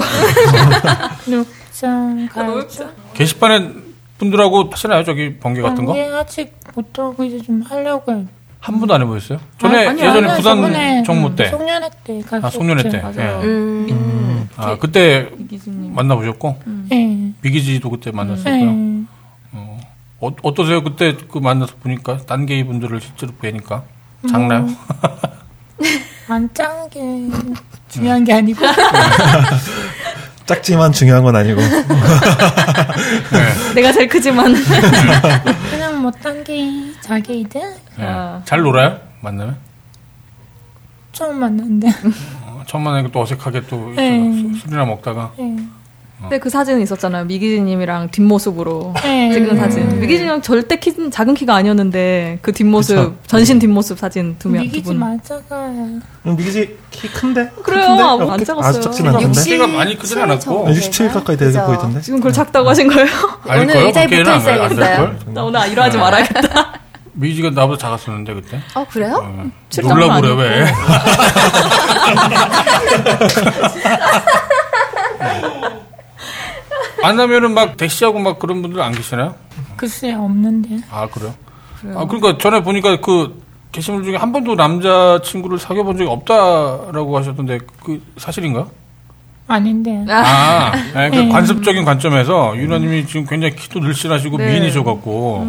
노역장 1.26 2.28
가야죠. 2.32 2.88
게시판에 3.18 3.72
분들하고 4.18 4.70
하시나요? 4.70 5.02
저기 5.02 5.38
번개 5.38 5.60
같은 5.60 5.84
거? 5.84 5.92
번개 5.92 6.08
아직 6.14 6.54
못하고 6.74 7.24
이제 7.24 7.42
좀 7.42 7.62
하려고요. 7.62 8.26
한 8.60 8.78
번도 8.78 8.94
안 8.94 9.02
해보셨어요? 9.02 9.40
전에 9.58 9.86
아니, 9.88 10.00
예전에 10.00 10.18
아니요, 10.28 10.36
부산 10.36 10.56
저번에 10.56 11.02
정모 11.02 11.34
때. 11.34 11.48
송년회 11.48 11.90
때. 12.04 12.22
아, 12.42 12.48
송년회 12.50 12.88
때. 12.90 12.98
맞아요. 12.98 13.40
예. 13.42 13.46
음. 13.46 14.48
아, 14.56 14.76
그때 14.78 15.30
이기수님. 15.38 15.94
만나보셨고, 15.94 16.58
예. 16.92 17.32
미기지도 17.40 17.90
그때 17.90 18.10
만났었고요. 18.12 18.54
예. 18.54 19.02
어, 20.20 20.34
어떠세요? 20.42 20.82
그때 20.82 21.16
그 21.30 21.38
만나서 21.38 21.74
보니까, 21.80 22.18
딴 22.18 22.46
게이 22.46 22.64
분들을 22.64 23.00
실제로 23.00 23.32
뵈니까. 23.40 23.84
작나요? 24.28 24.60
음. 24.62 24.76
안짠게 26.30 27.28
중요한 27.88 28.22
게 28.24 28.34
아니고 28.34 28.60
작지만 30.48 30.92
중요한 30.92 31.22
건 31.22 31.36
아니고. 31.36 31.60
내가 33.74 33.92
제일 33.92 34.08
크지만. 34.08 34.54
그냥 35.70 35.96
뭐뭐 36.00 36.10
딴게 36.22 36.92
자게이드 37.02 37.58
네. 37.58 37.76
아. 38.06 38.40
잘 38.46 38.60
놀아요? 38.62 38.98
만나면? 39.20 39.58
처음 41.12 41.38
만났는데. 41.38 41.88
어, 42.44 42.62
처음 42.66 42.84
만나니까 42.84 43.12
또 43.12 43.20
어색하게 43.20 43.66
또 43.66 43.92
네. 43.94 44.18
술- 44.32 44.58
술이나 44.60 44.86
먹다가 44.86 45.32
네. 45.38 45.54
근데 46.20 46.38
그 46.38 46.50
사진 46.50 46.80
있었잖아요. 46.80 47.24
미기진님이랑 47.26 48.10
뒷모습으로 48.10 48.94
네. 49.02 49.32
찍은 49.32 49.56
사진. 49.56 49.82
음. 49.82 50.00
미기진이랑 50.00 50.42
절대 50.42 50.76
키 50.80 50.92
작은 51.10 51.34
키가 51.34 51.54
아니었는데 51.54 52.40
그 52.42 52.52
뒷모습 52.52 52.96
그쵸. 52.96 53.14
전신 53.28 53.58
뒷모습 53.60 53.96
사진 53.98 54.34
두명두 54.38 54.64
미기지 54.64 54.82
분. 54.84 54.98
맞아가요. 54.98 56.00
미기지 56.24 56.76
키 56.90 57.06
큰데? 57.08 57.48
그래요. 57.62 57.86
큰데? 57.86 58.02
아, 58.02 58.14
어, 58.14 58.30
안 58.32 58.38
키- 58.38 58.44
작았어요. 58.44 58.68
아주 58.68 58.80
작진 58.80 59.06
않던데? 59.06 59.40
키가 59.42 59.66
많이 59.68 59.96
크진 59.96 60.18
않았고 60.18 60.68
67 60.70 61.08
가까이 61.12 61.36
그죠. 61.36 61.64
보이던데? 61.64 62.00
지금 62.00 62.18
그걸 62.18 62.32
작다고 62.32 62.68
하신 62.68 62.88
거예요? 62.88 63.06
아닐 63.46 63.62
오늘? 63.70 63.76
의자에 63.86 64.06
붙어 64.08 64.36
있어야겠어요. 64.38 64.76
될걸? 64.76 65.18
나 65.34 65.44
오늘 65.44 65.68
이러하지 65.70 65.98
말아야겠다. 65.98 66.80
미지가 67.14 67.50
나보다 67.50 67.78
작았었는데 67.78 68.34
그때 68.34 68.60
어, 68.74 68.84
그래요? 68.90 69.22
어. 69.24 69.44
출장도 69.70 70.00
놀라 70.06 70.20
그래. 70.20 70.34
왜 70.34 70.66
만나면은 77.08 77.54
막 77.54 77.76
대시하고 77.76 78.18
막 78.18 78.38
그런 78.38 78.60
분들 78.60 78.80
안 78.80 78.92
계시나요? 78.92 79.34
글쎄 79.76 80.12
없는데. 80.12 80.80
아 80.90 81.08
그래요? 81.08 81.34
아 81.94 82.04
그러니까 82.06 82.36
전에 82.38 82.62
보니까 82.62 83.00
그 83.00 83.42
게시물 83.72 84.04
중에 84.04 84.16
한 84.16 84.32
번도 84.32 84.56
남자 84.56 85.20
친구를 85.24 85.58
사귀어 85.58 85.84
본 85.84 85.96
적이 85.96 86.10
없다라고 86.10 87.16
하셨던데 87.18 87.60
그 87.82 88.02
사실인가? 88.18 88.66
아닌데. 89.46 90.04
아, 90.10 90.72
네, 90.94 91.08
그 91.08 91.16
네. 91.16 91.28
관습적인 91.30 91.86
관점에서 91.86 92.54
유나님이 92.58 93.06
지금 93.06 93.24
굉장히 93.24 93.56
키도 93.56 93.80
늘씬하시고 93.80 94.36
네. 94.36 94.52
미인이셔갖고 94.52 95.48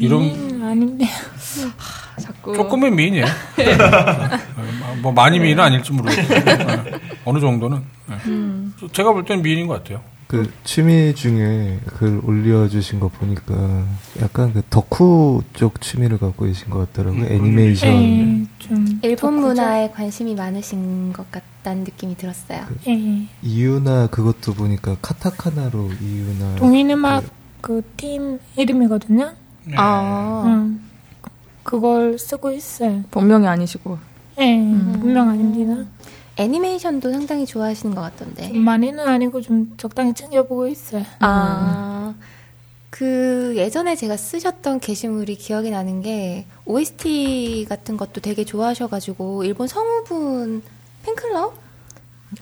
이런 0.00 0.20
미인 0.20 0.64
아닌데. 0.64 1.06
자꾸 2.20 2.54
조금의 2.54 2.90
미인이에요. 2.90 3.26
네. 3.56 3.78
뭐 5.02 5.12
많이 5.12 5.38
미인은 5.38 5.62
아닐지 5.62 5.92
모르겠고 5.92 6.34
네. 6.34 6.92
어느 7.24 7.38
정도는 7.38 7.82
네. 8.06 8.88
제가 8.92 9.12
볼 9.12 9.24
때는 9.24 9.42
미인인 9.42 9.68
것 9.68 9.74
같아요. 9.74 10.00
그 10.26 10.50
취미 10.64 11.14
중에 11.14 11.78
글 11.86 12.20
올려주신 12.24 12.98
거 13.00 13.08
보니까 13.08 13.84
약간 14.20 14.52
그 14.52 14.62
덕후 14.70 15.42
쪽 15.52 15.80
취미를 15.80 16.18
갖고 16.18 16.46
계신 16.46 16.68
것 16.70 16.92
같더라고요. 16.92 17.26
애니메이션. 17.26 17.88
네, 17.90 18.46
좀 18.58 18.98
일본 19.02 19.36
덕후죠. 19.36 19.46
문화에 19.48 19.90
관심이 19.90 20.34
많으신 20.34 21.12
것 21.12 21.30
같다는 21.30 21.84
느낌이 21.84 22.16
들었어요. 22.16 22.64
예. 22.88 23.26
이유나 23.42 24.08
그것도 24.08 24.54
보니까 24.54 24.96
카타카나로 25.00 25.90
이유나 26.02 26.56
동인음악 26.56 27.24
그 27.60 27.82
팀 27.96 28.38
이름이거든요. 28.56 29.32
네. 29.64 29.74
아, 29.76 30.42
음, 30.46 30.88
그걸 31.62 32.18
쓰고 32.18 32.52
있어요. 32.52 33.02
본명이 33.10 33.46
아니시고. 33.48 33.98
예, 34.38 34.44
분명 35.00 35.30
아닙니다. 35.30 35.84
애니메이션도 36.36 37.10
상당히 37.12 37.46
좋아하시는 37.46 37.94
것 37.94 38.00
같던데. 38.02 38.50
많이는 38.52 39.06
아니고 39.06 39.40
좀 39.40 39.74
적당히 39.76 40.12
챙겨보고 40.14 40.68
있어요. 40.68 41.04
아, 41.20 42.14
그 42.90 43.54
예전에 43.56 43.96
제가 43.96 44.16
쓰셨던 44.16 44.80
게시물이 44.80 45.36
기억이 45.36 45.70
나는 45.70 46.02
게 46.02 46.46
OST 46.64 47.66
같은 47.68 47.96
것도 47.96 48.20
되게 48.20 48.44
좋아하셔가지고 48.44 49.44
일본 49.44 49.66
성우분 49.66 50.62
팬클럽 51.04 51.54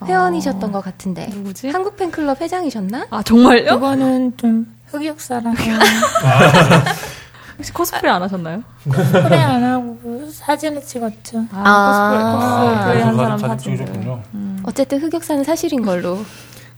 회원이셨던 0.04 0.72
것 0.72 0.80
같은데 0.82 1.26
누구지? 1.28 1.68
한국 1.68 1.96
팬클럽 1.96 2.40
회장이셨나? 2.40 3.08
아 3.10 3.22
정말요? 3.22 3.74
그거는 3.74 4.36
좀 4.36 4.66
흑역사라서 4.86 5.50
혹시 7.58 7.72
코스프레 7.72 8.10
안 8.10 8.22
하셨나요? 8.22 8.62
코스프레 8.84 9.36
안 9.38 9.62
하고 9.62 10.28
사진을 10.30 10.82
찍었죠. 10.84 11.46
아, 11.52 11.62
아, 11.64 12.36
코스프레, 12.36 12.74
코스프레 12.74 13.02
한 13.02 13.16
사람 13.16 13.38
사진. 13.38 13.76
찍으셨군요. 13.76 14.22
어쨌든 14.64 15.00
흑역사는 15.02 15.44
사실인 15.44 15.82
걸로. 15.82 16.18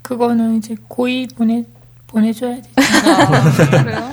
그거는 0.02 0.56
이제 0.58 0.76
고이 0.88 1.26
보내 1.28 1.64
보내줘야 2.06 2.56
되죠. 2.56 2.70
그래요? 3.82 4.10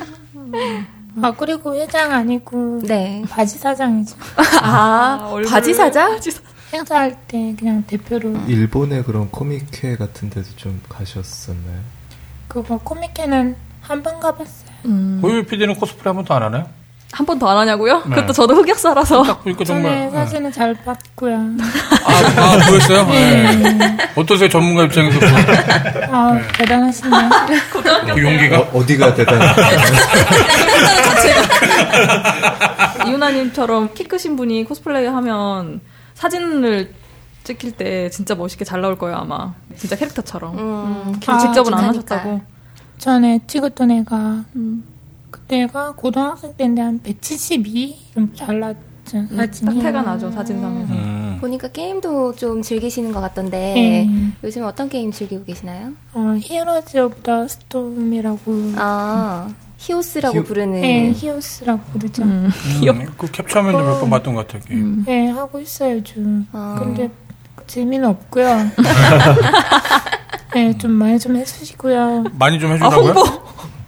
아 1.21 1.31
그리고 1.31 1.75
회장 1.75 2.11
아니고 2.11 2.81
네. 2.85 3.23
바지 3.29 3.57
사장이죠. 3.59 4.15
아, 4.63 5.29
얼굴- 5.31 5.51
바지 5.51 5.73
사장? 5.73 6.19
행사할 6.73 7.15
때 7.27 7.55
그냥 7.59 7.83
대표로 7.85 8.35
일본의 8.47 9.03
그런 9.03 9.29
코믹회 9.29 9.95
같은 9.95 10.31
데도 10.31 10.47
좀 10.55 10.81
가셨었나요? 10.89 11.79
그거 12.47 12.79
코믹회는 12.79 13.55
한 13.81 14.01
번 14.01 14.19
가봤어요. 14.19 14.72
음. 14.85 15.19
고유 15.21 15.43
PD는 15.45 15.75
코스프레 15.75 16.09
한 16.09 16.15
번도 16.15 16.33
안 16.33 16.43
하나요? 16.43 16.65
한번더안 17.13 17.55
하냐고요? 17.57 18.01
네. 18.07 18.15
그것도 18.15 18.33
저도 18.33 18.55
흑역사라서. 18.55 19.21
딱 19.21 19.43
보니까 19.43 19.63
정말 19.63 19.91
네. 19.93 20.09
사진은 20.09 20.51
잘 20.51 20.73
봤고요. 20.73 21.35
아, 21.35 22.41
아 22.41 22.57
보였어요? 22.67 23.05
네. 23.05 23.97
어떠세요 24.15 24.49
전문가 24.49 24.83
입장에서 24.83 25.19
그, 25.19 25.25
아 26.09 26.39
대단하시네요. 26.57 27.29
그 28.15 28.21
용기가? 28.21 28.59
어, 28.61 28.69
어디가 28.73 29.13
대단해? 29.13 29.45
이윤아님처럼 33.07 33.93
키 33.93 34.05
크신 34.05 34.35
분이 34.35 34.63
코스플레이 34.65 35.05
하면 35.05 35.81
사진을 36.15 36.95
찍힐 37.43 37.73
때 37.73 38.09
진짜 38.09 38.33
멋있게 38.33 38.65
잘 38.65 38.81
나올 38.81 38.97
거예요 38.97 39.17
아마. 39.17 39.53
진짜 39.77 39.95
캐릭터처럼. 39.95 40.57
음, 40.57 41.19
아, 41.27 41.37
직접은 41.37 41.73
안. 41.75 41.89
하셨다고. 41.89 42.41
전에 42.97 43.39
찍었던 43.47 43.91
애가 43.91 44.45
음. 44.55 44.83
그때가 45.31 45.93
고등학생 45.93 46.53
때인데 46.55 46.81
한 46.81 46.99
172? 47.01 47.97
좀 48.13 48.33
잘났죠 48.35 49.27
사진이. 49.35 49.75
딱 49.75 49.81
태가 49.81 50.01
나죠 50.03 50.31
사진상에서. 50.31 50.93
음. 50.93 51.37
보니까 51.41 51.67
게임도 51.67 52.35
좀 52.35 52.61
즐기시는 52.61 53.11
것 53.11 53.19
같던데 53.19 53.57
네. 53.73 54.09
요즘 54.43 54.63
어떤 54.63 54.87
게임 54.87 55.11
즐기고 55.11 55.43
계시나요? 55.43 55.91
어, 56.13 56.37
Heroes 56.39 56.97
of 56.97 57.21
the 57.23 57.47
Storm이라고 57.47 58.73
아 58.77 59.49
히오스라고 59.77 60.37
히오- 60.39 60.45
부르는 60.45 60.81
네, 60.81 61.11
히오스라고 61.13 61.81
부르죠. 61.91 62.23
음. 62.23 62.49
음, 62.87 63.05
그 63.17 63.29
캡처화면도 63.29 63.79
몇 63.83 63.99
번 63.99 64.09
봤던 64.11 64.35
것 64.35 64.47
같아요. 64.47 64.63
게임. 64.65 65.03
네, 65.03 65.27
하고 65.27 65.59
있어요, 65.59 66.01
좀. 66.03 66.47
아. 66.53 66.77
근데 66.79 67.09
재미는 67.67 68.07
없고요. 68.07 68.45
네, 70.53 70.77
좀 70.77 70.91
많이 70.91 71.19
좀 71.19 71.35
해주시고요. 71.35 72.25
많이 72.37 72.59
좀아 72.59 72.73
해주라고요? 72.73 73.11
홍보. 73.13 73.23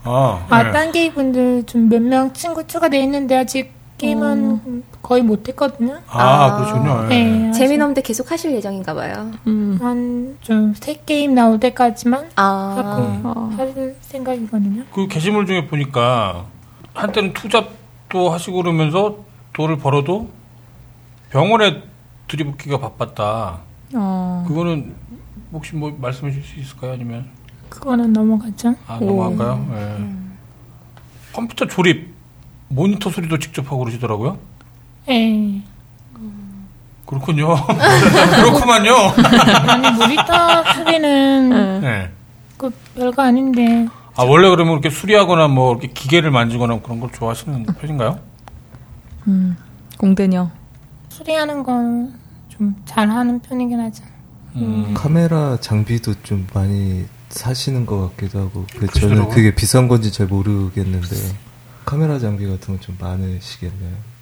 아, 0.03 0.45
아, 0.49 0.63
네. 0.63 0.71
딴 0.71 0.91
게임분들 0.91 1.63
좀 1.65 1.89
몇 1.89 2.01
명 2.01 2.33
친구 2.33 2.65
추가돼 2.65 2.99
있는데 3.03 3.35
아직 3.37 3.71
게임은 3.97 4.83
거의 5.01 5.21
못했거든요. 5.23 5.99
아, 6.07 6.57
그렇군요. 6.57 7.05
예. 7.11 7.23
네, 7.23 7.51
재미없는데 7.53 8.01
계속 8.01 8.29
하실 8.31 8.51
예정인가 8.53 8.93
봐요. 8.93 9.31
음. 9.47 9.77
한좀 9.81 10.73
새 10.75 10.95
게임 11.05 11.33
나올 11.33 11.59
때까지만 11.59 12.29
아 12.35 12.43
하고 12.75 13.29
어. 13.29 13.53
할 13.57 13.95
생각이거든요. 14.01 14.83
그 14.93 15.07
게시물 15.07 15.45
중에 15.45 15.67
보니까 15.67 16.45
한때는 16.93 17.33
투잡도 17.33 18.29
하시고 18.31 18.57
그러면서 18.57 19.17
돈을 19.53 19.77
벌어도 19.77 20.29
병원에 21.29 21.83
들이붓기가 22.27 22.79
바빴다. 22.79 23.59
어. 23.95 24.45
그거는 24.47 24.93
혹시 25.55 25.73
뭐 25.75 25.95
말씀해 25.97 26.31
주실 26.33 26.43
수 26.55 26.59
있을까요? 26.59 26.91
아니면 26.93 27.27
그거는 27.69 28.11
넘어가죠. 28.11 28.75
아 28.87 28.99
넘어갈까요? 28.99 29.67
예. 29.73 30.05
컴퓨터 31.33 31.65
조립 31.67 32.13
모니터 32.67 33.09
소리도 33.09 33.39
직접 33.39 33.65
하고 33.67 33.79
그러시더라고요. 33.79 34.37
네. 35.07 35.61
그렇군요. 37.05 37.55
그렇구만요. 38.35 38.91
아니 39.67 39.91
모니터 39.91 40.63
소리는 40.73 41.79
네. 41.81 42.11
그 42.57 42.69
별거 42.95 43.21
아닌데 43.21 43.87
아 44.17 44.23
원래 44.23 44.49
그러면 44.49 44.73
이렇게 44.73 44.89
수리하거나 44.89 45.47
뭐 45.47 45.71
이렇게 45.71 45.87
기계를 45.87 46.31
만지거나 46.31 46.81
그런 46.81 46.99
걸 46.99 47.11
좋아하시는 47.13 47.65
편인가요? 47.65 48.19
음. 49.27 49.55
공대녀. 49.97 50.49
수리하는 51.09 51.63
건 51.63 52.25
좀 52.57 52.73
잘하는 52.85 53.39
편이긴 53.41 53.79
하죠. 53.81 54.03
음. 54.55 54.93
카메라 54.93 55.57
장비도 55.59 56.21
좀 56.23 56.47
많이 56.53 57.05
사시는 57.29 57.85
것 57.85 58.15
같기도 58.15 58.39
하고 58.39 58.65
그 58.77 58.87
저는. 58.87 59.29
그게 59.29 59.53
비싼 59.53 59.87
건지 59.87 60.11
잘 60.11 60.27
모르겠는데 60.27 61.15
카메라 61.85 62.17
장비 62.19 62.45
같은 62.47 62.77
건 62.77 62.79
좀 62.79 62.97
많으시겠네요. 62.99 64.14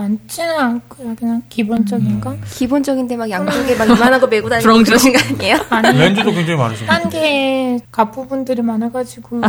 많지는 0.00 0.58
않고요. 0.58 1.14
그냥 1.16 1.42
기본적인 1.48 2.20
거. 2.20 2.34
기본적인데 2.52 3.16
막 3.16 3.28
양쪽에 3.28 3.74
막 3.76 3.84
이만한 3.84 4.20
거 4.20 4.26
메고 4.26 4.48
부렁부렁. 4.48 4.82
그러신 4.84 5.12
거 5.12 5.18
아니에요? 5.18 5.58
아니 5.68 5.98
렌즈도 5.98 6.30
굉장히 6.32 6.58
많으시네요. 6.58 6.90
딴게 6.90 7.80
갑부분들이 7.92 8.62
많아가지고 8.62 9.40
네. 9.40 9.48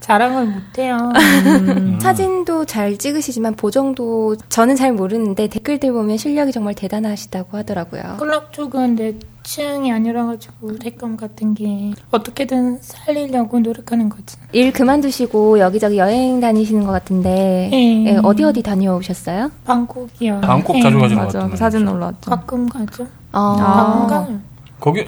자랑을 0.00 0.46
못해요. 0.46 0.96
음. 1.16 1.98
사진도 2.00 2.64
잘 2.64 2.96
찍으시지만 2.96 3.54
보정도 3.54 4.36
저는 4.48 4.76
잘 4.76 4.92
모르는데 4.92 5.48
댓글들 5.48 5.92
보면 5.92 6.16
실력이 6.16 6.52
정말 6.52 6.74
대단하시다고 6.74 7.56
하더라고요. 7.58 8.16
클럽 8.18 8.52
쪽은 8.52 8.96
내 8.96 9.14
취향이 9.52 9.90
아니라가지고 9.90 10.76
색감 10.82 11.16
같은 11.16 11.54
게 11.54 11.92
어떻게든 12.10 12.80
살리려고 12.82 13.60
노력하는 13.60 14.10
거지. 14.10 14.36
일 14.52 14.74
그만두시고 14.74 15.58
여기저기 15.58 15.96
여행 15.96 16.38
다니시는 16.38 16.84
것 16.84 16.92
같은데 16.92 17.70
네. 17.72 18.04
예, 18.08 18.20
어디 18.22 18.44
어디 18.44 18.62
다녀오셨어요? 18.62 19.50
방콕이요. 19.64 20.42
방콕 20.42 20.76
예. 20.76 20.82
자주 20.82 20.98
가시는 20.98 21.16
것 21.22 21.24
맞아. 21.28 21.38
같은데. 21.38 21.50
그 21.52 21.56
사진 21.56 21.88
올라왔죠. 21.88 22.30
가끔 22.30 22.68
가죠. 22.68 23.06
아, 23.32 23.56
가끔 23.56 24.06
가요. 24.06 24.38
거기 24.80 25.04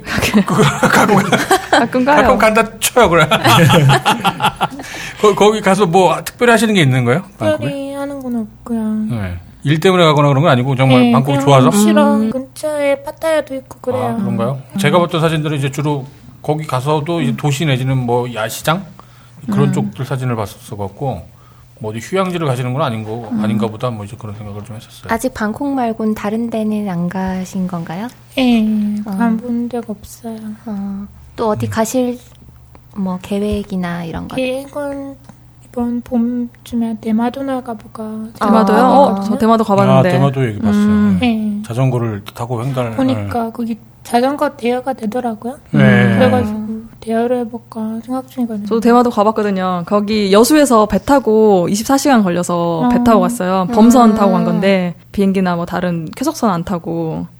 그거 0.46 0.62
가끔 0.88 1.16
가끔 1.70 2.04
가요. 2.06 2.22
가끔 2.22 2.38
간다 2.38 2.78
쳐요 2.78 3.10
그래. 3.10 3.28
거, 5.20 5.34
거기 5.34 5.60
가서 5.60 5.84
뭐 5.84 6.16
특별히 6.24 6.52
하시는 6.52 6.72
게 6.72 6.80
있는 6.80 7.04
거예요? 7.04 7.24
방콕에? 7.38 7.58
특별히 7.58 7.92
하는 7.92 8.22
건 8.22 8.36
없고요. 8.36 8.80
네. 9.10 9.38
일 9.64 9.80
때문에 9.80 10.04
가거나 10.04 10.28
그런 10.28 10.42
건 10.42 10.52
아니고 10.52 10.74
정말 10.76 11.06
예, 11.06 11.12
방콕이 11.12 11.38
그냥 11.38 11.46
좋아서. 11.46 11.70
싫어. 11.70 12.16
근처에 12.30 13.02
파타야도 13.02 13.54
있고 13.56 13.78
그래요. 13.80 14.04
아, 14.04 14.16
그런가요? 14.16 14.62
제가 14.78 14.98
봤던 15.00 15.20
사진들은 15.20 15.58
이제 15.58 15.70
주로 15.70 16.06
거기 16.42 16.66
가서도 16.66 17.20
이제 17.20 17.36
도시 17.36 17.66
내지는 17.66 17.98
뭐 17.98 18.32
야시장 18.32 18.84
그런 19.50 19.68
음. 19.68 19.72
쪽들 19.72 20.04
사진을 20.04 20.36
봤었어 20.36 20.76
갖고 20.76 21.22
뭐 21.80 21.90
어디 21.90 21.98
휴양지를 21.98 22.46
가시는 22.46 22.72
건 22.72 22.82
아닌 22.82 23.04
거 23.04 23.28
음. 23.30 23.42
아닌가 23.42 23.66
보다 23.66 23.90
뭐 23.90 24.04
이제 24.04 24.16
그런 24.18 24.34
생각을 24.36 24.64
좀 24.64 24.76
했었어요. 24.76 25.12
아직 25.12 25.32
방콕 25.34 25.68
말고는 25.74 26.14
다른 26.14 26.48
데는 26.50 26.88
안 26.88 27.08
가신 27.08 27.66
건가요? 27.66 28.08
예, 28.38 28.62
어. 29.06 29.10
가본 29.16 29.68
적 29.70 29.88
없어요. 29.88 30.38
어, 30.66 31.06
또 31.36 31.48
어디 31.50 31.68
가실 31.68 32.18
뭐 32.96 33.18
계획이나 33.22 34.04
이런 34.04 34.28
거? 34.28 34.36
계획은 34.36 35.16
이번 35.70 36.00
봄쯤에 36.00 36.96
대마도나 37.00 37.60
가볼까. 37.62 38.02
대마도요? 38.40 38.76
생각하고 38.76 39.02
어. 39.02 39.20
저 39.22 39.38
대마도 39.38 39.62
가봤는데. 39.62 40.08
아, 40.08 40.12
대마도 40.12 40.44
얘기 40.46 40.58
봤어요. 40.58 40.82
음. 40.84 41.18
네. 41.20 41.62
자전거를 41.64 42.22
타고 42.34 42.62
횡단을 42.64 42.96
보니까 42.96 43.50
거기 43.52 43.78
자전거 44.02 44.56
대여가 44.56 44.94
되더라고요. 44.94 45.58
네. 45.70 46.18
그래가지고 46.18 46.80
대여를 46.98 47.38
해볼까 47.40 48.00
생각 48.04 48.26
중이거든요. 48.28 48.66
저도 48.66 48.80
대마도 48.80 49.10
가봤거든요. 49.10 49.84
거기 49.86 50.32
여수에서 50.32 50.86
배 50.86 50.98
타고 50.98 51.68
24시간 51.70 52.24
걸려서 52.24 52.88
배 52.90 52.98
어. 52.98 53.04
타고 53.04 53.20
갔어요. 53.20 53.68
범선 53.72 54.16
타고 54.16 54.32
간 54.32 54.44
건데 54.44 54.96
비행기나 55.12 55.54
뭐 55.54 55.66
다른 55.66 56.08
쾌속선 56.16 56.50
안 56.50 56.64
타고 56.64 57.26
20. 57.28 57.39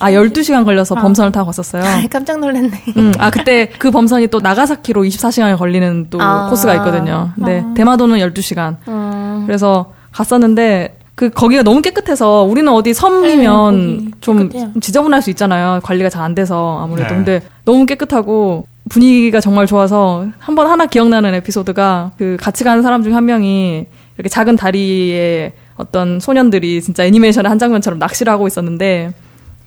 아 0.00 0.10
12시간 0.10 0.64
걸려서 0.64 0.96
아. 0.96 1.02
범선을 1.02 1.30
타고 1.32 1.46
갔었어요. 1.46 1.82
깜짝 2.10 2.40
놀랐네. 2.40 2.70
음, 2.96 3.12
아 3.18 3.30
그때 3.30 3.68
그 3.78 3.90
범선이 3.90 4.26
또 4.28 4.40
나가사키로 4.40 5.02
24시간이 5.04 5.56
걸리는 5.56 6.08
또 6.10 6.20
아. 6.20 6.48
코스가 6.50 6.74
있거든요. 6.76 7.30
근데 7.36 7.62
아. 7.64 7.74
대마도는 7.74 8.18
12시간. 8.18 8.76
어, 8.86 9.42
그래서 9.46 9.92
갔었는데 10.10 10.98
그 11.14 11.30
거기가 11.30 11.62
너무 11.62 11.80
깨끗해서 11.82 12.42
우리는 12.42 12.70
어디 12.72 12.94
섬이면 12.94 13.76
네, 13.86 13.96
거기 13.96 14.10
좀 14.20 14.48
깨끗해요. 14.48 14.72
지저분할 14.80 15.22
수 15.22 15.30
있잖아요. 15.30 15.80
관리가 15.82 16.08
잘 16.10 16.22
안 16.22 16.34
돼서 16.34 16.80
아무래도 16.82 17.10
네. 17.10 17.14
근데 17.16 17.42
너무 17.64 17.86
깨끗하고 17.86 18.66
분위기가 18.88 19.40
정말 19.40 19.66
좋아서 19.66 20.26
한 20.38 20.54
번 20.56 20.66
하나 20.66 20.86
기억나는 20.86 21.34
에피소드가 21.34 22.12
그 22.18 22.36
같이 22.40 22.64
가는 22.64 22.82
사람 22.82 23.02
중 23.04 23.14
한 23.14 23.24
명이 23.26 23.86
이렇게 24.16 24.28
작은 24.28 24.56
다리에 24.56 25.52
어떤 25.76 26.18
소년들이 26.20 26.82
진짜 26.82 27.04
애니메이션의 27.04 27.48
한 27.48 27.58
장면처럼 27.58 27.98
낚시를 27.98 28.32
하고 28.32 28.46
있었는데 28.46 29.12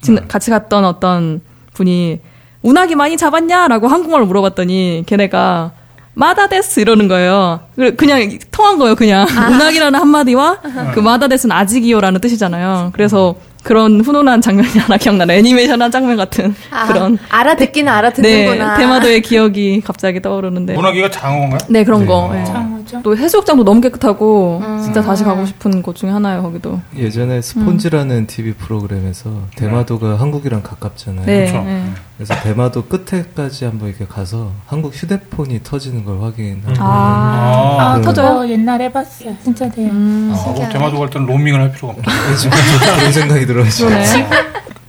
진- 0.06 0.16
네. 0.16 0.22
같이 0.28 0.50
갔던 0.52 0.86
어떤 0.86 1.42
분이 1.74 2.20
운하기 2.62 2.96
많이 2.96 3.18
잡았냐라고 3.18 3.88
한국말로 3.88 4.26
물어봤더니 4.26 5.04
걔네가 5.06 5.72
마다데스 6.14 6.80
이러는 6.80 7.08
거예요. 7.10 7.60
그- 7.76 7.96
그냥 7.96 8.38
통한 8.52 8.78
거예요, 8.80 8.96
그냥. 8.96 9.28
운하기라는 9.28 10.00
한마디와 10.00 10.60
그 10.96 11.00
마다데스는 11.02 11.54
아직이요라는 11.56 12.22
뜻이잖아요. 12.22 12.92
그래서 12.94 13.36
그런 13.64 14.00
훈훈한 14.00 14.42
장면이 14.42 14.78
하나 14.78 14.96
기억나네. 14.98 15.38
애니메이션 15.38 15.82
한 15.82 15.92
장면 15.92 16.16
같은 16.18 16.56
아, 16.72 16.86
그런. 16.88 17.18
알아듣기는 17.30 17.92
네, 17.92 17.98
알아듣는구나. 17.98 18.78
대마도의 18.78 19.22
기억이 19.24 19.82
갑자기 19.84 20.22
떠오르는데. 20.22 20.74
문화기가 20.76 21.10
장어인가요? 21.10 21.60
네, 21.70 21.84
그런 21.84 22.06
거. 22.06 22.32
예. 22.36 22.44
장어죠. 22.86 23.02
또 23.04 23.18
해수욕장도 23.18 23.64
너무 23.64 23.82
깨끗하고 23.82 24.62
음. 24.64 24.82
진짜 24.84 25.02
다시 25.02 25.24
가고 25.24 25.46
싶은 25.46 25.82
곳 25.82 25.96
중에 25.96 26.10
하나예요, 26.10 26.42
거기도. 26.42 26.80
예전에 26.96 27.42
스폰지라는 27.42 28.28
TV 28.28 28.54
프로그램에서 28.54 29.32
대마도가 29.56 30.16
한국이랑 30.20 30.62
가깝잖아요. 30.64 31.26
네. 31.26 31.46
그렇죠. 31.52 31.64
네. 31.66 31.86
그래서 32.18 32.34
대마도 32.42 32.86
끝에까지 32.86 33.66
한번 33.66 33.90
이렇게 33.90 34.06
가서 34.06 34.52
한국 34.68 34.94
휴대폰이 34.94 35.62
터지는 35.64 36.06
걸 36.06 36.22
확인하고 36.22 36.76
아, 36.80 37.78
아, 37.80 37.96
그- 37.98 38.02
터져요? 38.04 38.40
어, 38.40 38.48
옛날에 38.48 38.92
봤어요. 38.92 39.36
진짜 39.44 39.70
돼요. 39.70 39.90
음. 39.92 40.34
아, 40.36 40.52
뭐 40.52 40.70
대마도 40.70 40.98
갈 41.00 41.10
때는 41.10 41.28
로밍을 41.28 41.60
할 41.60 41.72
필요가 41.72 41.94
없다. 41.98 42.12
지금 42.38 42.58
그런 42.98 43.12
생각이 43.12 43.46
들어요. 43.46 43.66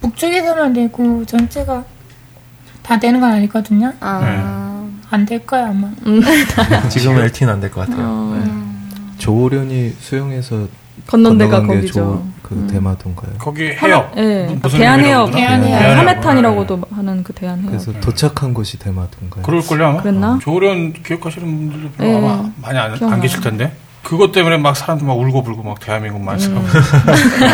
북쪽에서만 0.00 0.72
되고 0.72 1.24
전체가 1.24 1.84
다 2.82 2.98
되는 3.00 3.20
건 3.20 3.32
아니거든요. 3.32 3.92
아, 4.00 4.75
안 5.10 5.24
될 5.26 5.46
거야 5.46 5.68
아마. 5.68 5.88
지금은 6.90 7.22
LTE는 7.22 7.54
안 7.54 7.60
될 7.60 7.70
것 7.70 7.88
같아요. 7.88 8.04
어, 8.08 8.76
조오련이 9.18 9.94
수영해서 10.00 10.66
건넌 11.06 11.38
데가 11.38 11.62
거기죠. 11.62 11.92
조- 11.92 12.26
그 12.42 12.66
대마도인가요? 12.70 13.32
거기 13.38 13.70
해역. 13.70 14.12
예. 14.16 14.46
무슨 14.62 14.78
대한해역. 14.78 15.32
대한해역. 15.32 15.78
그러나? 15.80 16.12
네, 16.14 16.20
하는 16.90 17.22
그 17.24 17.32
대한해역. 17.32 17.70
그래서 17.70 17.92
도착한 18.00 18.54
곳이 18.54 18.78
대마도인가요? 18.78 19.42
그럴걸요 19.42 19.84
아마? 19.86 20.00
그랬나? 20.02 20.38
조련 20.40 20.92
기억하시는 20.92 21.44
분들도 21.46 21.90
네. 21.98 22.16
아마 22.18 22.48
많이 22.62 22.78
안, 22.78 22.92
안. 23.02 23.20
계실 23.20 23.40
텐데 23.40 23.72
그것 24.06 24.30
때문에 24.30 24.56
막 24.56 24.76
사람들 24.76 25.04
막 25.04 25.14
울고 25.18 25.42
불고 25.42 25.64
막 25.64 25.80
대한민국 25.80 26.20
만세 26.22 26.48
음. 26.48 26.64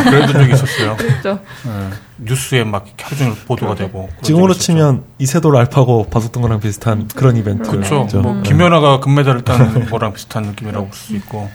그랬던 0.04 0.32
적이 0.34 0.52
있었어요. 0.52 0.96
그렇죠. 1.00 1.38
네. 1.64 1.88
뉴스에 2.18 2.62
막 2.64 2.84
하루 3.00 3.16
종일 3.16 3.34
보도가 3.46 3.74
되고 3.74 4.08
그런 4.08 4.22
지금으로. 4.22 4.52
치면 4.52 5.04
이세돌 5.18 5.56
알파고 5.56 6.08
봤었던 6.10 6.42
거랑 6.42 6.60
비슷한 6.60 7.08
그런 7.16 7.38
이벤트. 7.38 7.70
그렇죠. 7.70 8.06
뭐 8.20 8.34
네. 8.34 8.42
김연아가 8.42 9.00
금메달을 9.00 9.42
딴 9.44 9.88
거랑 9.88 10.12
비슷한 10.12 10.42
느낌이라고 10.44 10.86
볼 10.88 10.94
수 10.94 11.16
있고 11.16 11.48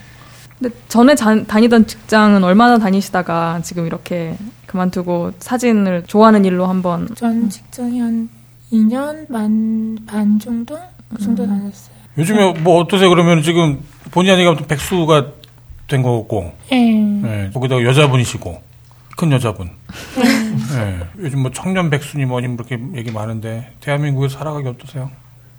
근데 0.60 0.76
전에 0.89 1.14
자- 1.14 1.43
다니던 1.45 1.86
직장은 1.86 2.43
얼마나 2.43 2.80
다니시다가 2.80 3.60
지금 3.64 3.86
이렇게 3.86 4.36
그만두고 4.66 5.34
사진을 5.38 6.06
좋아하는 6.08 6.43
일로 6.45 6.66
한번 6.66 7.08
전 7.14 7.48
직장이 7.52 8.00
한 8.00 8.28
2년 8.74 9.32
반, 9.32 9.95
반 10.08 10.39
정도? 10.39 10.76
그 11.16 11.22
정도 11.24 11.43
음. 11.43 11.50
다녔어요. 11.50 11.95
요즘에 12.18 12.54
뭐 12.62 12.82
어떠세요? 12.82 13.10
그러면 13.10 13.43
지금 13.43 13.80
본의 14.12 14.32
아니게 14.34 14.47
아무튼 14.47 14.68
백수가 14.68 15.26
된 15.88 16.03
거고 16.03 16.53
예. 16.72 16.76
네, 16.76 17.49
거기다가 17.53 17.84
여자분이시고 17.84 18.62
큰 19.18 19.32
여자분. 19.32 19.70
네, 20.16 20.99
요즘 21.20 21.41
뭐 21.41 21.51
청년 21.51 21.89
백수니 21.89 22.26
뭐니 22.26 22.47
뭐 22.47 22.55
이렇게 22.68 22.80
얘기 22.95 23.12
많은데 23.12 23.74
대한민국에 23.80 24.30
살아가기 24.30 24.68
어떠세요? 24.68 25.10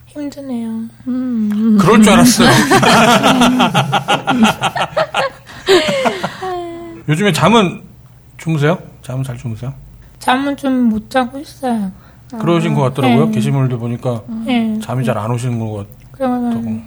힘드네요. 0.07 0.68
음. 1.09 1.76
그럴 1.80 2.03
줄 2.03 2.12
알았어요. 2.12 2.49
요즘에 7.09 7.32
잠은 7.32 7.82
주무세요? 8.36 8.78
잠은 9.03 9.24
잘 9.24 9.36
주무세요? 9.36 9.72
잠은 10.18 10.57
좀 10.57 10.88
못 10.88 11.11
자고 11.11 11.38
있어요. 11.38 11.90
그러신 12.38 12.74
것 12.74 12.82
같더라고요. 12.82 13.26
네. 13.26 13.32
게시물들 13.32 13.78
보니까 13.78 14.22
예. 14.46 14.78
잠이 14.80 15.05
잘 15.05 15.16
안 15.16 15.30
오시는 15.30 15.59
것 15.59 15.86
같다고. 16.09 16.80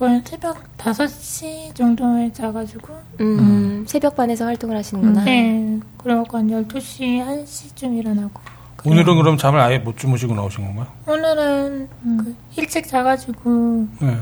거의 0.00 0.22
새벽 0.24 0.56
5시 0.78 1.74
정도에 1.74 2.32
자가지고 2.32 2.98
음, 3.20 3.84
새벽반에서 3.86 4.46
활동을 4.46 4.74
하시는구나. 4.78 5.24
네. 5.24 5.78
그리고 5.98 6.38
한 6.38 6.48
12시, 6.48 7.44
1시쯤 7.44 7.98
일어나고. 7.98 8.40
오늘은 8.86 9.16
그럼 9.16 9.36
잠을 9.36 9.60
아예 9.60 9.76
못 9.76 9.98
주무시고 9.98 10.34
나오신 10.34 10.64
건가요? 10.64 10.86
오늘은 11.06 11.88
그 12.16 12.34
일찍 12.56 12.88
자가지고 12.88 13.88
네. 14.00 14.16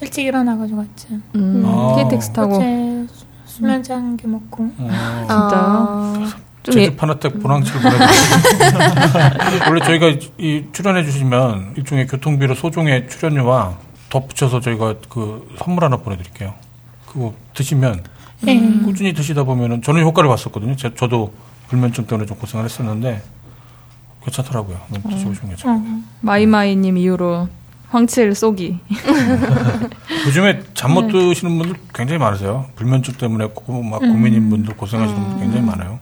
일찍 0.00 0.24
일어나가지고 0.24 0.78
왔죠. 0.78 1.08
음, 1.34 1.64
아. 1.66 1.96
KTX 1.96 2.32
타고 2.32 2.56
어제 2.56 3.06
개 4.16 4.26
먹고. 4.26 4.70
어, 4.78 5.26
진짜요? 5.28 6.50
좀 6.62 6.74
예, 6.76 6.86
제집 6.86 7.02
하나 7.02 7.18
때 7.18 7.28
보랑치를 7.28 7.80
보내드리고 7.82 9.68
원래 9.68 9.84
저희가 9.84 10.26
이 10.38 10.64
출연해 10.72 11.04
주시면 11.04 11.74
일종의 11.76 12.06
교통비로 12.06 12.54
소정의 12.54 13.06
출연료와 13.08 13.89
덧붙여서 14.10 14.60
저희가 14.60 14.96
그 15.08 15.48
선물 15.58 15.84
하나 15.84 15.96
보내드릴게요. 15.96 16.54
그거 17.06 17.34
드시면 17.54 18.04
네. 18.42 18.60
꾸준히 18.84 19.12
드시다 19.14 19.44
보면은 19.44 19.82
저는 19.82 20.02
효과를 20.02 20.28
봤었거든요. 20.28 20.76
제- 20.76 20.94
저도 20.94 21.32
불면증 21.68 22.06
때문에 22.06 22.26
좀 22.26 22.36
고생을 22.38 22.64
했었는데 22.64 23.22
괜찮더라고요. 24.24 24.78
너무 24.90 25.02
드셔보시면 25.14 25.48
괜찮아요. 25.50 25.78
어. 25.78 26.02
마이마이님 26.20 26.96
이후로 26.98 27.48
황칠 27.90 28.34
쏘기. 28.34 28.78
요즘에 30.26 30.62
잠못 30.74 31.06
네. 31.06 31.12
드시는 31.12 31.58
분들 31.58 31.76
굉장히 31.94 32.18
많으세요. 32.18 32.66
불면증 32.76 33.14
때문에 33.14 33.46
고, 33.54 33.82
막 33.82 33.98
고민인 34.00 34.48
분들 34.50 34.76
고생하시는 34.76 35.20
분들 35.22 35.40
굉장히 35.40 35.64
많아요. 35.66 35.98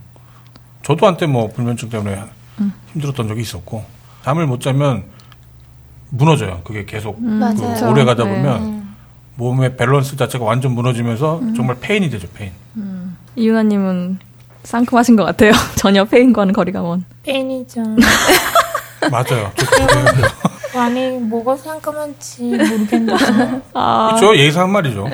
저도 0.82 1.06
한때 1.06 1.26
뭐 1.26 1.48
불면증 1.48 1.88
때문에 1.90 2.22
힘들었던 2.92 3.28
적이 3.28 3.40
있었고 3.42 3.84
잠을 4.24 4.46
못 4.46 4.60
자면 4.60 5.04
무너져요. 6.10 6.60
그게 6.64 6.84
계속 6.84 7.18
음, 7.18 7.34
맞아요. 7.34 7.74
그 7.78 7.88
오래 7.88 8.04
가다 8.04 8.24
네. 8.24 8.30
보면 8.30 8.88
몸의 9.36 9.76
밸런스 9.76 10.16
자체가 10.16 10.44
완전 10.44 10.72
무너지면서 10.72 11.40
정말 11.54 11.76
폐인이 11.80 12.10
되죠. 12.10 12.28
폐인. 12.34 12.52
이윤아님은 13.36 14.18
상큼하신 14.64 15.16
것 15.16 15.24
같아요. 15.24 15.52
전혀 15.76 16.04
페인과는 16.04 16.52
거리가 16.52 16.80
먼. 16.82 17.04
페인이죠. 17.22 17.82
맞아요. 19.10 19.52
많이 20.74 21.10
뭐가 21.18 21.56
상큼한지 21.56 22.42
모르겠는데. 22.42 23.14
아. 23.74 24.08
그렇죠. 24.16 24.36
예의상 24.36 24.70
말이죠. 24.72 25.06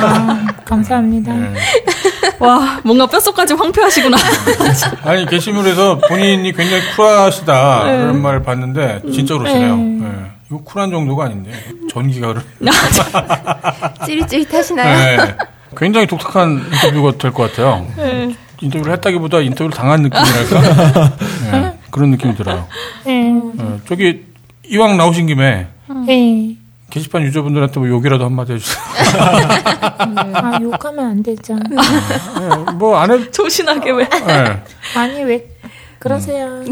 아, 0.00 0.46
감사합니다. 0.64 1.32
네. 1.34 1.54
와, 2.46 2.80
뭔가 2.84 3.06
뼛속까지 3.06 3.54
황폐하시구나. 3.54 4.16
아니 5.04 5.26
게시물에서 5.26 5.98
본인이 6.08 6.52
굉장히 6.52 6.82
쿨하시다 6.96 7.84
네. 7.84 7.96
그런 7.98 8.22
말 8.22 8.42
봤는데 8.42 9.02
진짜 9.12 9.36
그러시네요. 9.38 9.76
네. 9.76 9.82
네. 9.82 10.08
이거 10.48 10.58
쿨한 10.64 10.90
정도가 10.90 11.26
아닌데 11.26 11.52
전기가 11.90 12.28
흐르. 12.28 12.40
찌릿찌릿하시나요? 14.06 15.16
네. 15.26 15.34
굉장히 15.76 16.06
독특한 16.06 16.64
인터뷰가 16.72 17.12
될 17.18 17.32
것 17.32 17.50
같아요. 17.50 17.86
네. 17.96 18.34
인터뷰를 18.60 18.92
했다기보다 18.94 19.40
인터뷰를 19.40 19.70
당한 19.70 20.02
느낌이랄까 20.02 21.16
네. 21.50 21.78
그런 21.90 22.10
느낌이 22.10 22.34
들어요. 22.36 22.66
네. 23.04 23.30
네. 23.54 23.64
저기 23.88 24.24
이왕 24.68 24.96
나오신 24.96 25.26
김에 25.26 25.66
네. 26.06 26.56
게시판 26.92 27.22
유저분들한테 27.22 27.80
뭐 27.80 27.88
욕이라도 27.88 28.26
한마디 28.26 28.52
해주세요. 28.52 28.84
아, 30.34 30.58
욕하면 30.60 31.06
안 31.06 31.22
되죠. 31.22 31.58
뭐안 32.74 33.10
해. 33.10 33.30
조신하게 33.30 33.92
왜? 33.92 34.06
네. 34.10 34.62
아니, 34.94 35.24
왜 35.24 35.48
그러세요? 35.98 36.62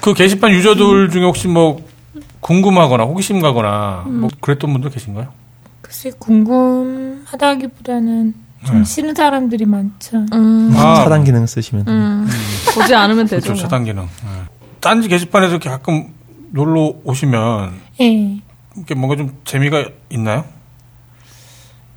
그 0.00 0.14
게시판 0.14 0.52
유저들 0.52 1.10
중에 1.10 1.24
혹시 1.24 1.48
뭐 1.48 1.84
궁금하거나 2.38 3.02
호기심 3.02 3.40
가거나 3.40 4.04
뭐 4.06 4.30
그랬던 4.40 4.72
분들 4.72 4.90
계신가요? 4.90 5.26
글쎄, 5.82 6.12
궁금하다기보다는 6.16 8.34
좀 8.64 8.78
네. 8.78 8.84
싫은 8.84 9.16
사람들이 9.16 9.66
많죠. 9.66 10.24
아. 10.30 10.94
차단 10.98 11.24
기능 11.24 11.46
쓰시면 11.46 11.88
음. 11.88 12.30
보지 12.76 12.94
않으면 12.94 13.26
되죠. 13.26 13.42
그렇죠, 13.42 13.54
뭐. 13.54 13.62
차단 13.62 13.82
기능. 13.84 14.04
네. 14.04 14.28
딴지 14.80 15.08
게시판에서 15.08 15.50
이렇게 15.50 15.68
가끔 15.68 16.14
놀러 16.52 16.92
오시면 17.02 17.82
예. 18.00 18.40
이렇게 18.76 18.94
뭔가 18.94 19.16
좀 19.16 19.38
재미가 19.44 19.84
있나요? 20.10 20.44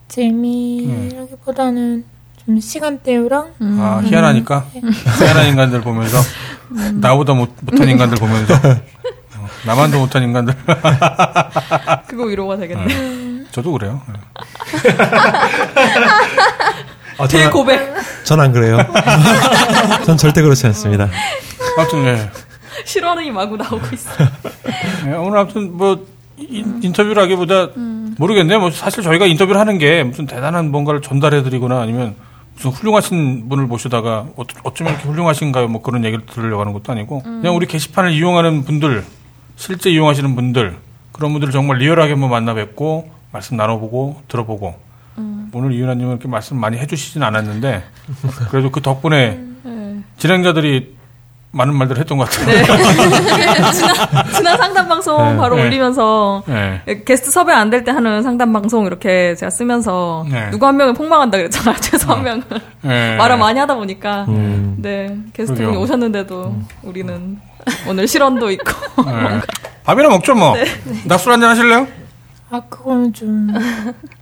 재미라기보다는 0.07 2.05
좀 2.45 2.59
시간 2.59 2.99
때우랑 2.99 3.53
아 3.79 4.01
희한하니까 4.05 4.65
네. 4.73 4.81
희한한 5.19 5.47
인간들 5.47 5.81
보면서 5.81 6.17
나보다 6.93 7.33
못, 7.33 7.51
못한 7.61 7.89
인간들 7.89 8.17
보면서 8.17 8.53
어, 8.55 9.47
나만도 9.65 9.99
못한 9.99 10.23
인간들 10.23 10.55
그거 12.07 12.23
위로가 12.25 12.57
되겠네. 12.57 13.47
저도 13.51 13.71
그래요. 13.73 14.01
네. 14.07 14.13
아, 17.19 17.27
제 17.27 17.49
고백. 17.49 17.95
전 18.23 18.39
안 18.39 18.51
그래요. 18.51 18.77
전 20.05 20.15
절대 20.17 20.41
그렇지 20.41 20.67
않습니다. 20.67 21.09
아무튼 21.77 22.03
네. 22.05 22.29
실언이 22.86 23.32
마구 23.32 23.57
나오고 23.57 23.88
있어. 23.93 24.09
네, 25.05 25.13
오늘 25.13 25.39
아무튼 25.39 25.75
뭐 25.75 26.05
인, 26.38 26.82
인터뷰라기보다 26.84 27.69
모르겠네요. 28.17 28.59
뭐 28.59 28.71
사실 28.71 29.03
저희가 29.03 29.25
인터뷰를 29.25 29.59
하는 29.59 29.78
게 29.78 30.03
무슨 30.03 30.25
대단한 30.25 30.71
뭔가를 30.71 31.01
전달해드리거나 31.01 31.82
아니면 31.82 32.15
무슨 32.55 32.71
훌륭하신 32.71 33.49
분을 33.49 33.65
모시다가 33.65 34.28
어, 34.36 34.43
어쩌면 34.63 34.93
이렇게 34.93 35.07
훌륭하신가요? 35.07 35.67
뭐 35.67 35.82
그런 35.82 36.03
얘기를 36.05 36.25
들으려고 36.25 36.61
하는 36.61 36.73
것도 36.73 36.91
아니고 36.91 37.21
그냥 37.23 37.55
우리 37.55 37.65
게시판을 37.67 38.11
이용하는 38.11 38.63
분들 38.65 39.03
실제 39.55 39.89
이용하시는 39.91 40.36
분들 40.36 40.78
그런 41.11 41.32
분들을 41.32 41.51
정말 41.51 41.78
리얼하게 41.78 42.13
한번 42.13 42.30
만나 42.30 42.53
뵙고 42.53 43.09
말씀 43.32 43.57
나눠보고 43.57 44.21
들어보고 44.28 44.75
오늘 45.53 45.71
이윤아님은 45.73 46.11
이렇게 46.11 46.28
말씀 46.28 46.57
많이 46.57 46.78
해주시진 46.78 47.23
않았는데 47.23 47.84
그래도 48.49 48.69
그 48.71 48.82
덕분에 48.82 49.39
진행자들이 50.17 50.96
많은 51.51 51.75
말들을 51.75 51.99
했던 51.99 52.17
것 52.17 52.29
같아요. 52.29 52.45
네. 52.47 52.63
지난, 53.73 53.95
지난 54.35 54.57
상담 54.57 54.87
방송 54.87 55.31
네. 55.31 55.37
바로 55.37 55.55
네. 55.55 55.63
올리면서 55.63 56.43
네. 56.45 56.81
게스트 57.05 57.31
섭외 57.31 57.53
안 57.53 57.69
될 57.69 57.83
때 57.83 57.91
하는 57.91 58.21
상담 58.21 58.51
방송 58.53 58.85
이렇게 58.85 59.33
제가 59.35 59.49
쓰면서 59.49 60.25
네. 60.29 60.49
누구 60.51 60.65
한 60.67 60.75
명은 60.77 60.93
폭망한다 60.93 61.37
그랬잖아요. 61.37 61.75
최소 61.81 62.11
한 62.13 62.23
명은 62.23 62.43
네. 62.81 63.15
말을 63.17 63.37
많이 63.37 63.59
하다 63.59 63.75
보니까 63.75 64.25
음. 64.27 64.75
네 64.79 65.17
그러게요. 65.33 65.79
오셨는데도 65.79 66.55
우리는 66.83 67.39
오늘 67.87 68.07
실언도 68.07 68.51
있고 68.51 68.71
네. 69.05 69.39
밥이나 69.83 70.09
먹죠 70.09 70.35
뭐. 70.35 70.53
네. 70.55 70.65
나술 71.05 71.31
한잔 71.31 71.49
하실래요? 71.51 71.87
아 72.49 72.61
그거는 72.69 73.13
좀 73.13 73.47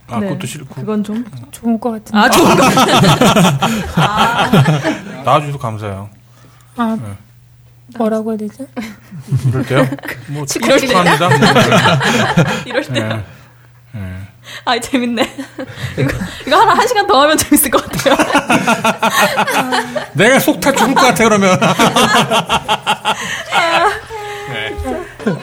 아 0.08 0.20
네. 0.20 0.28
그것도 0.28 0.46
싫고. 0.46 0.72
그건 0.76 1.02
좀 1.02 1.24
좋을 1.50 1.80
것 1.80 1.90
같은데. 1.90 2.16
아, 2.16 2.30
좋은 2.30 2.56
거. 2.56 2.62
나와주셔서 5.24 5.58
감사해요. 5.58 6.08
아 6.76 6.96
뭐라고 7.98 8.30
해야 8.32 8.38
되죠? 8.38 8.66
이럴 9.48 9.64
때요? 9.64 9.88
뭐 10.28 10.44
이럴 10.54 10.80
때. 10.80 10.86
축하합니다. 10.86 11.28
뭐, 11.28 11.38
이럴 12.66 12.82
때. 12.84 12.92
네. 12.92 13.24
네. 13.92 14.16
아 14.64 14.78
재밌네. 14.78 15.22
이거 15.98 16.10
이거 16.46 16.60
하나 16.60 16.74
한 16.74 16.86
시간 16.86 17.06
더 17.06 17.20
하면 17.22 17.36
재밌을 17.36 17.70
것 17.70 17.84
같아요. 17.84 18.16
내가 20.14 20.38
속타 20.38 20.72
죽을 20.72 20.94
것 20.94 21.02
같아 21.02 21.24
그러면. 21.24 21.58
네. 24.52 24.76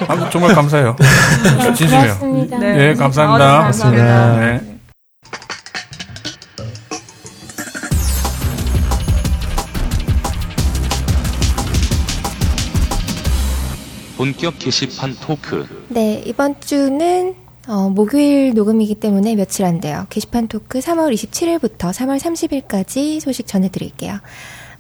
아무튼 0.08 0.32
정말 0.32 0.56
감사해요. 0.56 0.96
진심이에요. 1.76 2.18
네, 2.60 2.74
네. 2.74 2.94
감사합니다. 2.94 3.46
아, 3.46 3.58
네, 3.58 3.64
감사합니다. 3.64 4.36
네. 4.40 4.73
본격 14.24 14.58
게시판 14.58 15.18
토크. 15.20 15.68
네, 15.90 16.24
이번 16.26 16.56
주는 16.62 17.36
어, 17.68 17.90
목요일 17.90 18.54
녹음이기 18.54 18.96
때문에 18.96 19.36
며칠 19.36 19.66
안 19.66 19.82
돼요. 19.82 20.06
게시판 20.10 20.48
토크 20.48 20.80
3월 20.80 21.14
27일부터 21.14 21.92
3월 21.92 22.20
30일까지 22.20 23.20
소식 23.20 23.48
전해드릴게요. 23.48 24.22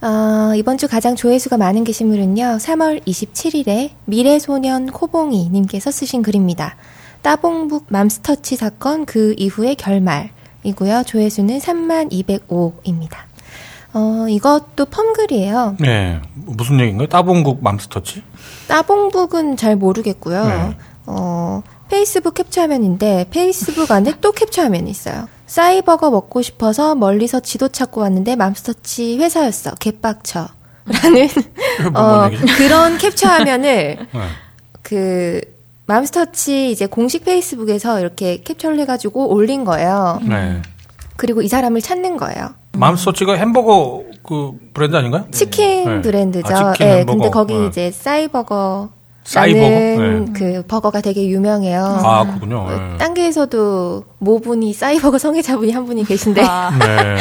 어, 0.02 0.54
이번 0.56 0.78
주 0.78 0.88
가장 0.88 1.18
조회수가 1.18 1.58
많은 1.58 1.84
게시물은요, 1.84 2.58
3월 2.62 3.06
27일에 3.06 3.90
미래소년 4.06 4.88
코봉이님께서 4.88 5.92
쓰신 5.92 6.22
글입니다. 6.22 6.78
따봉북 7.22 7.88
맘스터치 7.90 8.56
사건 8.56 9.06
그 9.06 9.36
이후의 9.38 9.76
결말이고요. 9.76 11.04
조회수는 11.06 11.60
3205입니다. 11.60 13.33
어, 13.94 14.26
이것도 14.28 14.86
펌글이에요. 14.86 15.78
네. 15.80 16.20
무슨 16.34 16.80
얘기인가요? 16.80 17.08
따봉국 17.08 17.64
맘스터치? 17.64 18.24
따봉북은 18.68 19.58
잘 19.58 19.76
모르겠고요. 19.76 20.46
네. 20.46 20.78
어, 21.06 21.62
페이스북 21.90 22.34
캡처화면인데 22.34 23.28
페이스북 23.30 23.92
안에 23.92 24.14
또 24.20 24.32
캡처화면이 24.32 24.90
있어요. 24.90 25.28
싸이버거 25.46 26.10
먹고 26.10 26.42
싶어서 26.42 26.96
멀리서 26.96 27.40
지도 27.40 27.68
찾고 27.68 28.02
왔는데 28.02 28.36
맘스터치 28.36 29.18
회사였어. 29.20 29.76
개빡쳐. 29.76 30.48
라는 30.86 31.30
뭐, 31.94 32.02
어? 32.26 32.30
그런 32.58 32.98
캡처화면을 32.98 33.98
네. 34.12 34.20
그 34.82 35.40
맘스터치 35.86 36.72
이제 36.72 36.88
공식 36.88 37.26
페이스북에서 37.26 38.00
이렇게 38.00 38.42
캡처를 38.42 38.80
해가지고 38.80 39.30
올린 39.34 39.64
거예요. 39.64 40.20
네. 40.24 40.62
그리고 41.16 41.42
이 41.42 41.48
사람을 41.48 41.82
찾는 41.82 42.18
거예요. 42.18 42.56
맘스터치가 42.78 43.34
햄버거 43.34 44.04
그 44.24 44.54
브랜드 44.74 44.96
아닌가요? 44.96 45.26
치킨 45.32 45.86
네. 45.86 46.02
브랜드죠. 46.02 46.54
아, 46.56 46.74
치킨 46.74 46.88
예, 46.88 46.92
햄버거. 47.00 47.18
근데 47.18 47.30
거기 47.30 47.54
네. 47.54 47.68
이제 47.68 47.92
싸이버거 47.92 48.90
싸이버거? 49.24 49.70
라는 49.70 50.26
네. 50.26 50.34
그 50.34 50.64
버거가 50.68 51.02
되게 51.02 51.28
유명해요. 51.28 51.82
아, 51.82 52.26
그렇군요. 52.26 52.68
네. 52.70 52.98
딴게에서도 52.98 54.04
모분이 54.24 54.74
싸이버거 54.74 55.18
성애자분이 55.18 55.72
한 55.72 55.86
분이 55.86 56.06
계신데 56.06 56.42
아, 56.44 56.72
네. 56.78 57.18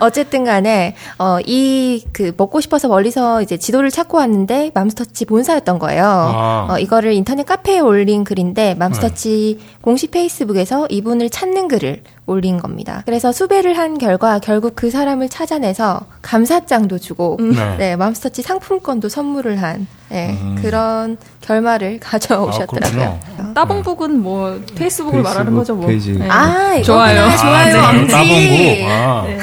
어, 0.00 0.10
쨌든 0.10 0.44
간에 0.44 0.94
어, 1.18 1.38
이 1.46 1.94
그 2.12 2.32
먹고 2.36 2.60
싶어서 2.60 2.88
멀리서 2.88 3.42
이제 3.42 3.56
지도를 3.56 3.90
찾고 3.90 4.18
왔는데 4.18 4.70
맘스터치 4.74 5.24
본사였던 5.26 5.78
거예요. 5.78 6.04
아. 6.04 6.66
어, 6.70 6.78
이거를 6.78 7.12
인터넷 7.12 7.44
카페에 7.44 7.80
올린 7.80 8.24
글인데 8.24 8.74
맘스터치 8.74 9.58
공식 9.80 10.10
페이스북에서 10.10 10.86
이분을 10.88 11.30
찾는 11.30 11.68
글을 11.68 12.02
올린 12.26 12.58
겁니다. 12.58 13.02
그래서 13.04 13.32
수배를 13.32 13.76
한 13.76 13.98
결과 13.98 14.38
결국 14.38 14.74
그 14.74 14.90
사람을 14.90 15.28
찾아내서 15.28 16.00
감사장도 16.22 16.98
주고 16.98 17.36
네. 17.38 17.76
네, 17.76 17.96
맘스터치 17.96 18.40
상품권도 18.42 19.08
선물을 19.08 19.60
한 19.60 19.86
네, 20.08 20.38
음. 20.40 20.56
그런 20.62 21.16
결말을 21.42 21.98
가져오셨더라고요. 22.00 23.18
따봉북은 23.54 24.22
뭐 24.22 24.60
페이스북을 24.74 25.22
말하는 25.22 25.54
거죠 25.54 25.74
뭐. 25.74 25.86
페이지. 25.86 26.12
네. 26.24 26.30
아, 26.30 26.82
좋아요. 26.82 27.36
좋아요. 27.36 27.82
아, 27.82 27.92
네. 27.92 28.06
따봉북. 28.06 28.88
아. 28.88 29.24
네. 29.26 29.38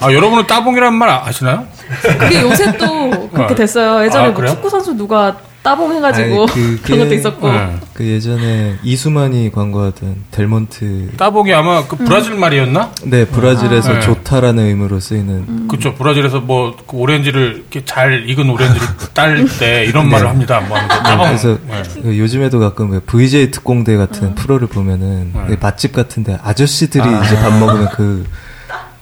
아, 0.00 0.12
여러분은 0.12 0.46
따봉이라는 0.46 0.98
말 0.98 1.08
아시나요? 1.08 1.66
그게 2.02 2.42
요새 2.42 2.76
또 2.76 3.28
그렇게 3.30 3.54
아. 3.54 3.56
됐어요. 3.56 4.04
예전에 4.04 4.28
아, 4.28 4.30
뭐? 4.30 4.44
축구 4.46 4.68
선수 4.68 4.94
누가 4.94 5.36
따봉 5.64 5.94
해가지고 5.94 6.42
아니, 6.42 6.52
그게- 6.52 6.82
그런 6.82 6.98
것도 7.00 7.14
있었고. 7.14 7.50
네. 7.50 7.76
그 7.94 8.06
예전에 8.06 8.76
이수만이 8.82 9.50
광고하던 9.50 10.16
델몬트. 10.30 11.12
따봉이 11.16 11.54
아마 11.54 11.86
그 11.86 11.96
브라질 11.96 12.34
말이었나? 12.34 12.92
네, 13.04 13.24
브라질에서 13.24 13.90
아, 13.90 13.94
네. 13.94 14.00
좋다라는 14.00 14.66
의미로 14.66 15.00
쓰이는. 15.00 15.66
그렇죠. 15.68 15.94
브라질에서 15.94 16.40
뭐 16.40 16.76
그 16.86 16.98
오렌지를 16.98 17.54
이렇게 17.60 17.82
잘 17.86 18.28
익은 18.28 18.50
오렌지를 18.50 18.86
딸 19.14 19.46
때 19.58 19.86
이런 19.86 20.10
말을 20.10 20.28
합니다. 20.28 20.60
뭐 20.60 20.76
하면서 20.76 21.02
따봉. 21.02 21.26
그래서 21.28 21.58
네. 21.66 21.82
그 22.02 22.18
요즘에도 22.18 22.58
가끔 22.60 22.90
그 22.90 23.00
VJ 23.00 23.50
특공대 23.50 23.96
같은 23.96 24.34
프로를 24.34 24.68
보면은 24.68 25.32
그 25.46 25.56
맛집 25.60 25.94
같은데 25.94 26.38
아저씨들이 26.42 27.02
아. 27.08 27.24
이제 27.24 27.36
밥 27.36 27.58
먹으면 27.58 27.88
그, 27.92 28.26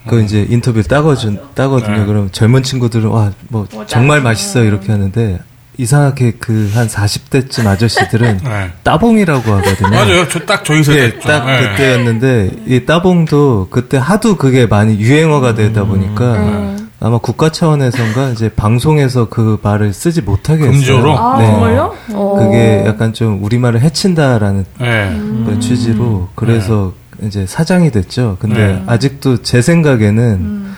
그 0.06 0.22
이제 0.22 0.46
인터뷰를 0.48 0.84
따거든, 0.84 1.40
따거든요. 1.54 1.98
네. 1.98 2.06
그럼 2.06 2.28
젊은 2.30 2.62
친구들은 2.62 3.08
와, 3.10 3.32
뭐 3.48 3.66
정말 3.88 4.20
맛있어 4.22 4.62
이렇게 4.62 4.92
하는데 4.92 5.40
이상하게 5.82 6.32
그 6.32 6.70
한 6.74 6.86
40대쯤 6.88 7.66
아저씨들은 7.66 8.38
네. 8.44 8.70
따봉이라고 8.82 9.52
하거든요. 9.52 9.90
맞아요. 9.90 10.28
저 10.28 10.38
딱 10.46 10.64
저희 10.64 10.82
세대. 10.82 11.02
예, 11.04 11.18
딱 11.18 11.44
네. 11.46 11.60
그때였는데 11.70 12.50
이 12.66 12.84
따봉도 12.86 13.68
그때 13.70 13.96
하도 13.98 14.36
그게 14.36 14.66
많이 14.66 14.98
유행어가 14.98 15.54
되다 15.54 15.84
보니까 15.84 16.32
음. 16.34 16.88
아마 17.00 17.18
국가 17.18 17.50
차원에선가 17.50 18.28
이제 18.30 18.48
방송에서 18.48 19.28
그 19.28 19.58
말을 19.62 19.92
쓰지 19.92 20.22
못하게 20.22 20.62
했어요. 20.68 20.72
금조로? 20.72 21.18
아, 21.18 21.38
네. 21.40 21.46
정말요? 21.46 21.94
어. 22.12 22.36
그게 22.38 22.84
약간 22.86 23.12
좀 23.12 23.42
우리말을 23.42 23.80
해친다라는 23.80 24.64
네. 24.78 25.08
그런 25.44 25.60
취지로 25.60 26.28
그래서 26.36 26.92
이제 27.22 27.44
사장이 27.46 27.90
됐죠. 27.90 28.36
근데 28.40 28.66
네. 28.74 28.82
아직도 28.86 29.42
제 29.42 29.60
생각에는 29.62 30.72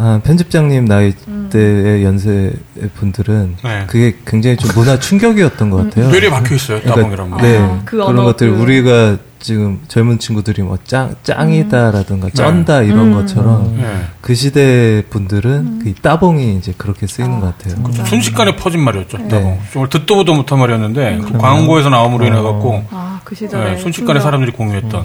아, 0.00 0.20
편집장님 0.22 0.84
나이 0.84 1.12
때의 1.50 2.04
연세 2.04 2.52
분들은 2.94 3.56
네. 3.64 3.84
그게 3.88 4.16
굉장히 4.24 4.56
좀 4.56 4.70
문화 4.76 4.98
충격이었던 4.98 5.70
것 5.70 5.76
같아요. 5.84 6.08
뇌리에 6.10 6.30
박혀 6.30 6.54
있어요. 6.54 6.80
따봉이란 6.82 7.30
말. 7.30 7.42
네, 7.42 7.58
아, 7.58 7.80
그 7.84 7.90
그런 7.96 8.08
언어, 8.10 8.22
것들 8.24 8.50
그- 8.52 8.62
우리가 8.62 9.16
지금 9.40 9.80
젊은 9.88 10.18
친구들이 10.18 10.62
뭐 10.62 10.78
짱, 10.84 11.14
짱이다라든가 11.24 12.28
쩐다 12.30 12.82
이런 12.82 13.08
음. 13.08 13.14
것처럼 13.14 13.76
네. 13.76 14.04
그 14.20 14.34
시대 14.34 15.02
분들은 15.10 15.80
그 15.84 15.94
따봉이 15.94 16.56
이제 16.56 16.72
그렇게 16.76 17.06
쓰이는 17.08 17.40
것 17.40 17.56
같아요. 17.58 18.04
순식간에 18.04 18.54
퍼진 18.56 18.80
말이었죠. 18.80 19.18
네. 19.18 19.28
따봉. 19.28 19.58
정말 19.72 19.88
듣도 19.90 20.14
보도 20.16 20.34
못한 20.34 20.58
말이었는데 20.60 21.20
그 21.24 21.38
광고에서 21.38 21.88
나옴으로 21.88 22.24
인해 22.26 22.36
갖고 22.40 22.84
아, 22.90 23.20
그 23.24 23.34
시절에. 23.34 23.70
네, 23.74 23.76
순식간에 23.78 24.18
충격. 24.18 24.22
사람들이 24.22 24.52
공유했던. 24.52 25.04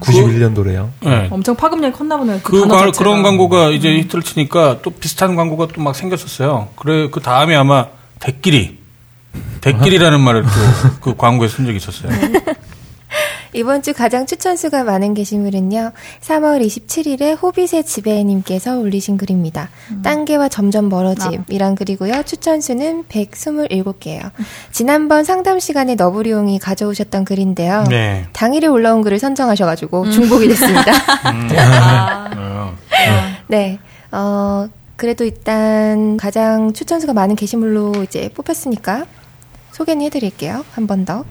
91년도래요. 0.00 0.88
네. 1.04 1.28
엄청 1.30 1.54
파급력이 1.56 1.96
컸나 1.96 2.16
보네요. 2.16 2.40
그, 2.42 2.52
그 2.62 2.68
자체가. 2.68 2.90
그런 2.92 3.22
광고가 3.22 3.70
이제 3.70 3.88
히트를 3.98 4.22
치니까 4.22 4.78
또 4.82 4.90
비슷한 4.90 5.36
광고가 5.36 5.68
또 5.68 5.80
막 5.82 5.94
생겼었어요. 5.96 6.68
그래 6.76 7.08
그 7.10 7.20
다음에 7.20 7.54
아마 7.56 7.86
대끼리 8.18 8.78
대끼리라는 9.60 10.20
말을 10.20 10.42
또 10.42 10.48
그 11.00 11.16
광고에 11.16 11.48
쓴 11.48 11.64
적이 11.66 11.76
있었어요. 11.76 12.10
이번 13.52 13.82
주 13.82 13.92
가장 13.92 14.26
추천수가 14.26 14.84
많은 14.84 15.14
게시물은요. 15.14 15.92
3월 16.20 16.64
27일에 16.64 17.40
호빗의 17.40 17.84
지배님께서 17.84 18.78
올리신 18.78 19.16
글입니다. 19.16 19.70
딴개와 20.02 20.48
점점 20.48 20.88
멀어짐이란 20.88 21.74
글이고요. 21.74 22.22
추천수는 22.22 23.04
127개예요. 23.04 24.30
지난번 24.70 25.24
상담 25.24 25.58
시간에 25.58 25.94
너브리용이 25.94 26.58
가져오셨던 26.58 27.24
글인데요. 27.24 27.84
네. 27.88 28.26
당일에 28.32 28.66
올라온 28.66 29.02
글을 29.02 29.18
선정하셔가지고 29.18 30.10
중복이 30.10 30.48
됐습니다. 30.48 30.92
어. 32.36 32.76
네. 33.48 33.78
어, 34.12 34.68
그래도 34.96 35.24
일단 35.24 36.16
가장 36.16 36.72
추천수가 36.72 37.12
많은 37.14 37.34
게시물로 37.34 38.02
이제 38.04 38.28
뽑혔으니까 38.34 39.06
소개는 39.72 40.04
해드릴게요. 40.06 40.64
한 40.72 40.86
번 40.86 41.04
더. 41.04 41.24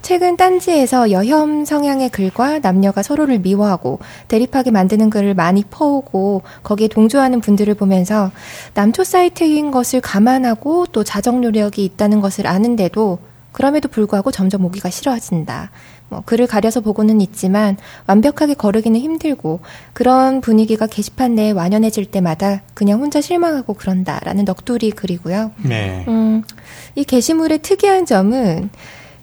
최근 0.00 0.36
딴지에서 0.36 1.10
여혐 1.10 1.64
성향의 1.64 2.10
글과 2.10 2.58
남녀가 2.60 3.02
서로를 3.02 3.38
미워하고 3.38 4.00
대립하게 4.28 4.70
만드는 4.70 5.10
글을 5.10 5.34
많이 5.34 5.62
퍼오고 5.64 6.42
거기에 6.62 6.88
동조하는 6.88 7.40
분들을 7.40 7.74
보면서 7.74 8.30
남초 8.74 9.04
사이트인 9.04 9.70
것을 9.70 10.00
감안하고 10.00 10.86
또 10.86 11.04
자정 11.04 11.40
노력이 11.40 11.84
있다는 11.84 12.20
것을 12.20 12.46
아는데도 12.46 13.18
그럼에도 13.52 13.88
불구하고 13.88 14.30
점점 14.30 14.64
오기가 14.64 14.88
싫어진다. 14.90 15.70
뭐 16.12 16.22
글을 16.26 16.46
가려서 16.46 16.80
보고는 16.80 17.22
있지만 17.22 17.78
완벽하게 18.06 18.52
거르기는 18.52 19.00
힘들고 19.00 19.60
그런 19.94 20.42
분위기가 20.42 20.86
게시판 20.86 21.34
내에 21.34 21.52
완연해질 21.52 22.04
때마다 22.04 22.60
그냥 22.74 23.00
혼자 23.00 23.22
실망하고 23.22 23.72
그런다라는 23.72 24.44
넋두리 24.44 24.90
글이고요. 24.90 25.52
네. 25.62 26.04
음, 26.08 26.42
이 26.94 27.04
게시물의 27.04 27.60
특이한 27.60 28.04
점은 28.04 28.68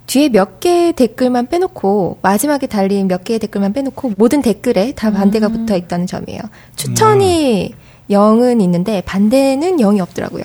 뒤에 0.08 0.30
몇 0.30 0.60
개의 0.60 0.94
댓글만 0.94 1.48
빼놓고 1.48 2.18
마지막에 2.24 2.66
달린 2.66 3.08
몇 3.08 3.24
개의 3.24 3.38
댓글만 3.38 3.74
빼놓고 3.74 4.14
모든 4.18 4.42
댓글에 4.42 4.94
다 4.94 5.12
반대가 5.12 5.50
붙어 5.50 5.78
있다는 5.78 6.08
점이에요. 6.08 6.42
추천이 6.76 7.76
0은 8.10 8.60
있는데 8.64 9.02
반대는 9.06 9.78
0이 9.78 10.00
없더라고요. 10.00 10.44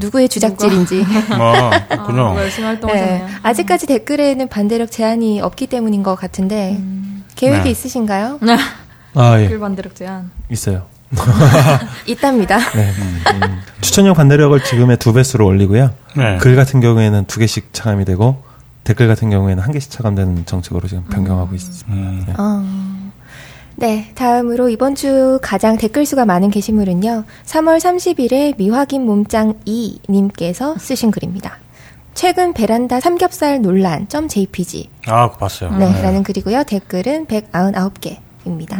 누구의 0.00 0.28
주작질인지. 0.28 1.04
아, 1.30 1.70
그렇군요. 1.88 2.36
아. 2.36 2.92
네, 2.92 3.26
아직까지 3.42 3.86
댓글에는 3.86 4.48
반대력 4.48 4.90
제한이 4.90 5.40
없기 5.40 5.68
때문인 5.68 6.02
것 6.02 6.16
같은데 6.16 6.80
계획이 7.36 7.64
네. 7.64 7.70
있으신가요? 7.70 8.40
아, 9.14 9.40
예. 9.40 9.48
글 9.48 9.60
반대력 9.60 9.94
제한. 9.94 10.30
있어요. 10.50 10.86
있답니다. 12.06 12.58
네. 12.74 12.92
추천형 13.80 14.14
반대력을 14.14 14.62
지금의 14.62 14.96
두 14.98 15.12
배수로 15.12 15.46
올리고요. 15.46 15.90
네. 16.16 16.38
글 16.38 16.56
같은 16.56 16.80
경우에는 16.80 17.24
두 17.26 17.40
개씩 17.40 17.72
차감이 17.72 18.04
되고 18.04 18.42
댓글 18.84 19.08
같은 19.08 19.30
경우에는 19.30 19.62
한 19.62 19.72
개씩 19.72 19.90
차감되는 19.90 20.46
정책으로 20.46 20.88
지금 20.88 21.04
변경하고 21.04 21.54
있습니다. 21.54 21.86
음. 21.92 22.24
네. 22.26 22.34
어. 22.38 22.89
네, 23.80 24.12
다음으로 24.14 24.68
이번 24.68 24.94
주 24.94 25.38
가장 25.40 25.78
댓글 25.78 26.04
수가 26.04 26.26
많은 26.26 26.50
게시물은요. 26.50 27.24
3월 27.46 27.78
30일에 27.78 28.54
미확인 28.58 29.06
몸짱 29.06 29.54
2님께서 29.66 30.78
쓰신 30.78 31.10
글입니다. 31.10 31.56
최근 32.12 32.52
베란다 32.52 33.00
삼겹살 33.00 33.62
논란 33.62 34.06
.jpg 34.06 34.90
아, 35.06 35.30
봤어요. 35.30 35.70
네, 35.78 35.86
라는 36.02 36.22
글이고요. 36.22 36.64
댓글은 36.64 37.24
199개입니다. 37.24 38.76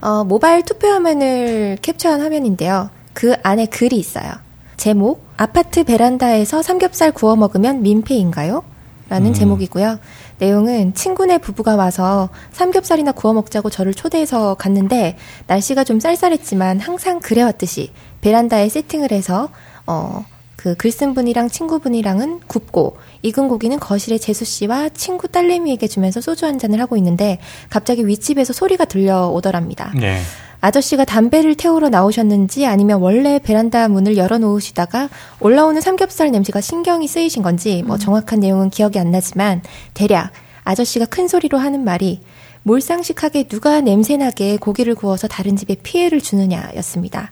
어, 0.00 0.24
모바일 0.24 0.62
투표 0.64 0.88
화면을 0.88 1.76
캡처한 1.82 2.22
화면인데요. 2.22 2.88
그 3.12 3.34
안에 3.42 3.66
글이 3.66 3.94
있어요. 3.98 4.32
제목, 4.78 5.22
아파트 5.36 5.84
베란다에서 5.84 6.62
삼겹살 6.62 7.12
구워 7.12 7.36
먹으면 7.36 7.82
민폐인가요? 7.82 8.62
라는 9.10 9.34
제목이고요. 9.34 9.98
내용은 10.40 10.94
친구네 10.94 11.38
부부가 11.38 11.76
와서 11.76 12.30
삼겹살이나 12.52 13.12
구워 13.12 13.34
먹자고 13.34 13.70
저를 13.70 13.94
초대해서 13.94 14.54
갔는데 14.54 15.16
날씨가 15.46 15.84
좀 15.84 16.00
쌀쌀했지만 16.00 16.80
항상 16.80 17.20
그래왔듯이 17.20 17.92
베란다에 18.22 18.68
세팅을 18.68 19.12
해서 19.12 19.50
어, 19.86 20.24
그 20.56 20.74
글쓴 20.74 21.14
분이랑 21.14 21.48
친구분이랑은 21.48 22.40
굽고 22.46 22.96
익은 23.22 23.48
고기는 23.48 23.78
거실에 23.78 24.18
재수 24.18 24.44
씨와 24.44 24.90
친구 24.90 25.28
딸내미에게 25.28 25.86
주면서 25.88 26.20
소주 26.20 26.44
한 26.44 26.58
잔을 26.58 26.80
하고 26.80 26.96
있는데 26.96 27.38
갑자기 27.70 28.06
윗집에서 28.06 28.52
소리가 28.52 28.84
들려오더랍니다. 28.84 29.92
네. 29.96 30.20
아저씨가 30.60 31.04
담배를 31.04 31.54
태우러 31.54 31.88
나오셨는지 31.88 32.66
아니면 32.66 33.00
원래 33.00 33.38
베란다 33.38 33.88
문을 33.88 34.16
열어놓으시다가 34.16 35.08
올라오는 35.40 35.80
삼겹살 35.80 36.30
냄새가 36.30 36.60
신경이 36.60 37.08
쓰이신 37.08 37.42
건지 37.42 37.82
뭐 37.86 37.96
정확한 37.98 38.40
내용은 38.40 38.70
기억이 38.70 38.98
안 38.98 39.10
나지만 39.10 39.62
대략 39.94 40.30
아저씨가 40.64 41.06
큰 41.06 41.28
소리로 41.28 41.58
하는 41.58 41.84
말이 41.84 42.20
몰상식하게 42.62 43.44
누가 43.44 43.80
냄새나게 43.80 44.58
고기를 44.58 44.94
구워서 44.94 45.26
다른 45.26 45.56
집에 45.56 45.74
피해를 45.74 46.20
주느냐였습니다. 46.20 47.30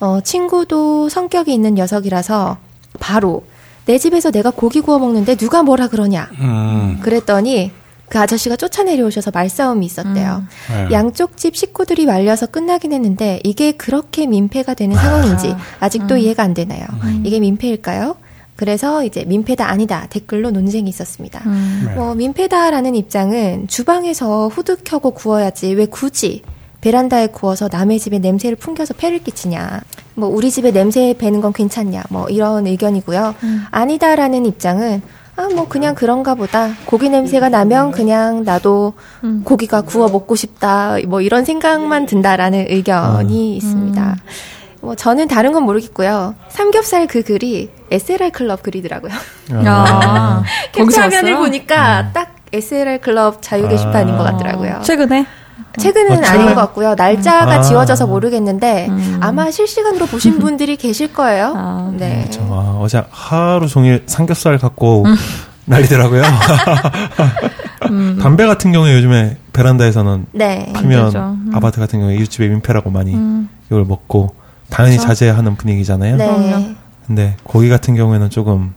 어, 0.00 0.20
친구도 0.20 1.08
성격이 1.08 1.52
있는 1.52 1.74
녀석이라서 1.74 2.58
바로 3.00 3.44
내 3.86 3.98
집에서 3.98 4.30
내가 4.30 4.50
고기 4.50 4.80
구워 4.80 4.98
먹는데 4.98 5.36
누가 5.36 5.62
뭐라 5.62 5.88
그러냐. 5.88 6.28
음. 6.40 6.98
그랬더니 7.00 7.70
그 8.08 8.18
아저씨가 8.18 8.56
쫓아내려오셔서 8.56 9.30
말싸움이 9.34 9.84
있었대요. 9.86 10.44
네. 10.70 10.88
양쪽 10.92 11.36
집 11.36 11.56
식구들이 11.56 12.06
말려서 12.06 12.46
끝나긴 12.46 12.92
했는데 12.92 13.40
이게 13.44 13.72
그렇게 13.72 14.26
민폐가 14.26 14.74
되는 14.74 14.96
상황인지 14.96 15.54
아직도 15.80 16.16
이해가 16.16 16.42
안 16.42 16.54
되나요? 16.54 16.86
이게 17.24 17.40
민폐일까요? 17.40 18.16
그래서 18.54 19.04
이제 19.04 19.24
민폐다 19.24 19.68
아니다 19.68 20.06
댓글로 20.08 20.50
논쟁이 20.50 20.88
있었습니다. 20.88 21.42
음. 21.46 21.92
뭐 21.94 22.14
민폐다라는 22.14 22.94
입장은 22.94 23.68
주방에서 23.68 24.48
후드 24.48 24.78
켜고 24.82 25.10
구워야지 25.10 25.74
왜 25.74 25.86
굳이 25.86 26.42
베란다에 26.80 27.26
구워서 27.28 27.68
남의 27.70 27.98
집에 27.98 28.18
냄새를 28.18 28.56
풍겨서 28.56 28.94
폐를 28.94 29.18
끼치냐. 29.18 29.80
뭐 30.14 30.28
우리 30.28 30.50
집에 30.50 30.70
냄새 30.70 31.14
배는 31.18 31.40
건 31.40 31.52
괜찮냐. 31.52 32.04
뭐 32.10 32.28
이런 32.28 32.66
의견이고요. 32.66 33.34
아니다라는 33.70 34.46
입장은 34.46 35.02
아, 35.36 35.48
뭐, 35.54 35.68
그냥 35.68 35.94
그런가 35.94 36.34
보다. 36.34 36.70
고기 36.86 37.08
냄새가 37.10 37.48
나면 37.50 37.90
그냥 37.90 38.42
나도 38.44 38.94
고기가 39.44 39.82
구워 39.82 40.08
먹고 40.08 40.34
싶다. 40.34 40.96
뭐, 41.06 41.20
이런 41.20 41.44
생각만 41.44 42.06
든다라는 42.06 42.66
의견이 42.70 43.56
있습니다. 43.56 44.16
뭐 44.82 44.94
저는 44.94 45.26
다른 45.26 45.52
건 45.52 45.64
모르겠고요. 45.64 46.34
삼겹살 46.48 47.06
그 47.08 47.22
글이 47.22 47.70
SLR 47.90 48.30
클럽 48.30 48.62
글이더라고요. 48.62 49.12
아, 49.52 50.42
거기서 50.72 51.02
캡처 51.02 51.16
화면을? 51.16 51.36
보니까 51.38 52.12
딱 52.12 52.36
SLR 52.52 52.98
클럽 53.00 53.42
자유 53.42 53.66
게시판인 53.68 54.16
것 54.16 54.22
같더라고요. 54.22 54.80
최근에? 54.82 55.26
최근은 55.78 56.12
아, 56.24 56.28
아닌 56.28 56.40
최근? 56.42 56.46
것 56.46 56.54
같고요. 56.56 56.94
날짜가 56.94 57.52
아. 57.56 57.62
지워져서 57.62 58.06
모르겠는데 58.06 58.88
아마 59.20 59.50
실시간으로 59.50 60.06
보신 60.06 60.38
분들이 60.40 60.76
계실 60.76 61.12
거예요. 61.12 61.92
네. 61.98 62.26
저, 62.30 62.42
아, 62.42 62.78
어제 62.80 63.02
하루 63.10 63.66
종일 63.68 64.02
삼겹살 64.06 64.58
갖고 64.58 65.04
난리더라고요. 65.66 66.22
담배 68.20 68.46
같은 68.46 68.72
경우에 68.72 68.94
요즘에 68.96 69.36
베란다에서는 69.52 70.26
네. 70.32 70.72
피면. 70.78 71.14
음. 71.14 71.50
아파트 71.54 71.78
같은 71.80 72.00
경우에 72.00 72.16
이웃집에 72.16 72.48
민폐라고 72.48 72.90
많이 72.90 73.16
이걸 73.66 73.84
먹고 73.84 74.34
당연히 74.70 74.96
그쵸. 74.96 75.08
자제하는 75.08 75.56
분위기잖아요. 75.56 76.16
네. 76.16 76.76
근데 77.06 77.36
고기 77.44 77.68
같은 77.68 77.94
경우에는 77.94 78.30
조금 78.30 78.74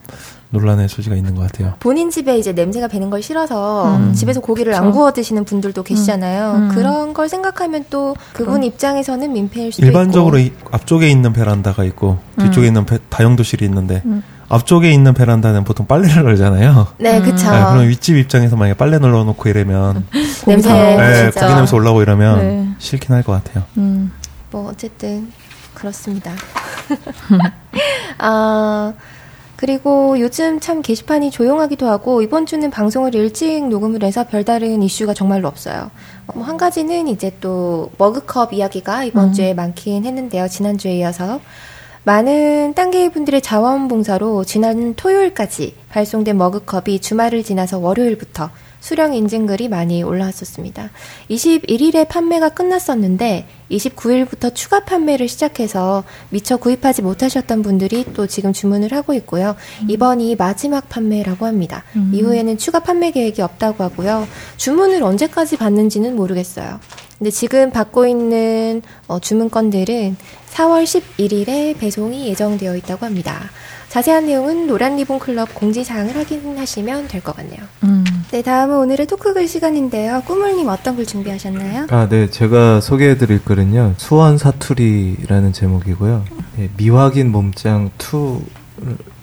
논란의 0.52 0.90
소지가 0.90 1.16
있는 1.16 1.36
것 1.36 1.44
같아요. 1.44 1.76
본인 1.80 2.10
집에 2.10 2.38
이제 2.38 2.52
냄새가 2.54 2.88
배는 2.88 3.10
걸 3.12 3.22
싫어서 3.22 3.96
음. 3.98 4.14
집에서 4.14 4.40
고기를 4.42 4.74
안 4.74 4.86
그쵸. 4.86 4.94
구워 4.94 5.12
드시는 5.14 5.46
분들도 5.46 5.84
계시잖아요. 5.84 6.54
음. 6.56 6.70
그런 6.70 7.14
걸 7.14 7.30
생각하면 7.30 7.86
또 7.92 8.16
그분. 8.34 8.64
입장에서는 8.64 9.32
민폐일 9.32 9.72
수도 9.72 9.86
일반적으로 9.86 10.40
있고. 10.40 10.70
이 10.70 10.74
앞쪽에 10.74 11.08
있는 11.10 11.34
베란다가 11.34 11.84
있고 11.84 12.18
뒤쪽에 12.40 12.66
음. 12.66 12.68
있는 12.68 12.86
베- 12.88 12.98
다용도실이 13.10 13.64
있는데 13.66 14.02
음. 14.06 14.24
앞쪽에 14.50 14.92
있는 14.92 15.14
베란다는 15.14 15.64
보통 15.64 15.86
빨래를 15.86 16.24
널잖아요. 16.24 16.88
네, 16.98 17.22
그쵸. 17.22 17.46
그럼 17.46 17.88
윗집 17.88 18.18
입장에서 18.18 18.56
만약에 18.56 18.76
빨래 18.76 18.98
널어놓고 18.98 19.48
이러면 19.48 20.08
냄새 20.48 20.74
네, 20.74 21.30
진짜. 21.32 21.42
고기 21.46 21.56
냄새 21.56 21.76
올라오고 21.76 22.02
이러면 22.02 22.40
네. 22.40 22.70
싫긴 22.80 23.14
할 23.14 23.22
것 23.22 23.34
같아요. 23.44 23.66
뭐 24.50 24.70
어쨌든 24.72 25.32
그렇습니다. 25.76 26.32
아 28.18 28.94
그리고 29.60 30.18
요즘 30.22 30.62
참 30.62 30.82
게시판이 30.82 31.32
조용하기도 31.32 31.86
하고 31.86 32.22
이번 32.22 32.46
주는 32.46 32.72
방송을 32.72 33.14
일찍 33.14 33.68
녹음을 33.68 34.04
해서 34.04 34.26
별다른 34.26 34.82
이슈가 34.82 35.14
정말로 35.14 35.50
없어요. 35.50 35.92
어, 36.28 36.34
뭐한 36.34 36.56
가지는 36.56 37.10
이제 37.10 37.36
또 37.42 37.92
머그컵 37.98 38.54
이야기가 38.54 39.04
이번 39.04 39.26
음. 39.26 39.34
주에 39.34 39.54
많긴 39.54 40.06
했는데요. 40.06 40.48
지난 40.48 40.78
주에 40.78 41.00
이어서 41.00 41.42
많은 42.06 42.74
딴개이 42.74 43.10
분들의 43.10 43.42
자원봉사로 43.42 44.46
지난 44.46 44.94
토요일까지 44.94 45.76
발송된 45.90 46.38
머그컵이 46.38 47.02
주말을 47.02 47.44
지나서 47.44 47.80
월요일부터 47.80 48.52
수령 48.80 49.14
인증글이 49.14 49.68
많이 49.68 50.04
올라왔었습니다. 50.04 50.90
21일에 51.30 52.08
판매가 52.08 52.50
끝났었는데 52.50 53.48
29일부터 53.72 54.54
추가 54.56 54.84
판매를 54.86 55.28
시작해서 55.28 56.04
미처 56.30 56.58
구입하지 56.58 57.02
못하셨던 57.02 57.62
분들이 57.62 58.06
또 58.14 58.26
지금 58.26 58.54
주문을 58.54 58.94
하고 58.94 59.14
있고요. 59.14 59.56
이번이 59.88 60.36
마지막 60.36 60.90
판매라고 60.90 61.46
합니다. 61.46 61.84
음. 61.96 62.12
이후에는 62.14 62.58
추가 62.58 62.80
판매 62.80 63.12
계획이 63.12 63.42
없다고 63.42 63.84
하고요. 63.84 64.28
주문을 64.58 65.04
언제까지 65.04 65.58
받는지는 65.58 66.16
모르겠어요. 66.16 66.80
근데 67.20 67.32
지금 67.32 67.70
받고 67.70 68.08
있는 68.08 68.82
어, 69.08 69.20
주문건들은 69.20 70.16
4월 70.52 70.84
11일에 70.84 71.78
배송이 71.78 72.28
예정되어 72.30 72.78
있다고 72.78 73.06
합니다. 73.06 73.50
자세한 73.90 74.28
내용은 74.28 74.68
노란 74.68 74.96
리본 74.98 75.18
클럽 75.20 75.54
공지사항을 75.56 76.16
확인하시면 76.16 77.08
될 77.08 77.22
것 77.22 77.36
같네요. 77.36 77.60
네, 78.32 78.44
다음은 78.44 78.78
오늘의 78.78 79.08
토크글 79.08 79.48
시간인데요. 79.48 80.22
꾸물님 80.26 80.68
어떤 80.68 80.96
글 80.96 81.06
준비하셨나요? 81.08 81.88
아, 81.90 82.08
네. 82.08 82.30
제가 82.30 82.80
소개해드릴 82.82 83.44
글은요. 83.44 83.96
수원 83.98 84.38
사투리라는 84.38 85.52
제목이고요. 85.54 86.24
예, 86.60 86.70
미확인 86.78 87.32
몸짱 87.32 87.90
2 87.98 88.40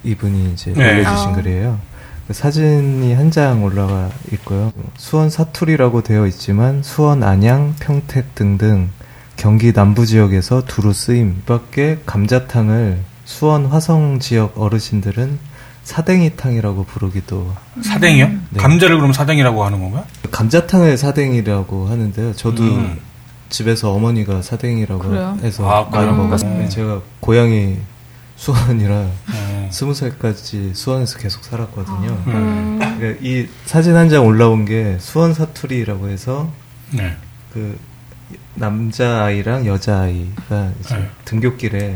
이분이 0.03 0.53
이제 0.53 0.73
네. 0.73 0.95
올려주신 1.01 1.29
아. 1.29 1.33
글이에요. 1.37 1.79
그 2.27 2.33
사진이 2.33 3.14
한 3.14 3.31
장 3.31 3.62
올라가 3.62 4.11
있고요. 4.33 4.73
수원 4.97 5.31
사투리라고 5.31 6.03
되어 6.03 6.27
있지만 6.27 6.83
수원, 6.83 7.23
안양, 7.23 7.77
평택 7.79 8.35
등등 8.35 8.91
경기 9.37 9.73
남부 9.73 10.05
지역에서 10.07 10.64
두루 10.67 10.93
쓰임. 10.93 11.37
이 11.39 11.43
밖에 11.47 11.99
감자탕을 12.05 12.99
수원 13.27 13.66
화성 13.66 14.20
지역 14.20 14.59
어르신들은 14.59 15.39
사댕이탕이라고 15.83 16.85
부르기도 16.85 17.53
사댕이요? 17.83 18.27
네. 18.27 18.61
감자를 18.61 18.97
그럼 18.97 19.12
사댕이라고 19.12 19.64
하는 19.64 19.81
건가요? 19.83 20.05
감자탕을 20.31 20.97
사댕이라고 20.97 21.89
하는데요. 21.89 22.33
저도 22.35 22.62
음. 22.62 22.99
집에서 23.51 23.93
어머니가 23.93 24.43
사댕이라고 24.43 25.01
그래요? 25.03 25.39
해서 25.43 25.68
아, 25.68 25.89
많이? 25.91 26.11
먹었어요. 26.11 26.51
음. 26.51 26.68
제가 26.68 27.03
고향이 27.20 27.77
수원이라 28.37 28.95
음. 29.29 29.68
스무 29.70 29.95
살까지 29.95 30.72
수원에서 30.74 31.18
계속 31.18 31.45
살았거든요. 31.45 32.22
아. 32.27 32.31
음. 32.31 32.79
그러니까 32.99 33.20
이 33.22 33.47
사진 33.66 33.95
한 33.97 34.09
장 34.09 34.24
올라온 34.27 34.64
게 34.64 34.97
수원 35.01 35.35
사투리라고 35.35 36.09
해서 36.09 36.51
네. 36.93 37.16
그 37.53 37.79
남자 38.55 39.24
아이랑 39.24 39.66
여자 39.66 40.01
아이가 40.01 40.70
네. 40.91 41.11
등굣길에 41.24 41.95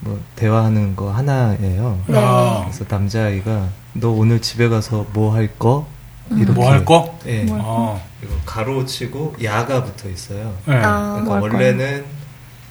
뭐 0.00 0.18
대화하는 0.36 0.96
거 0.96 1.10
하나예요. 1.10 1.98
네. 2.06 2.18
아. 2.18 2.62
그래서 2.64 2.84
남자 2.86 3.24
아이가 3.24 3.68
너 3.92 4.10
오늘 4.10 4.40
집에 4.40 4.68
가서 4.68 5.06
뭐 5.12 5.34
할 5.34 5.48
거? 5.58 5.86
음. 6.30 6.38
이렇게 6.38 6.52
뭐 6.52 6.70
할 6.70 6.84
거? 6.84 7.18
예. 7.26 7.42
뭐할 7.44 7.62
거? 7.64 8.00
이거 8.22 8.32
가로치고 8.46 9.36
야가 9.42 9.84
붙어 9.84 10.08
있어요. 10.08 10.54
네. 10.66 10.74
아, 10.76 11.20
그러니까 11.20 11.24
뭐할 11.24 11.40
거야? 11.40 11.52
원래는 11.52 12.04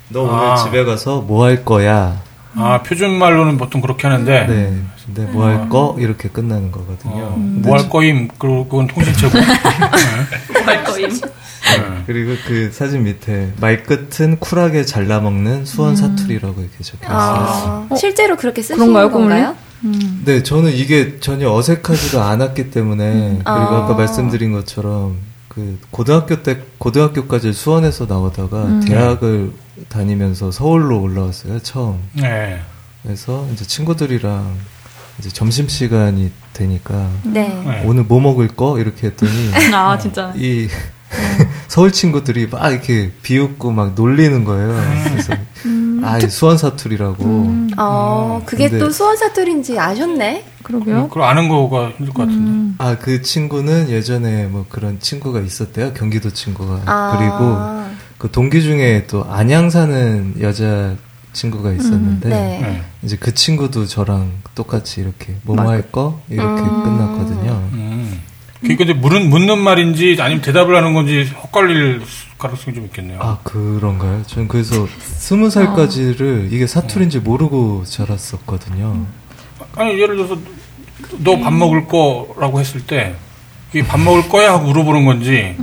너 0.10 0.22
오늘 0.24 0.34
아. 0.52 0.56
집에 0.56 0.84
가서 0.86 1.22
뭐 1.22 1.46
할 1.46 1.64
거야? 1.66 2.22
아, 2.56 2.82
표준 2.82 3.12
말로는 3.12 3.58
보통 3.58 3.80
그렇게 3.82 4.08
하는데. 4.08 4.48
네. 4.48 4.82
근데 5.06 5.26
뭐 5.32 5.46
할 5.46 5.70
거? 5.70 5.96
이렇게 6.00 6.30
끝나는 6.30 6.72
거거든요. 6.72 7.34
근데 7.34 7.68
뭐할 7.70 7.90
거임? 7.90 8.28
그- 8.38 8.64
그건 8.66 8.86
통신체고. 8.88 9.38
할 10.66 10.84
거임. 10.84 11.10
네. 12.10 12.14
그리고 12.14 12.34
그 12.48 12.72
사진 12.72 13.04
밑에 13.04 13.54
말끝은 13.62 14.40
쿨하게 14.40 14.84
잘라먹는 14.84 15.66
수원 15.66 15.96
사투리라고 15.96 16.62
이렇게 16.62 16.84
적혀 16.84 17.06
있어요. 17.06 17.88
아, 17.88 17.96
실제로 17.96 18.36
그렇게 18.36 18.64
쓰시는 18.64 18.80
그런가요, 18.80 19.12
건가요? 19.12 19.56
네, 20.26 20.42
저는 20.42 20.74
이게 20.74 21.20
전혀 21.20 21.52
어색하지가 21.52 22.28
않았기 22.30 22.72
때문에 22.72 23.30
그리고 23.38 23.50
아. 23.50 23.84
아까 23.84 23.94
말씀드린 23.94 24.52
것처럼 24.52 25.18
그 25.48 25.78
고등학교 25.92 26.42
때 26.42 26.62
고등학교까지 26.80 27.54
수원에서 27.54 28.08
나오다가 28.08 28.64
음. 28.64 28.82
대학을 28.82 29.52
다니면서 29.88 30.50
서울로 30.52 31.02
올라왔어요 31.02 31.60
처음. 31.60 32.00
네. 32.14 32.60
그래서 33.04 33.48
이제 33.54 33.66
친구들이랑 33.66 34.58
이제 35.20 35.30
점심 35.30 35.68
시간이 35.68 36.32
되니까 36.54 37.10
네. 37.24 37.50
네. 37.66 37.84
오늘 37.86 38.04
뭐 38.04 38.20
먹을 38.20 38.48
거 38.48 38.80
이렇게 38.80 39.08
했더니 39.08 39.32
아, 39.74 39.98
진짜. 39.98 40.34
이 40.36 40.68
서울 41.68 41.92
친구들이 41.92 42.48
막 42.48 42.70
이렇게 42.72 43.12
비웃고 43.24 43.72
막 43.72 43.94
놀리는 43.96 44.44
거예요. 44.44 44.76
그래서 45.10 45.34
아, 46.04 46.18
이 46.18 46.30
수원 46.30 46.58
사투리라고. 46.58 47.54
어, 47.78 48.42
그게 48.46 48.70
근데- 48.70 48.84
또 48.84 48.90
수원 48.92 49.18
사투리인지 49.18 49.78
아셨네? 49.78 50.46
그러게요. 50.64 51.08
그걸 51.10 51.24
아는 51.24 51.50
거가 51.50 51.90
힘들 51.98 52.14
것 52.14 52.26
같은데. 52.26 52.76
아, 52.78 52.98
그 52.98 53.22
친구는 53.22 53.90
예전에 53.90 54.46
뭐 54.46 54.66
그런 54.70 55.00
친구가 55.00 55.42
있었대요. 55.42 55.94
경기도 55.94 56.32
친구가. 56.32 56.82
아. 56.86 57.18
그리고 57.18 58.00
그 58.18 58.32
동기 58.32 58.62
중에 58.62 59.06
또 59.08 59.26
안양 59.30 59.70
사는 59.70 60.36
여자 60.42 60.96
친구가 61.34 61.72
있었는데 61.74 62.28
음, 62.28 62.32
네. 62.32 62.82
이제 63.04 63.16
그 63.20 63.34
친구도 63.34 63.86
저랑 63.86 64.32
똑같이 64.56 65.02
이렇게 65.02 65.36
뭐 65.44 65.56
맞- 65.56 65.68
할거 65.68 66.20
이렇게 66.30 66.62
음. 66.62 66.84
끝났거든요. 66.84 67.70
음. 68.62 68.68
그게 68.68 68.76
근데 68.76 68.94
물은 68.94 69.30
묻는 69.30 69.58
말인지 69.60 70.18
아니면 70.20 70.42
대답을 70.42 70.76
하는 70.76 70.94
건지 70.94 71.30
헛갈릴 71.44 72.02
가능성이 72.38 72.76
좀 72.76 72.86
있겠네요. 72.86 73.20
아 73.22 73.38
그런가요? 73.44 74.22
저는 74.28 74.48
그래서 74.48 74.88
스무 75.02 75.50
살까지를 75.50 76.50
이게 76.52 76.68
사투리인지 76.68 77.20
모르고 77.20 77.84
자랐었거든요. 77.86 79.06
아니 79.76 80.00
예를 80.00 80.16
들어서 80.18 80.38
너 81.24 81.38
밥 81.40 81.54
먹을 81.54 81.86
거라고 81.88 82.60
했을 82.60 82.82
때 82.86 83.16
이게 83.74 83.86
밥 83.86 84.00
먹을 84.00 84.28
거야 84.28 84.54
하고 84.54 84.66
물어보는 84.68 85.06
건지 85.06 85.56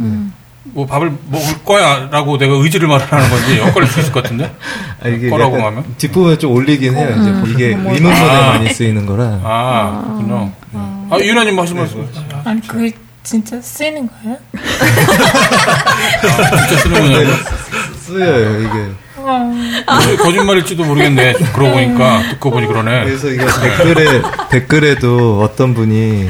뭐 0.64 0.84
밥을 0.86 1.12
먹을 1.30 1.64
거야라고 1.64 2.38
내가 2.38 2.54
의지를 2.56 2.88
말하는 2.88 3.30
건지 3.30 3.60
엇갈릴 3.60 3.88
수 3.88 4.00
있을 4.00 4.12
것 4.12 4.22
같은데. 4.22 4.52
아, 5.02 5.08
이게 5.08 5.28
거라고 5.30 5.56
하면 5.56 5.84
뒷부분에 5.98 6.38
좀 6.38 6.52
올리긴 6.52 6.94
해요. 6.96 7.08
이제 7.20 7.30
음. 7.30 7.44
이게 7.48 7.76
뭐, 7.76 7.94
의문문에 7.94 8.20
아. 8.30 8.48
많이 8.54 8.68
쓰이는 8.70 9.06
거라. 9.06 9.40
아 9.44 10.02
그렇군요. 10.06 10.52
아 10.74 10.95
유나님 11.22 11.58
하신 11.58 11.76
말씀. 11.76 12.08
아니 12.44 12.60
그게 12.66 12.92
진짜 13.22 13.60
쓰이는 13.60 14.08
거예요? 14.08 14.38
진짜 16.68 16.76
쓰는군요. 16.82 17.26
쓰여요 18.00 18.60
이게. 18.60 18.90
어. 19.16 19.52
거짓말일지도 20.18 20.84
모르겠네. 20.84 21.32
그러고 21.54 21.72
보니까 21.72 22.22
듣고 22.30 22.50
보니 22.50 22.66
그러네. 22.68 23.04
그래서 23.04 23.28
이거 23.28 23.46
댓글에 23.60 24.22
댓글에도 24.50 25.42
어떤 25.42 25.74
분이 25.74 26.28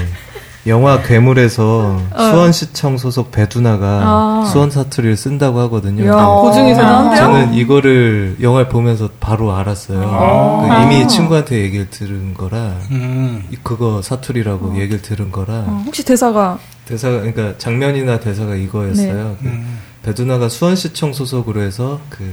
영화 0.66 1.00
괴물에서 1.00 1.96
어. 2.12 2.22
수원시청 2.30 2.98
소속 2.98 3.30
배두나가 3.30 3.86
아. 3.86 4.44
수원 4.50 4.70
사투리를 4.70 5.16
쓴다고 5.16 5.60
하거든요. 5.60 6.02
근데 6.04 6.10
고증이 6.24 6.74
대단한데요? 6.74 7.16
저는 7.16 7.54
이거를 7.54 8.36
영화를 8.40 8.68
보면서 8.68 9.08
바로 9.20 9.54
알았어요. 9.54 10.02
아. 10.02 10.66
그 10.66 10.82
이미 10.94 11.06
친구한테 11.06 11.60
얘기를 11.62 11.88
들은 11.90 12.34
거라 12.34 12.76
음. 12.90 13.44
이- 13.52 13.56
그거 13.62 14.02
사투리라고 14.02 14.76
얘기를 14.80 15.00
들은 15.02 15.30
거라 15.30 15.54
어, 15.66 15.82
혹시 15.86 16.04
대사가 16.04 16.58
대사가 16.84 17.20
그러니까 17.20 17.56
장면이나 17.58 18.18
대사가 18.18 18.54
이거였어요. 18.56 19.36
그 19.40 19.46
음. 19.46 19.78
배두나가 20.02 20.48
수원시청 20.48 21.12
소속으로 21.12 21.60
해서 21.62 22.00
그 22.10 22.32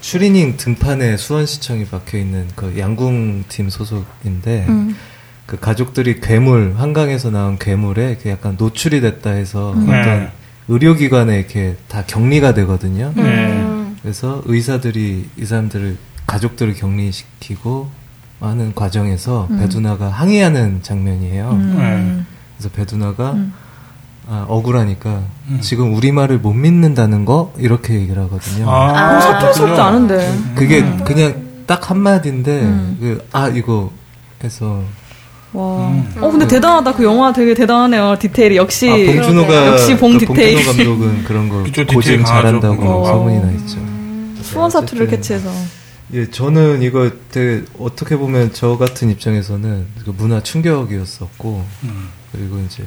추리닝 0.00 0.56
등판에 0.56 1.16
수원시청이 1.16 1.86
박혀 1.86 2.18
있는 2.18 2.48
그 2.56 2.74
양궁팀 2.78 3.70
소속인데 3.70 4.66
음. 4.68 4.96
그 5.46 5.58
가족들이 5.58 6.20
괴물 6.20 6.74
한강에서 6.76 7.30
나온 7.30 7.58
괴물에 7.58 8.18
그 8.20 8.28
약간 8.28 8.56
노출이 8.58 9.00
됐다 9.00 9.30
해서 9.30 9.72
음. 9.72 9.82
어떤 9.84 10.04
네. 10.04 10.32
의료기관에 10.68 11.38
이렇게 11.38 11.76
다 11.88 12.02
격리가 12.06 12.54
되거든요. 12.54 13.12
네. 13.14 13.64
그래서 14.02 14.42
의사들이 14.46 15.28
이 15.36 15.44
사람들을 15.44 15.96
가족들을 16.26 16.74
격리시키고 16.74 17.88
하는 18.40 18.74
과정에서 18.74 19.46
음. 19.50 19.58
배두나가 19.60 20.08
항의하는 20.08 20.82
장면이에요. 20.82 21.50
음. 21.50 22.26
그래서 22.56 22.68
배두나가 22.74 23.32
음. 23.32 23.52
아, 24.28 24.44
억울하니까 24.48 25.22
음. 25.48 25.58
지금 25.60 25.94
우리 25.94 26.10
말을 26.10 26.38
못 26.38 26.52
믿는다는 26.52 27.24
거 27.24 27.54
이렇게 27.58 27.94
얘기를 27.94 28.20
하거든요. 28.24 28.68
아, 28.68 29.18
어, 29.48 29.80
않은데. 29.80 30.36
그게 30.56 30.80
음. 30.80 31.04
그냥 31.04 31.46
딱 31.66 31.90
한 31.90 31.98
마디인데 31.98 32.60
음. 32.62 32.96
그, 33.00 33.28
아 33.32 33.48
이거 33.48 33.92
해서 34.42 34.82
와. 35.52 35.64
어 36.20 36.30
근데 36.30 36.46
대단하다. 36.46 36.94
그 36.94 37.04
영화 37.04 37.32
되게 37.32 37.54
대단하네요. 37.54 38.16
디테일이 38.18 38.56
역시 38.56 38.88
아, 38.90 38.94
봉준호가 39.12 39.66
역시 39.68 39.96
봉그 39.96 40.26
디테일. 40.26 40.64
봉준호 40.64 40.76
감독은 40.98 41.24
그런 41.24 41.48
거 41.48 41.62
그쪽 41.62 41.86
고증. 41.88 42.24
잘한다고 42.24 42.84
어. 43.02 43.06
소문이 43.06 43.40
나 43.40 43.50
있죠. 43.52 43.78
수원 44.42 44.70
사투리를 44.70 45.06
어쨌든 45.06 45.16
캐치해서. 45.40 45.50
예, 46.12 46.30
저는 46.30 46.82
이거 46.82 47.10
되게 47.32 47.64
어떻게 47.80 48.16
보면 48.16 48.52
저 48.52 48.76
같은 48.78 49.10
입장에서는 49.10 49.86
그 50.04 50.10
문화 50.16 50.40
충격이었었고 50.40 51.64
음. 51.84 52.08
그리고 52.32 52.58
이제 52.60 52.84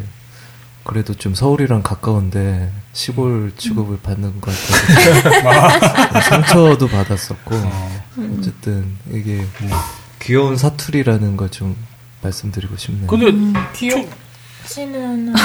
그래도 0.85 1.13
좀 1.13 1.35
서울이랑 1.35 1.81
가까운데 1.83 2.71
시골 2.93 3.51
취급을 3.57 3.97
받는 4.01 4.39
것 4.39 4.51
같아서 4.55 6.19
상처도 6.29 6.87
받았었고 6.87 7.55
어. 7.55 7.99
어쨌든 8.39 8.85
이게 9.11 9.43
뭐 9.61 9.77
귀여운 10.21 10.55
사투리라는 10.55 11.35
걸좀 11.35 11.75
말씀드리고 12.21 12.77
싶네요. 12.77 13.07
근데 13.07 13.31
귀엽지는 13.75 15.33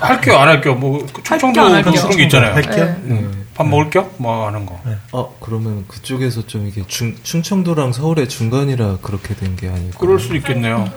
할게요 0.00 0.38
안 0.38 0.48
할게요 0.48 0.74
뭐 0.74 1.06
충청도 1.22 1.60
안그 1.60 1.74
할게요. 1.74 2.02
그런 2.02 2.16
게 2.16 2.22
있잖아요. 2.24 2.54
할게요. 2.54 2.96
네. 3.04 3.26
밥 3.54 3.66
먹을게요? 3.68 4.10
뭐 4.18 4.46
하는 4.46 4.66
거. 4.66 4.80
어 5.12 5.34
그러면 5.40 5.84
그쪽에서 5.86 6.46
좀 6.46 6.66
이게 6.66 6.84
중, 6.88 7.14
충청도랑 7.22 7.92
서울의 7.92 8.28
중간이라 8.28 8.98
그렇게 9.00 9.34
된 9.34 9.54
게 9.56 9.68
아닐까? 9.68 9.98
그럴 9.98 10.18
수 10.18 10.34
있겠네요. 10.36 10.88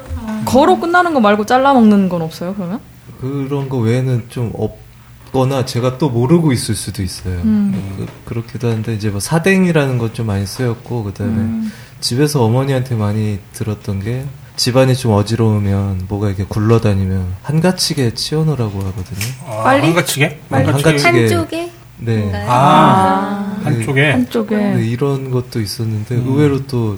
거로 0.45 0.79
끝나는 0.79 1.13
거 1.13 1.19
말고 1.19 1.45
잘라 1.45 1.73
먹는 1.73 2.09
건 2.09 2.21
없어요. 2.23 2.55
그러면? 2.55 2.79
그런 3.21 3.69
거 3.69 3.77
외에는 3.77 4.25
좀 4.29 4.51
없거나 4.55 5.65
제가 5.65 5.97
또 5.99 6.09
모르고 6.09 6.51
있을 6.51 6.73
수도 6.75 7.03
있어요. 7.03 7.35
음. 7.43 8.07
그, 8.25 8.33
렇기도 8.33 8.69
한데 8.71 8.93
이제 8.95 9.09
뭐 9.09 9.19
사댕이라는 9.19 9.97
것 9.99 10.13
좀 10.13 10.25
많이 10.27 10.45
쓰였고 10.47 11.03
그다음에 11.03 11.33
음. 11.33 11.71
집에서 11.99 12.43
어머니한테 12.43 12.95
많이 12.95 13.39
들었던 13.53 13.99
게 14.03 14.25
집안이 14.55 14.95
좀 14.95 15.13
어지러우면 15.13 16.05
뭐가 16.07 16.27
이렇게 16.27 16.43
굴러다니면 16.47 17.35
한가치게 17.43 18.13
치워놓으라고 18.15 18.79
하거든요. 18.79 19.33
아, 19.47 19.63
빨리? 19.63 19.85
한가치게? 19.87 20.39
빨리. 20.49 20.65
한가치게. 20.65 20.89
한가치게. 20.89 21.19
한쪽에 21.35 21.71
네. 21.99 22.31
아, 22.47 23.55
한쪽에. 23.63 24.11
한쪽에. 24.11 24.55
네, 24.55 24.85
이런 24.87 25.29
것도 25.31 25.59
있었는데 25.61 26.15
음. 26.15 26.25
의외로 26.27 26.65
또 26.67 26.97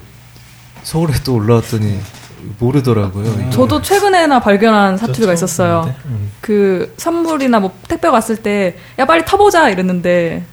서울에 0.84 1.14
또 1.26 1.36
올라왔더니 1.36 2.00
모르더라고요. 2.60 3.34
이게. 3.42 3.50
저도 3.50 3.82
최근에나 3.82 4.40
발견한 4.40 4.98
사투리가 4.98 5.34
있었어요. 5.34 5.94
음. 6.06 6.32
그 6.40 6.94
선물이나 6.98 7.60
뭐 7.60 7.74
택배 7.88 8.08
왔을 8.08 8.38
때 8.38 8.76
야 8.98 9.06
빨리 9.06 9.26
타보자 9.26 9.70
이랬는데 9.70 10.44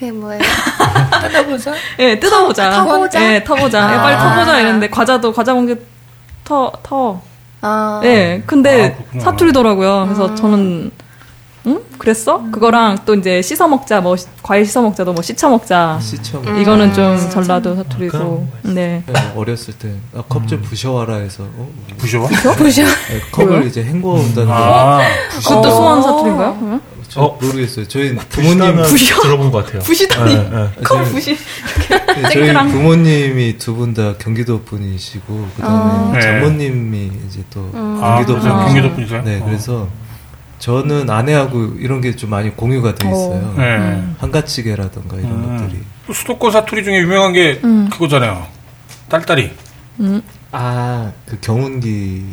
그게 0.00 0.12
뭐예요? 0.12 0.40
뜯어보자. 1.20 1.74
예 1.98 2.18
뜯어보자. 2.18 2.70
타보자? 2.70 3.34
예 3.34 3.44
터보자. 3.44 3.78
야 3.80 4.00
빨리 4.00 4.14
아. 4.14 4.18
타보자 4.18 4.58
이랬는데 4.60 4.88
과자도 4.88 5.30
과자 5.32 5.52
봉지 5.52 5.76
터 6.42 6.72
터. 6.82 7.20
아. 7.60 8.00
예 8.04 8.42
근데 8.46 8.96
아. 9.14 9.20
사투리더라고요. 9.20 10.04
그래서 10.06 10.34
저는 10.34 10.90
응 11.66 11.80
그랬어? 11.98 12.42
그거랑 12.50 13.00
또 13.04 13.14
이제 13.14 13.42
씻어 13.42 13.68
먹자 13.68 14.00
뭐 14.00 14.16
시- 14.16 14.26
과일 14.42 14.64
씻어 14.64 14.80
먹자도 14.80 15.12
뭐 15.12 15.20
씻어 15.20 15.50
먹자. 15.50 15.98
시청 16.00 16.58
이거는 16.58 16.94
좀 16.94 17.18
전라도 17.28 17.76
사투리고. 17.76 18.48
네. 18.62 19.02
네, 19.06 19.32
어렸을 19.36 19.74
때 19.74 19.92
아, 20.16 20.22
컵좀 20.26 20.62
부셔와라 20.62 21.16
해서 21.16 21.42
어? 21.42 21.68
부셔와? 21.98 22.26
보셔. 22.56 22.82
네, 22.84 23.20
컵을 23.30 23.66
이제 23.66 23.84
헹궈 23.84 24.12
온다는 24.12 24.48
거. 24.48 24.54
아, 24.54 25.02
그것도 25.36 25.70
수원 25.70 26.02
사투리인가요? 26.02 26.56
그러면? 26.58 26.80
저 27.10 27.36
모르겠어요. 27.40 27.88
저희 27.88 28.14
부모님 28.14 28.58
부모님 28.58 28.82
부셔? 28.84 29.20
들어본 29.20 29.50
것 29.50 29.64
같아요. 29.66 29.82
부시다니. 29.82 30.34
네, 30.34 30.48
네. 30.48 30.70
컵 30.84 31.02
부시. 31.10 31.36
네, 31.36 32.22
저희. 32.32 32.52
부모님이 32.52 33.58
두 33.58 33.74
분 33.74 33.94
다 33.94 34.16
경기도 34.16 34.62
분이시고 34.62 35.48
그다음에 35.56 36.12
네. 36.18 36.20
장모님이 36.22 37.10
이제 37.26 37.42
또 37.50 37.68
아, 37.74 38.14
경기도 38.24 38.34
그래서 38.38 38.48
분이시고 38.56 38.64
경기도 38.74 38.94
분이세요? 38.94 39.22
네, 39.22 39.40
어. 39.40 39.44
그래서 39.44 39.88
저는 40.60 41.10
아내하고 41.10 41.74
이런 41.80 42.00
게 42.00 42.14
좀 42.14 42.30
많이 42.30 42.54
공유가 42.54 42.94
돼 42.94 43.08
있어요. 43.08 43.54
네. 43.56 44.04
한가치게라던가 44.18 45.16
이런 45.16 45.30
음. 45.32 45.56
것들이. 45.58 45.80
수도권 46.14 46.52
사투리 46.52 46.84
중에 46.84 46.98
유명한 46.98 47.32
게 47.32 47.60
음. 47.64 47.88
그거잖아요. 47.90 48.46
딸딸이. 49.08 49.50
음. 50.00 50.22
아, 50.52 51.10
그 51.26 51.38
경운기. 51.40 52.24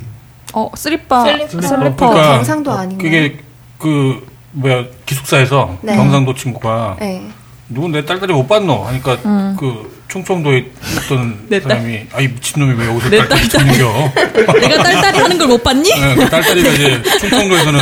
어 0.54 0.70
슬리퍼. 0.76 1.24
슬리퍼. 1.26 1.62
슬리퍼. 1.62 1.96
그러니까 1.96 2.36
경상도 2.36 2.72
아닌가요? 2.72 2.98
그게 2.98 3.40
그 3.80 4.27
뭐야 4.58 4.84
기숙사에서 5.06 5.78
네. 5.82 5.96
경상도 5.96 6.34
친구가 6.34 6.98
네. 7.00 7.22
누군 7.70 7.92
내 7.92 8.04
딸딸이 8.06 8.32
못 8.34 8.48
봤노 8.48 8.86
하니까 8.86 9.18
음. 9.26 9.56
그 9.60 9.98
충청도에 10.08 10.58
있던 11.04 11.48
사람이 11.62 12.08
아이 12.14 12.28
미친놈이 12.30 12.74
왜 12.82 12.88
여기서 12.88 13.10
내 13.10 13.18
딸딸이. 13.18 13.50
챙겨 13.50 14.12
내가 14.60 14.84
딸딸이 14.84 15.20
하는 15.20 15.38
걸 15.38 15.48
못 15.50 15.62
봤니? 15.64 15.84
네, 15.90 16.16
그 16.16 16.30
딸딸이가 16.30 16.70
이제 16.70 17.02
충청도에서는 17.20 17.80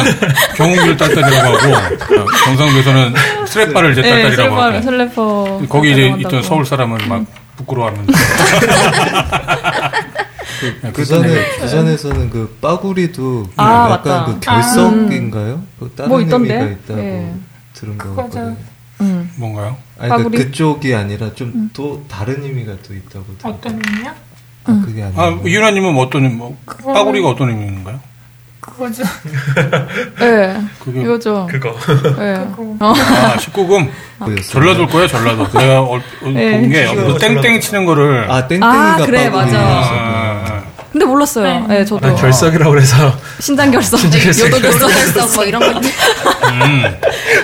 경운기를 0.57 0.97
딸딸이라고 0.97 1.57
하고 1.57 1.75
어, 1.75 2.25
경상도에서는 2.45 3.13
스레빠를 3.47 3.91
이제 3.91 4.01
딸딸이라고 4.01 4.35
슬리퍼. 4.35 4.61
하고 4.63 4.81
슬리퍼. 4.81 5.61
거기 5.69 5.91
이제. 5.91 6.13
있던 6.19 6.41
서울 6.43 6.65
사람은 6.65 7.07
막 7.07 7.23
부끄러워하는 7.57 8.05
네, 10.81 10.91
부산에 10.91 11.57
부산에서는 11.59 12.29
그 12.29 12.57
빠구리도 12.61 13.43
그 13.43 13.53
아, 13.57 13.89
약간 13.89 13.89
맞다. 13.89 14.25
그 14.25 14.39
결석인가요? 14.39 15.63
그 15.79 15.91
다른 15.95 16.09
뭐 16.09 16.21
있던데? 16.21 16.53
의미가 16.55 16.71
있다고 16.71 16.99
예. 16.99 17.33
들은 17.73 17.97
거. 17.97 18.09
같거든요. 18.15 18.55
음. 19.01 19.29
뭔가요? 19.37 19.77
아니 19.99 20.23
그? 20.23 20.27
음. 20.27 20.31
그쪽이 20.31 20.95
아니라 20.95 21.33
좀또 21.33 22.05
다른 22.07 22.43
의미가 22.43 22.73
또 22.87 22.93
있다고 22.93 23.25
들었 23.37 23.53
어떤 23.55 23.73
의미야? 23.85 24.15
아, 24.67 24.81
그게 24.85 25.03
아니라 25.03 25.21
아 25.23 25.39
이윤아님은 25.45 25.93
뭐 25.93 26.05
어떤 26.05 26.35
뭐 26.37 26.57
빠구리가 26.85 27.29
어떤 27.29 27.49
의미인가요? 27.49 27.99
그거죠. 28.59 29.03
예. 30.21 30.57
그게 30.79 31.01
이거죠. 31.03 31.47
그거. 31.51 31.69
예. 32.19 32.47
그거. 32.55 32.75
어. 32.79 32.93
아 32.93 33.35
19금 33.37 33.89
그거였어요. 34.17 34.41
전라도일 34.41 34.87
거예요 34.87 35.07
전라도 35.07 35.47
내가 35.59 35.81
어, 35.81 35.97
어, 35.97 36.01
네. 36.33 36.59
본게 36.59 36.95
그 36.95 37.17
땡땡 37.19 37.59
치는 37.61 37.85
거를 37.85 38.29
아 38.31 38.47
땡땡이가 38.47 38.67
아, 38.67 39.05
그래, 39.05 39.29
빠구리. 39.29 39.51
맞아. 39.53 39.59
아, 40.95 40.97
아, 40.97 40.97
근데 40.97 41.05
몰랐어요. 41.05 41.67
예, 41.71 41.83
저도. 41.85 42.05
난 42.07 42.15
결석이라고 42.15 42.71
그래서 42.71 42.95
신장 43.39 43.69
결석. 43.69 43.99
신장 43.99 44.21
결석. 44.21 44.47
요도 44.47 44.59
결석. 44.61 45.35
뭐 45.35 45.43
이런 45.43 45.61
거. 45.61 45.79
음. 45.79 46.83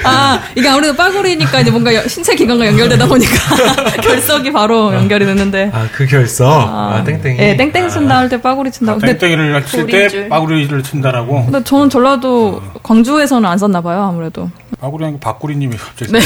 아, 0.06 0.40
이게 0.56 0.70
아무래도 0.70 0.96
빠구리니까 0.96 1.60
이제 1.60 1.70
뭔가 1.70 1.94
여- 1.94 2.08
신체 2.08 2.34
기관과 2.36 2.66
연결되다 2.68 3.06
보니까 3.08 3.34
결석이 4.02 4.52
바로 4.54 4.94
연결이 4.94 5.26
됐는데. 5.26 5.70
아 5.74 5.88
그 5.92 6.06
결석 6.06 6.48
아, 6.50 7.04
땡땡이 7.04 7.40
예, 7.40 7.58
땡땡 7.58 7.90
친다 7.90 8.18
할 8.20 8.30
때 8.30 8.42
빠구리 8.42 8.72
친다고. 8.72 9.00
근데, 9.00 9.18
땡땡이를 9.18 9.66
칠때 9.66 10.08
줄. 10.08 10.30
빠구리를 10.30 10.84
친다라고 10.84 11.44
근데 11.46 11.62
저는 11.64 11.90
전라도 11.90 12.62
광주에서는 12.84 13.48
안 13.50 13.58
썼나 13.58 13.82
봐요, 13.82 14.04
아무래도. 14.04 14.50
빠구리 14.80 15.04
아니고 15.06 15.20
박구리님이 15.20 15.76
갑자기 15.76 16.12
네. 16.14 16.20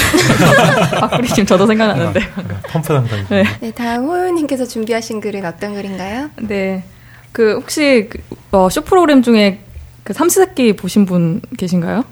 지금 1.30 1.46
저도 1.48 1.66
생각나는데. 1.66 2.20
펌프 2.70 2.88
담당. 2.94 3.26
네. 3.30 3.44
네, 3.60 3.72
다음 3.72 4.06
호요님께서 4.06 4.66
준비하신 4.66 5.20
글은 5.22 5.44
어떤 5.46 5.74
글인가요? 5.74 6.30
네. 6.38 6.84
그 7.36 7.56
혹시 7.56 8.08
그, 8.10 8.18
어, 8.54 8.70
쇼 8.70 8.80
프로그램 8.82 9.22
중에 9.22 9.60
그 10.06 10.14
삼시세끼 10.14 10.74
보신 10.78 11.06
분 11.06 11.42
계신가요? 11.58 12.06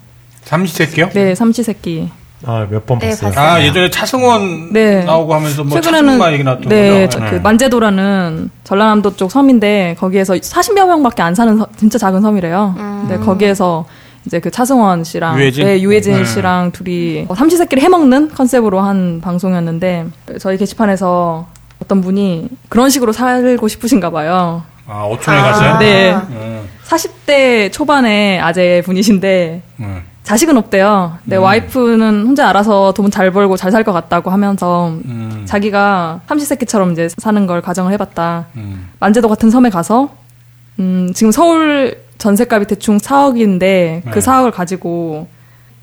삼시세끼요? 0.43 1.11
네, 1.13 1.33
삼시세끼. 1.33 2.09
아, 2.45 2.67
몇번 2.69 2.99
네, 2.99 3.11
봤어요. 3.11 3.31
봤어요. 3.31 3.47
아 3.53 3.63
예전에 3.63 3.89
차승원 3.89 4.73
네. 4.73 5.05
나오고 5.05 5.33
하면서 5.33 5.63
뭐 5.63 5.79
최근에는 5.79 6.33
얘기 6.33 6.43
나왔던 6.43 6.67
네, 6.67 7.05
거죠. 7.05 7.19
저- 7.19 7.29
그 7.29 7.35
만제도라는 7.37 8.49
전라남도 8.65 9.15
쪽 9.15 9.31
섬인데 9.31 9.95
거기에서 9.97 10.33
40여 10.33 10.85
명밖에 10.87 11.21
안 11.21 11.33
사는 11.35 11.55
섬- 11.57 11.67
진짜 11.77 11.97
작은 11.97 12.19
섬이래요. 12.21 12.75
근데 13.07 13.17
거기에서 13.23 13.85
이제 14.25 14.41
그 14.41 14.51
차승원 14.51 15.05
씨랑 15.05 15.39
유해진? 15.39 15.65
네, 15.65 15.81
유해진 15.81 16.15
네. 16.15 16.25
씨랑 16.25 16.73
둘이 16.73 17.27
어, 17.29 17.35
삼시세끼를 17.35 17.81
해먹는 17.81 18.31
컨셉으로 18.31 18.81
한 18.81 19.21
방송이었는데 19.21 20.07
저희 20.41 20.57
게시판에서 20.57 21.47
어떤 21.81 22.01
분이 22.01 22.49
그런 22.67 22.89
식으로 22.89 23.13
살고 23.13 23.69
싶으신가 23.69 24.09
봐요. 24.09 24.63
아 24.87 25.03
어촌에 25.05 25.37
가세요? 25.39 25.77
네. 25.79 26.13
음. 26.13 26.67
40대 26.85 27.71
초반의 27.71 28.39
아재 28.41 28.81
분이신데 28.85 29.61
음. 29.79 30.03
자식은 30.23 30.55
없대요. 30.57 31.17
근데 31.23 31.35
와이프는 31.35 32.25
혼자 32.25 32.47
알아서 32.49 32.93
돈 32.93 33.09
잘 33.11 33.31
벌고 33.31 33.57
잘 33.57 33.71
살 33.71 33.83
것 33.83 33.91
같다고 33.93 34.31
하면서 34.31 34.89
음. 35.05 35.43
자기가 35.45 36.21
삼시세끼처럼 36.27 36.91
이제 36.93 37.09
사는 37.17 37.45
걸 37.47 37.61
가정을 37.61 37.91
해봤다. 37.93 38.45
음. 38.55 38.89
만제도 38.99 39.27
같은 39.27 39.49
섬에 39.49 39.69
가서 39.69 40.09
음, 40.79 41.11
지금 41.13 41.31
서울 41.31 41.97
전세값이 42.17 42.67
대충 42.67 42.97
4억인데 42.97 44.03
그 44.09 44.19
네. 44.19 44.19
4억을 44.19 44.51
가지고 44.51 45.27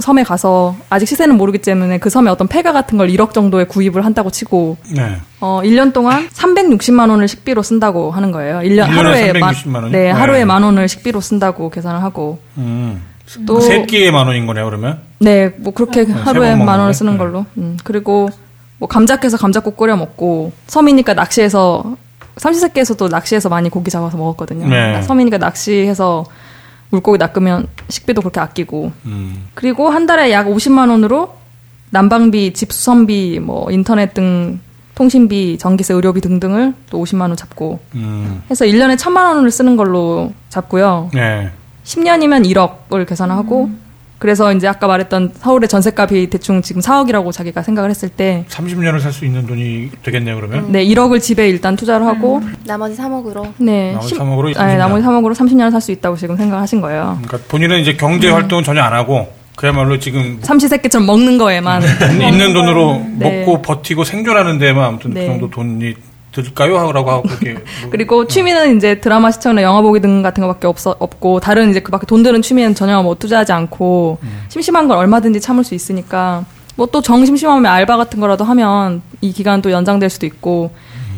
섬에 0.01 0.23
가서 0.25 0.75
아직 0.89 1.07
시세는 1.07 1.37
모르기 1.37 1.59
때문에 1.59 1.99
그 1.99 2.11
섬에 2.11 2.31
어떤 2.31 2.49
폐가 2.49 2.73
같은 2.73 2.99
걸 2.99 3.09
1억 3.09 3.33
정도에 3.33 3.65
구입을 3.65 4.05
한다고 4.05 4.31
치고 4.31 4.77
네. 4.95 5.17
어, 5.41 5.61
1년 5.63 5.93
동안 5.93 6.29
360만 6.29 7.11
원을 7.11 7.29
식비로 7.29 7.63
쓴다고 7.63 8.11
하는 8.11 8.33
거예요. 8.33 8.59
1년 8.59 8.65
일년에 8.65 8.93
하루에 8.93 9.33
360만 9.33 9.75
원이요? 9.75 9.91
네, 9.91 9.99
네. 10.05 10.11
하루에 10.11 10.45
만 10.45 10.63
원을 10.63 10.89
식비로 10.89 11.21
쓴다고 11.21 11.71
계산을 11.71 12.03
하고 12.03 12.41
음. 12.59 13.03
또- 13.47 13.61
세 13.61 13.85
끼에 13.87 14.11
만 14.11 14.27
원인 14.27 14.47
거네요 14.47 14.65
그러면? 14.65 15.01
네, 15.21 15.51
뭐 15.59 15.73
그렇게 15.73 16.05
세 16.05 16.13
하루에 16.13 16.57
번만 16.57 16.81
원을? 16.81 16.95
쓰는 16.95 17.13
네. 17.13 17.19
걸로. 17.19 17.47
음, 17.59 17.77
그리고 17.85 18.29
뭐 18.79 18.89
감자 18.89 19.17
캐서 19.21 19.37
감자국 19.37 19.77
끓여 19.77 19.97
먹고 19.97 20.53
섬이니까 20.67 21.15
낚시해서 21.15 21.97
삼시세끼에서도 22.39 23.09
낚시해서 23.09 23.49
많이 23.49 23.69
고기 23.69 23.91
잡아서 23.91 24.17
먹었거든요. 24.17 24.67
네. 24.67 25.03
섬이니까 25.03 25.37
낚시해서 25.39 26.25
물고기 26.91 27.19
낚으면 27.19 27.67
식비도 27.89 28.21
그렇게 28.21 28.41
아끼고. 28.41 28.93
음. 29.07 29.49
그리고 29.55 29.89
한 29.89 30.07
달에 30.07 30.33
약 30.33 30.47
50만 30.47 30.91
원으로 30.91 31.35
난방비, 31.91 32.53
집수선비, 32.53 33.41
뭐 33.41 33.71
인터넷 33.71 34.15
등 34.15 34.61
통신비, 34.95 35.59
전기세, 35.59 35.95
의료비 35.95 36.21
등등을 36.21 36.75
또 36.91 37.03
50만 37.03 37.23
원 37.23 37.37
잡고 37.37 37.81
음. 37.95 38.43
해서 38.51 38.65
1년에 38.65 38.97
1000만 38.97 39.35
원을 39.35 39.51
쓰는 39.51 39.77
걸로 39.77 40.33
잡고요. 40.51 41.11
네. 41.15 41.51
10년이면 41.85 42.47
1억을 42.47 43.09
계산하고 43.09 43.71
그래서 44.21 44.53
이제 44.53 44.69
아까 44.69 44.87
말했던 44.87 45.33
서울의 45.41 45.67
전세값이 45.69 46.29
대충 46.31 46.61
지금 46.61 46.83
4억이라고 46.83 47.33
자기가 47.33 47.63
생각을 47.63 47.89
했을 47.89 48.11
때 48.11 48.45
30년을 48.51 49.01
살 49.01 49.11
수 49.13 49.25
있는 49.25 49.47
돈이 49.47 49.89
되겠네요 50.03 50.37
그러면? 50.37 50.71
네, 50.71 50.85
1억을 50.85 51.21
집에 51.23 51.49
일단 51.49 51.75
투자를 51.75 52.07
하고 52.07 52.41
나머지 52.67 52.95
3억으로. 52.97 53.51
네. 53.57 53.93
나머지 53.93 54.09
십- 54.11 54.19
3억으로 54.19 54.47
네, 54.49 54.53
30년. 54.53 54.77
나머지 54.77 55.07
3억으로 55.07 55.35
30년을 55.35 55.71
살 55.73 55.81
수 55.81 55.91
있다고 55.93 56.17
지금 56.17 56.37
생각하신 56.37 56.83
거예요. 56.83 57.19
그러니까 57.23 57.49
본인은 57.49 57.81
이제 57.81 57.95
경제 57.95 58.29
음. 58.29 58.35
활동은 58.35 58.63
전혀 58.63 58.83
안 58.83 58.93
하고 58.93 59.33
그야말로 59.57 59.99
지금 59.99 60.39
삼시세끼처럼 60.43 61.07
먹는 61.07 61.39
거에만 61.39 61.83
있는 62.21 62.53
돈으로 62.53 63.03
네. 63.17 63.41
먹고 63.41 63.63
버티고 63.63 64.05
생존하는 64.05 64.59
데만 64.59 64.85
아무튼 64.85 65.13
네. 65.15 65.23
그 65.23 65.27
정도 65.29 65.49
돈이 65.51 65.95
들까요? 66.33 66.79
하라고 66.79 67.11
하고 67.11 67.23
그렇게 67.23 67.55
뭐 67.83 67.91
그리고 67.91 68.27
취미는 68.27 68.77
이제 68.77 69.01
드라마 69.01 69.31
시청이나 69.31 69.63
영화 69.63 69.81
보기 69.81 70.01
등 70.01 70.23
같은 70.23 70.43
거밖에 70.43 70.67
없어, 70.67 70.95
없고 70.99 71.41
다른 71.41 71.71
이제 71.71 71.81
그밖에 71.81 72.07
돈 72.07 72.23
드는 72.23 72.43
취미는 72.43 72.75
전혀 72.75 73.03
뭐 73.03 73.15
투자하지 73.17 73.53
않고 73.53 74.19
음. 74.23 74.43
심심한 74.49 74.87
걸 74.89 74.99
얼마든지 74.99 75.41
참을 75.41 75.65
수 75.65 75.75
있으니까 75.75 76.45
뭐 76.77 76.87
또 76.93 77.03
정심심하면 77.03 77.67
알바 77.71 77.97
같은 77.97 78.21
거라도 78.21 78.45
하면 78.45 79.03
이 79.21 79.33
기간 79.33 79.63
또 79.63 79.71
연장될 79.71 80.11
수도 80.11 80.27
있고 80.27 80.71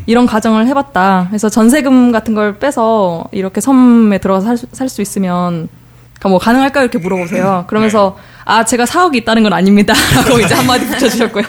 이런 0.06 0.26
가정을 0.26 0.66
해봤다. 0.66 1.26
그래서 1.28 1.48
전세금 1.48 2.10
같은 2.10 2.34
걸 2.34 2.58
빼서 2.58 3.24
이렇게 3.30 3.60
섬에 3.60 4.18
들어가서 4.18 4.66
살수 4.72 5.00
있으면 5.02 5.68
그러니까 6.14 6.28
뭐 6.28 6.38
가능할까요? 6.38 6.84
이렇게 6.84 6.98
물어보세요. 6.98 7.64
그러면서 7.68 8.16
아 8.44 8.64
제가 8.64 8.84
4억이 8.84 9.16
있다는 9.16 9.44
건 9.44 9.52
아닙니다라고 9.52 10.40
이제 10.44 10.54
한마디 10.54 10.86
붙여주셨고요. 10.86 11.44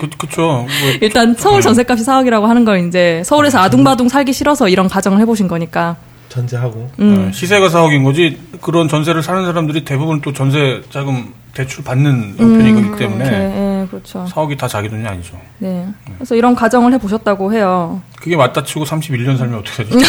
그, 0.00 0.08
그쵸. 0.18 0.42
뭐 0.42 0.68
일단 1.00 1.34
서울 1.36 1.60
전세값이 1.60 2.04
4억이라고 2.04 2.42
하는 2.42 2.64
걸 2.64 2.86
이제 2.86 3.22
서울에서 3.24 3.58
아둥바둥 3.58 4.08
살기 4.08 4.32
싫어서 4.32 4.68
이런 4.68 4.88
가정을 4.88 5.20
해보신 5.20 5.48
거니까. 5.48 5.96
전제하고. 6.28 6.90
음. 7.00 7.28
어, 7.28 7.32
시세가 7.32 7.68
4억인 7.68 8.04
거지 8.04 8.38
그런 8.60 8.88
전세를 8.88 9.22
사는 9.22 9.44
사람들이 9.44 9.84
대부분 9.84 10.20
또 10.20 10.32
전세 10.32 10.82
자금 10.90 11.32
대출 11.56 11.82
받는 11.84 12.34
형편이기 12.36 12.98
때문에 12.98 13.24
음, 13.24 13.30
네, 13.30 13.82
예, 13.82 13.86
그렇죠. 13.88 14.26
4억이 14.30 14.58
다 14.58 14.68
자기 14.68 14.90
돈이 14.90 15.06
아니죠. 15.08 15.40
네. 15.58 15.86
그래서 16.18 16.34
이런 16.34 16.54
가정을 16.54 16.92
해보셨다고 16.92 17.54
해요. 17.54 18.02
그게 18.20 18.36
맞다 18.36 18.62
치고 18.62 18.84
31년 18.84 19.38
살면 19.38 19.60
어떻게 19.60 19.84
하지? 19.84 19.96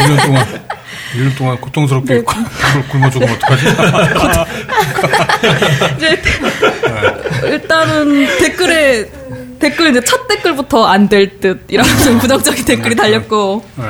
1년 0.00 0.26
동안 0.26 0.44
1년 1.14 1.38
동안 1.38 1.54
네. 1.54 1.60
고통스럽게 1.60 2.22
굶- 2.22 2.44
굶어 2.88 3.10
죽으면 3.10 3.34
어떡하지? 3.36 3.66
이제 5.98 6.20
일단은 7.44 8.26
댓글에 8.38 9.08
댓글 9.60 9.90
이제 9.90 10.00
첫 10.00 10.26
댓글부터 10.26 10.84
안 10.86 11.08
될 11.08 11.38
듯 11.40 11.64
이런 11.68 11.86
좀 12.02 12.18
부정적인 12.18 12.64
댓글이 12.64 12.96
달렸고. 12.96 13.64
네. 13.76 13.84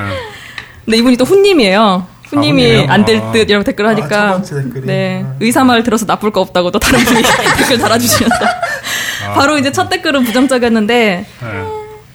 근데 0.85 0.99
이분이 0.99 1.17
또 1.17 1.25
훈님이에요. 1.25 2.07
훈이에요? 2.31 2.91
안될 2.91 3.17
아. 3.19 3.33
듯 3.33 3.51
이라고 3.51 3.65
댓글 3.65 3.87
하니까 3.89 4.09
첫 4.43 4.55
번째 4.55 4.63
댓글이. 4.63 4.87
네 4.87 5.27
의사 5.41 5.65
말 5.65 5.83
들어서 5.83 6.07
나쁠 6.07 6.31
거 6.31 6.41
없다고 6.41 6.71
또 6.71 6.79
다른 6.79 7.01
분이 7.05 7.23
댓글 7.59 7.79
달아주시면서 7.79 8.45
바로 9.35 9.59
이제 9.59 9.73
첫 9.73 9.89
댓글은 9.89 10.25
부정적이었는데 10.25 11.27
네. 11.41 11.65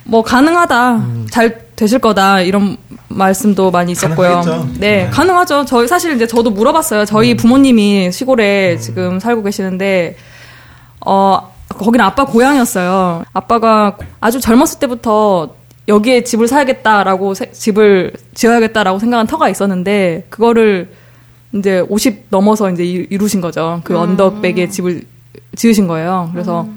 뭐 0.04 0.24
가능하다 0.24 1.06
잘 1.32 1.66
되실 1.76 2.00
거다 2.00 2.42
이런 2.42 2.78
말씀도 3.08 3.72
많이 3.72 3.92
있었고요. 3.92 4.42
가능하겠죠. 4.42 4.80
네, 4.80 5.10
가능하죠. 5.12 5.66
저희 5.66 5.88
사실 5.88 6.16
이제 6.16 6.28
저도 6.28 6.50
물어봤어요. 6.52 7.06
저희 7.06 7.36
부모님이 7.36 8.12
시골에 8.12 8.78
지금 8.78 9.20
살고 9.20 9.44
계시는데 9.44 10.16
어 11.06 11.52
거기는 11.70 12.06
아빠 12.06 12.26
고향이었어요. 12.26 13.24
아빠가 13.34 13.98
아주 14.20 14.40
젊었을 14.40 14.80
때부터 14.80 15.56
여기에 15.88 16.24
집을 16.24 16.48
사야겠다라고 16.48 17.34
세- 17.36 17.52
집을 17.52 18.14
지어야겠다라고 18.34 18.99
생각한 18.99 19.28
터가 19.28 19.49
있었는데 19.49 20.26
그거를 20.30 20.90
이제 21.53 21.80
50 21.88 22.26
넘어서 22.30 22.70
이제 22.72 22.84
이- 22.84 23.07
이루신 23.10 23.40
거죠. 23.41 23.82
그 23.84 23.98
언덕백에 23.98 24.70
집을 24.70 25.03
지으신 25.56 25.88
거예요. 25.88 26.30
그래서 26.34 26.68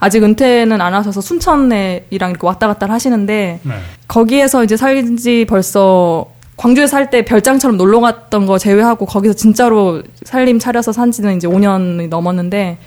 아직 0.00 0.22
은퇴는 0.22 0.80
안 0.80 0.94
하셔서 0.94 1.20
순천에랑 1.20 2.00
이렇게 2.10 2.46
왔다 2.46 2.66
갔다 2.68 2.86
하시는데 2.88 3.60
네. 3.62 3.72
거기에서 4.06 4.62
이제 4.62 4.76
살지 4.76 5.46
벌써 5.48 6.26
광주에 6.56 6.86
살 6.86 7.10
때 7.10 7.24
별장처럼 7.24 7.76
놀러 7.76 8.00
갔던 8.00 8.46
거 8.46 8.58
제외하고 8.58 9.06
거기서 9.06 9.34
진짜로 9.34 10.02
살림 10.24 10.58
차려서 10.58 10.92
산 10.92 11.10
지는 11.10 11.36
이제 11.36 11.48
5년이 11.48 12.08
넘었는데 12.08 12.78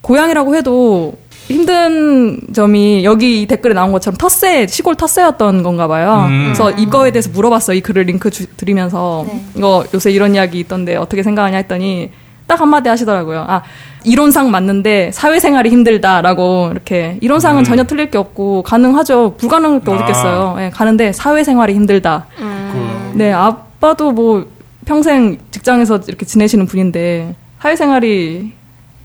고향이라고 0.00 0.54
해도 0.56 1.14
힘든 1.48 2.40
점이 2.52 3.04
여기 3.04 3.42
이 3.42 3.46
댓글에 3.46 3.74
나온 3.74 3.92
것처럼 3.92 4.16
텃세 4.16 4.66
시골 4.66 4.94
텃세였던 4.94 5.62
건가 5.62 5.86
봐요. 5.86 6.26
음. 6.28 6.44
그래서 6.46 6.70
이거에 6.70 7.10
대해서 7.10 7.30
물어봤어요. 7.30 7.76
이 7.76 7.80
글을 7.80 8.04
링크 8.04 8.30
주- 8.30 8.46
드리면서 8.56 9.26
이거 9.56 9.84
요새 9.92 10.10
이런 10.10 10.34
이야기 10.34 10.58
있던데 10.60 10.96
어떻게 10.96 11.22
생각하냐 11.22 11.56
했더니 11.58 12.10
딱 12.46 12.60
한마디 12.60 12.88
하시더라고요. 12.88 13.44
아 13.48 13.62
이론상 14.04 14.50
맞는데 14.50 15.10
사회생활이 15.12 15.70
힘들다라고 15.70 16.68
이렇게 16.72 17.18
이론상은 17.20 17.62
음. 17.62 17.64
전혀 17.64 17.84
틀릴 17.84 18.10
게 18.10 18.18
없고 18.18 18.62
가능하죠. 18.62 19.34
불가능할 19.38 19.80
게 19.80 19.90
아. 19.90 19.94
어디 19.94 20.02
있겠어요. 20.02 20.56
예, 20.60 20.70
가는데 20.70 21.12
사회생활이 21.12 21.74
힘들다. 21.74 22.26
그, 22.36 23.12
네, 23.18 23.32
아빠도 23.32 24.12
뭐 24.12 24.46
평생 24.84 25.38
직장에서 25.50 26.00
이렇게 26.08 26.26
지내시는 26.26 26.66
분인데 26.66 27.34
사회생활이 27.60 28.52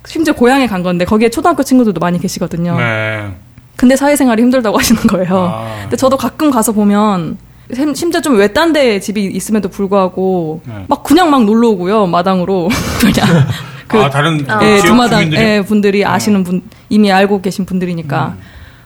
심지어 0.06 0.34
고향에 0.34 0.68
간 0.68 0.82
건데 0.84 1.06
거기에 1.06 1.30
초등학교 1.30 1.64
친구들도 1.64 2.00
많이 2.00 2.20
계시거든요. 2.20 2.78
네. 2.78 3.28
근데 3.76 3.96
사회생활이 3.96 4.42
힘들다고 4.44 4.78
하시는 4.80 5.02
거예요. 5.04 5.50
아. 5.54 5.78
근데 5.84 5.96
저도 5.96 6.18
가끔 6.18 6.52
가서 6.52 6.72
보면 6.72 7.38
심- 7.74 7.94
심지어 7.94 8.20
좀 8.22 8.36
외딴 8.38 8.74
데 8.74 9.00
집이 9.00 9.26
있음에도 9.26 9.70
불구하고 9.70 10.62
네. 10.66 10.86
막 10.88 11.04
그냥 11.04 11.30
막 11.30 11.44
놀러 11.46 11.70
오고요 11.70 12.08
마당으로 12.08 12.70
그냥 13.00 13.46
그 13.88 14.00
아, 14.00 14.10
다른 14.10 14.40
예, 14.62 14.78
지역 14.78 14.86
두마당 14.88 15.20
주민들이? 15.22 15.42
예, 15.42 15.62
분들이 15.62 16.06
아시는 16.06 16.44
분 16.44 16.62
이미 16.90 17.12
알고 17.12 17.42
계신 17.42 17.66
분들이니까 17.66 18.36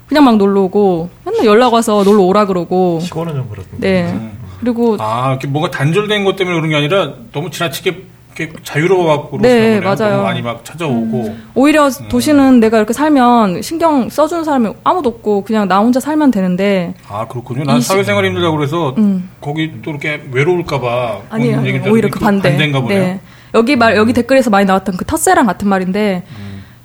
그냥 0.08 0.26
막 0.26 0.38
놀러 0.38 0.62
오고 0.64 1.10
맨날 1.26 1.46
연락 1.46 1.74
와서 1.74 2.04
놀러 2.04 2.24
오라 2.24 2.46
그러고 2.46 3.00
시골은 3.02 3.34
좀 3.36 3.50
그렇고. 3.50 3.70
네 3.78 4.32
그리고 4.60 4.98
아, 5.00 5.30
이렇게 5.32 5.48
뭔가 5.48 5.72
단절된 5.72 6.24
것 6.26 6.36
때문에 6.36 6.56
그런 6.56 6.70
게 6.70 6.76
아니라 6.76 7.14
너무 7.32 7.50
지나치게 7.50 8.04
이렇게 8.36 8.52
자유로워갖고 8.64 9.38
네. 9.40 9.80
맞아요. 9.80 10.24
많이 10.24 10.42
막 10.42 10.66
찾아오고. 10.66 11.36
오히려 11.56 11.88
음. 11.88 12.08
도시는 12.10 12.60
내가 12.60 12.78
이렇게 12.78 12.94
살면 12.94 13.62
신경 13.62 14.10
써주는 14.10 14.44
사람이 14.44 14.70
아무도 14.84 15.10
없고 15.10 15.44
그냥 15.44 15.68
나 15.68 15.80
혼자 15.80 16.00
살면 16.00 16.32
되는데 16.32 16.94
아, 17.08 17.28
그렇군요. 17.28 17.64
난 17.64 17.80
사회생활이 17.80 18.28
힘들다고 18.30 18.58
그래서 18.58 18.94
음. 18.98 19.30
거기 19.40 19.72
또 19.84 19.92
이렇게 19.92 20.22
외로울까봐. 20.32 21.22
아니에요. 21.30 21.66
얘기를 21.66 21.90
오히려 21.92 22.10
그 22.10 22.20
반대. 22.20 22.50
반대인가 22.50 22.82
보네요. 22.82 23.00
네. 23.00 23.20
여기 23.54 23.76
말 23.76 23.96
여기 23.96 24.14
댓글에서 24.14 24.50
많이 24.50 24.66
나왔던 24.66 24.98
그 24.98 25.06
텃세랑 25.06 25.46
같은 25.46 25.68
말인데 25.70 26.24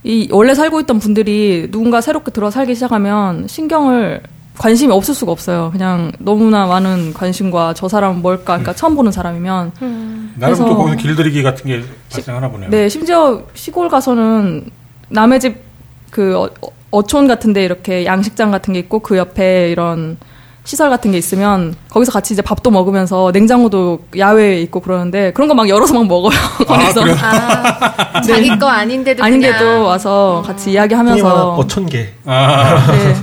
이 0.04 0.28
원래 0.30 0.54
살고 0.54 0.80
있던 0.80 0.98
분들이 0.98 1.68
누군가 1.70 2.00
새롭게 2.00 2.30
들어 2.30 2.50
살기 2.50 2.74
시작하면 2.74 3.46
신경을 3.48 4.20
관심이 4.58 4.92
없을 4.92 5.14
수가 5.14 5.30
없어요. 5.32 5.70
그냥 5.72 6.10
너무나 6.18 6.66
많은 6.66 7.14
관심과 7.14 7.74
저 7.74 7.88
사람은 7.88 8.22
뭘까, 8.22 8.44
그러니까 8.54 8.72
처음 8.74 8.94
보는 8.96 9.12
사람이면. 9.12 9.72
나름 9.78 10.56
또 10.56 10.64
그래서- 10.64 10.76
거기서 10.76 10.96
길들이기 10.96 11.42
같은 11.42 11.64
게 11.66 11.82
발생하나 12.12 12.48
보네요. 12.50 12.70
네, 12.70 12.88
심지어 12.88 13.42
시골 13.54 13.88
가서는 13.88 14.70
남의 15.10 15.40
집 15.40 15.68
그 16.10 16.38
어, 16.38 16.48
어촌 16.90 17.28
같은데 17.28 17.62
이렇게 17.62 18.06
양식장 18.06 18.50
같은 18.50 18.72
게 18.72 18.78
있고 18.78 19.00
그 19.00 19.18
옆에 19.18 19.68
이런 19.70 20.16
시설 20.64 20.88
같은 20.88 21.10
게 21.12 21.18
있으면 21.18 21.74
거기서 21.90 22.12
같이 22.12 22.32
이제 22.32 22.40
밥도 22.40 22.70
먹으면서 22.70 23.30
냉장고도 23.30 24.04
야외에 24.16 24.62
있고 24.62 24.80
그러는데 24.80 25.32
그런 25.34 25.48
거 25.48 25.54
막 25.54 25.68
열어서 25.68 25.92
막 25.92 26.06
먹어요. 26.06 26.32
거기서. 26.66 27.02
그래요? 27.02 27.16
아, 27.20 28.20
자기 28.22 28.58
거 28.58 28.66
아닌데도 28.68 29.22
아닌데도 29.22 29.58
그냥. 29.58 29.84
와서 29.84 30.42
같이 30.46 30.70
이야기하면서 30.72 31.56
어촌계. 31.56 32.14
아, 32.24 32.86
네. 32.90 33.14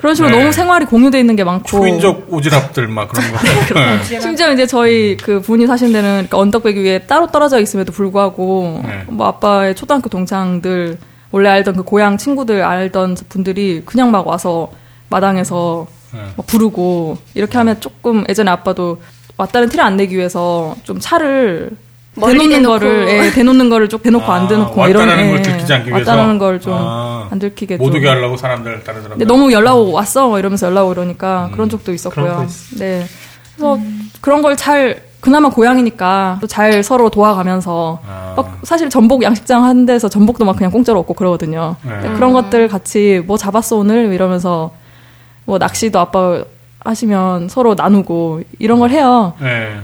그런 0.00 0.14
식으로 0.14 0.32
네. 0.32 0.38
너무 0.38 0.50
생활이 0.50 0.86
공유돼 0.86 1.20
있는 1.20 1.36
게 1.36 1.44
많고 1.44 1.66
초인적 1.66 2.30
오지랖들 2.30 2.86
막 2.86 3.06
그런 3.10 3.30
거. 3.32 3.38
네. 3.78 4.18
심지어 4.18 4.50
이제 4.50 4.66
저희 4.66 5.14
그 5.18 5.42
부인이 5.42 5.66
사신 5.66 5.92
데는 5.92 6.20
이렇게 6.20 6.34
언덕배기 6.34 6.82
위에 6.82 7.00
따로 7.00 7.26
떨어져 7.26 7.60
있음에도 7.60 7.92
불구하고 7.92 8.80
네. 8.82 9.04
뭐 9.08 9.26
아빠의 9.26 9.74
초등학교 9.74 10.08
동창들 10.08 10.96
원래 11.32 11.50
알던 11.50 11.76
그 11.76 11.82
고향 11.82 12.16
친구들 12.16 12.62
알던 12.62 13.18
분들이 13.28 13.82
그냥 13.84 14.10
막 14.10 14.26
와서 14.26 14.72
마당에서 15.10 15.86
네. 16.14 16.20
막 16.34 16.46
부르고 16.46 17.18
이렇게 17.34 17.58
하면 17.58 17.78
조금 17.80 18.24
예전에 18.26 18.50
아빠도 18.50 19.02
왔다는 19.36 19.68
티를 19.68 19.84
안 19.84 19.98
내기 19.98 20.16
위해서 20.16 20.76
좀 20.82 20.98
차를 20.98 21.72
대놓는 22.14 22.48
대놓고. 22.50 22.68
거를 22.72 23.08
예, 23.08 23.30
대놓는 23.30 23.68
거를 23.70 23.88
좀 23.88 24.00
대놓고 24.00 24.30
아, 24.32 24.34
안 24.36 24.48
대놓고 24.48 24.74
막 24.80 24.88
이런 24.88 25.02
왔다라는 25.08 25.30
걸 25.30 25.38
예, 25.38 25.42
들키지 25.42 25.72
않기 25.74 25.90
위해서. 25.90 26.10
왔다라는 26.10 26.38
걸 26.38 26.60
좀안 26.60 26.80
아, 26.82 27.28
들키게 27.38 27.76
못 27.76 27.86
좀. 27.90 27.96
오게 27.96 28.08
하려고 28.08 28.36
사람들 28.36 28.82
다른 28.84 29.02
사람들. 29.02 29.10
근데 29.10 29.24
너무 29.24 29.52
연락 29.52 29.76
오고 29.76 29.92
왔어 29.92 30.28
뭐 30.28 30.38
이러면서 30.38 30.66
연락 30.66 30.86
오려니까 30.88 31.50
그런 31.52 31.68
적도 31.68 31.92
있었고요. 31.92 32.46
네. 32.78 33.04
그래서 33.56 33.78
그런 34.20 34.42
걸 34.42 34.56
잘 34.56 35.02
그나마 35.20 35.50
고향이니까 35.50 36.38
또 36.40 36.46
잘 36.46 36.82
서로 36.82 37.10
도와가면서 37.10 38.00
아. 38.08 38.34
막 38.36 38.58
사실 38.62 38.88
전복 38.88 39.22
양식장 39.22 39.64
한 39.64 39.84
데서 39.84 40.08
전복도 40.08 40.46
막 40.46 40.56
그냥 40.56 40.70
공짜로 40.72 41.00
얻고 41.00 41.12
그러거든요. 41.14 41.76
네. 41.82 42.10
그런 42.14 42.32
것들 42.32 42.68
같이 42.68 43.22
뭐 43.26 43.36
잡았어 43.36 43.76
오늘 43.76 44.12
이러면서 44.14 44.70
뭐 45.44 45.58
낚시도 45.58 45.98
아빠 46.00 46.42
하시면 46.82 47.50
서로 47.50 47.74
나누고 47.74 48.40
이런 48.58 48.78
걸 48.80 48.90
해요. 48.90 49.34
네. 49.40 49.78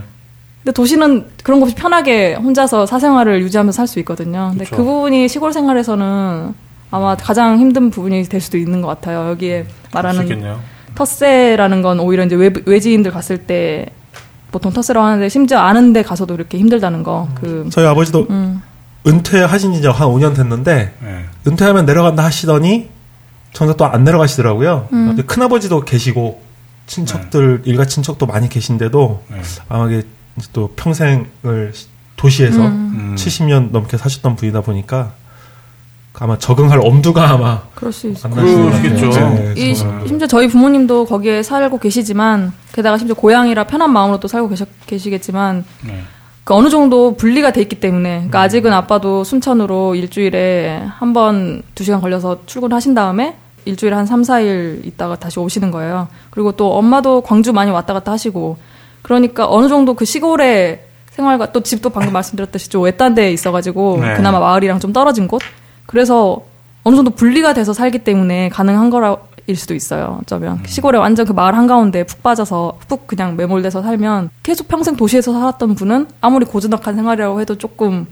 근데 0.67 0.75
도시는 0.75 1.27
그런 1.43 1.61
거 1.61 1.63
없이 1.65 1.75
편하게 1.77 2.33
혼자서 2.33 2.85
사생활을 2.85 3.41
유지하면서 3.41 3.73
살 3.73 3.87
수 3.87 3.99
있거든요. 3.99 4.49
근데 4.49 4.65
그쵸. 4.65 4.75
그 4.75 4.83
부분이 4.83 5.29
시골 5.29 5.53
생활에서는 5.53 6.53
아마 6.91 7.15
가장 7.15 7.57
힘든 7.57 7.89
부분이 7.89 8.23
될 8.23 8.41
수도 8.41 8.57
있는 8.57 8.81
것 8.81 8.89
같아요. 8.89 9.29
여기에 9.29 9.63
수 9.63 9.67
말하는. 9.93 10.57
텃세라는 10.95 11.81
건 11.81 12.01
오히려 12.01 12.25
이제 12.25 12.35
외, 12.35 12.51
외지인들 12.65 13.11
갔을 13.11 13.37
때 13.37 13.85
보통 14.51 14.73
텃세라고 14.73 15.05
하는데 15.07 15.29
심지어 15.29 15.59
아는 15.59 15.93
데 15.93 16.01
가서도 16.03 16.33
이렇게 16.33 16.57
힘들다는 16.57 17.03
거. 17.03 17.29
그 17.35 17.69
저희 17.71 17.85
아버지도 17.85 18.27
음. 18.29 18.61
은퇴하신 19.07 19.71
지 19.71 19.79
이제 19.79 19.87
한 19.87 20.09
5년 20.09 20.35
됐는데 20.35 20.93
네. 21.01 21.25
은퇴하면 21.47 21.85
내려간다 21.85 22.25
하시더니 22.25 22.89
전혀 23.53 23.73
또 23.75 23.85
안 23.85 24.03
내려가시더라고요. 24.03 24.89
음. 24.91 25.17
큰아버지도 25.25 25.85
계시고 25.85 26.41
친척들 26.87 27.61
일가 27.63 27.85
친척도 27.85 28.25
많이 28.25 28.49
계신데도 28.49 29.23
네. 29.29 29.37
아마 29.69 29.85
이게 29.89 30.03
또 30.53 30.69
평생을 30.75 31.73
도시에서 32.15 32.59
음. 32.65 33.15
70년 33.17 33.71
넘게 33.71 33.97
사셨던 33.97 34.35
분이다 34.35 34.61
보니까 34.61 35.11
아마 36.19 36.37
적응할 36.37 36.79
엄두가 36.81 37.29
아마 37.29 37.61
그럴 37.75 37.93
수. 37.93 38.11
같아요. 38.13 39.33
네, 39.35 39.53
이. 39.55 39.75
심지어 39.75 40.27
저희 40.27 40.47
부모님도 40.47 41.05
거기에 41.05 41.43
살고 41.43 41.77
계시지만 41.77 42.53
게다가 42.73 42.97
심지어 42.97 43.15
고향이라 43.15 43.65
편한 43.65 43.91
마음으로 43.93 44.19
또 44.19 44.27
살고 44.27 44.49
계시, 44.49 44.65
계시겠지만 44.87 45.63
네. 45.85 46.01
그 46.43 46.55
어느 46.55 46.69
정도 46.69 47.15
분리가 47.17 47.51
돼 47.51 47.61
있기 47.61 47.79
때문에 47.79 48.09
그러니까 48.15 48.41
아직은 48.41 48.73
아빠도 48.73 49.23
순천으로 49.23 49.93
일주일에 49.95 50.81
한 50.97 51.13
번 51.13 51.61
두 51.75 51.83
시간 51.83 52.01
걸려서 52.01 52.39
출근하신 52.47 52.95
다음에 52.95 53.37
일주일에 53.65 53.95
한 53.95 54.05
3, 54.07 54.23
4일 54.23 54.85
있다가 54.87 55.17
다시 55.17 55.39
오시는 55.39 55.69
거예요. 55.69 56.07
그리고 56.31 56.51
또 56.53 56.73
엄마도 56.73 57.21
광주 57.21 57.53
많이 57.53 57.69
왔다 57.69 57.93
갔다 57.93 58.11
하시고 58.13 58.57
그러니까 59.07 59.49
어느 59.49 59.69
정도 59.69 59.93
그 59.93 60.03
시골의 60.03 60.81
생활과 61.11 61.53
또 61.53 61.63
집도 61.63 61.89
방금 61.89 62.11
말씀드렸듯이 62.11 62.69
좀 62.69 62.83
외딴 62.83 63.15
데에 63.15 63.31
있어가지고 63.31 63.99
네. 64.01 64.15
그나마 64.15 64.39
마을이랑 64.39 64.79
좀 64.81 64.91
떨어진 64.91 65.29
곳 65.29 65.41
그래서 65.85 66.43
어느 66.83 66.95
정도 66.97 67.11
분리가 67.11 67.53
돼서 67.53 67.71
살기 67.71 67.99
때문에 67.99 68.49
가능한 68.49 68.89
거라 68.89 69.15
일 69.47 69.55
수도 69.55 69.73
있어요. 69.73 70.19
어쩌면 70.21 70.61
시골에 70.65 70.97
완전 70.97 71.25
그 71.25 71.31
마을 71.31 71.55
한가운데 71.55 72.03
푹 72.03 72.21
빠져서 72.21 72.79
푹 72.89 73.07
그냥 73.07 73.37
매몰돼서 73.37 73.81
살면 73.81 74.29
계속 74.43 74.67
평생 74.67 74.97
도시에서 74.97 75.31
살았던 75.31 75.75
분은 75.75 76.07
아무리 76.19 76.45
고즈넉한 76.45 76.95
생활이라고 76.95 77.39
해도 77.39 77.57
조금 77.57 78.07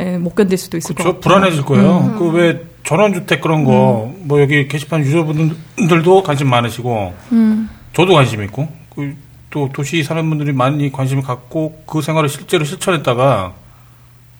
예, 0.00 0.16
못 0.16 0.34
견딜 0.34 0.56
수도 0.56 0.78
있을 0.78 0.94
것 0.94 1.02
그렇죠. 1.02 1.20
같아요. 1.20 1.40
불안해질 1.40 1.64
거예요. 1.66 1.98
음. 1.98 2.18
그왜 2.18 2.64
전원주택 2.84 3.42
그런 3.42 3.64
거, 3.64 4.10
뭐 4.20 4.40
여기 4.40 4.66
게시판 4.66 5.02
유저분들도 5.02 6.22
관심 6.22 6.48
많으시고, 6.48 7.12
음. 7.32 7.68
저도 7.92 8.14
관심 8.14 8.42
있고, 8.42 8.68
그 8.94 9.14
또 9.52 9.68
도시 9.72 10.02
사는 10.02 10.28
분들이 10.28 10.52
많이 10.52 10.90
관심을 10.90 11.22
갖고 11.22 11.80
그 11.86 12.00
생활을 12.02 12.28
실제로 12.28 12.64
실천했다가 12.64 13.52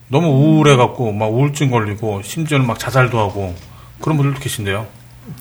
너무 0.09 0.27
우울해 0.27 0.75
갖고 0.75 1.13
막 1.13 1.27
우울증 1.27 1.69
걸리고 1.69 2.21
심지어는 2.23 2.65
막 2.67 2.77
자살도 2.79 3.17
하고 3.17 3.55
그런 4.01 4.17
분들도 4.17 4.39
계신데요. 4.41 4.87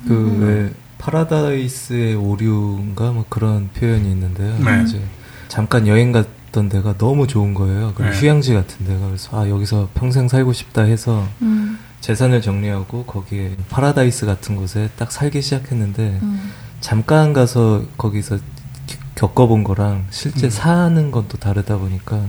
그왜 0.06 0.70
파라다이스의 0.98 2.14
오류인가 2.14 3.12
뭐 3.12 3.24
그런 3.28 3.70
표현이 3.74 4.08
있는데요. 4.12 4.56
네. 4.58 4.82
이제 4.84 5.00
잠깐 5.48 5.88
여행 5.88 6.12
갔던 6.12 6.68
데가 6.68 6.96
너무 6.98 7.26
좋은 7.26 7.54
거예요. 7.54 7.92
그 7.96 8.02
네. 8.02 8.10
휴양지 8.12 8.52
같은 8.54 8.86
데가 8.86 9.06
그래서 9.06 9.40
아 9.40 9.48
여기서 9.48 9.88
평생 9.94 10.28
살고 10.28 10.52
싶다 10.52 10.82
해서 10.82 11.26
음. 11.40 11.78
재산을 12.00 12.42
정리하고 12.42 13.04
거기에 13.04 13.56
파라다이스 13.70 14.26
같은 14.26 14.56
곳에 14.56 14.90
딱 14.96 15.10
살기 15.10 15.40
시작했는데 15.40 16.18
음. 16.22 16.52
잠깐 16.80 17.32
가서 17.32 17.82
거기서 17.96 18.36
기- 18.36 18.42
겪어본 19.26 19.62
거랑 19.62 20.06
실제 20.10 20.48
음. 20.48 20.50
사는 20.50 21.10
건 21.10 21.22
또 21.28 21.38
다르다 21.38 21.76
보니까 21.78 22.20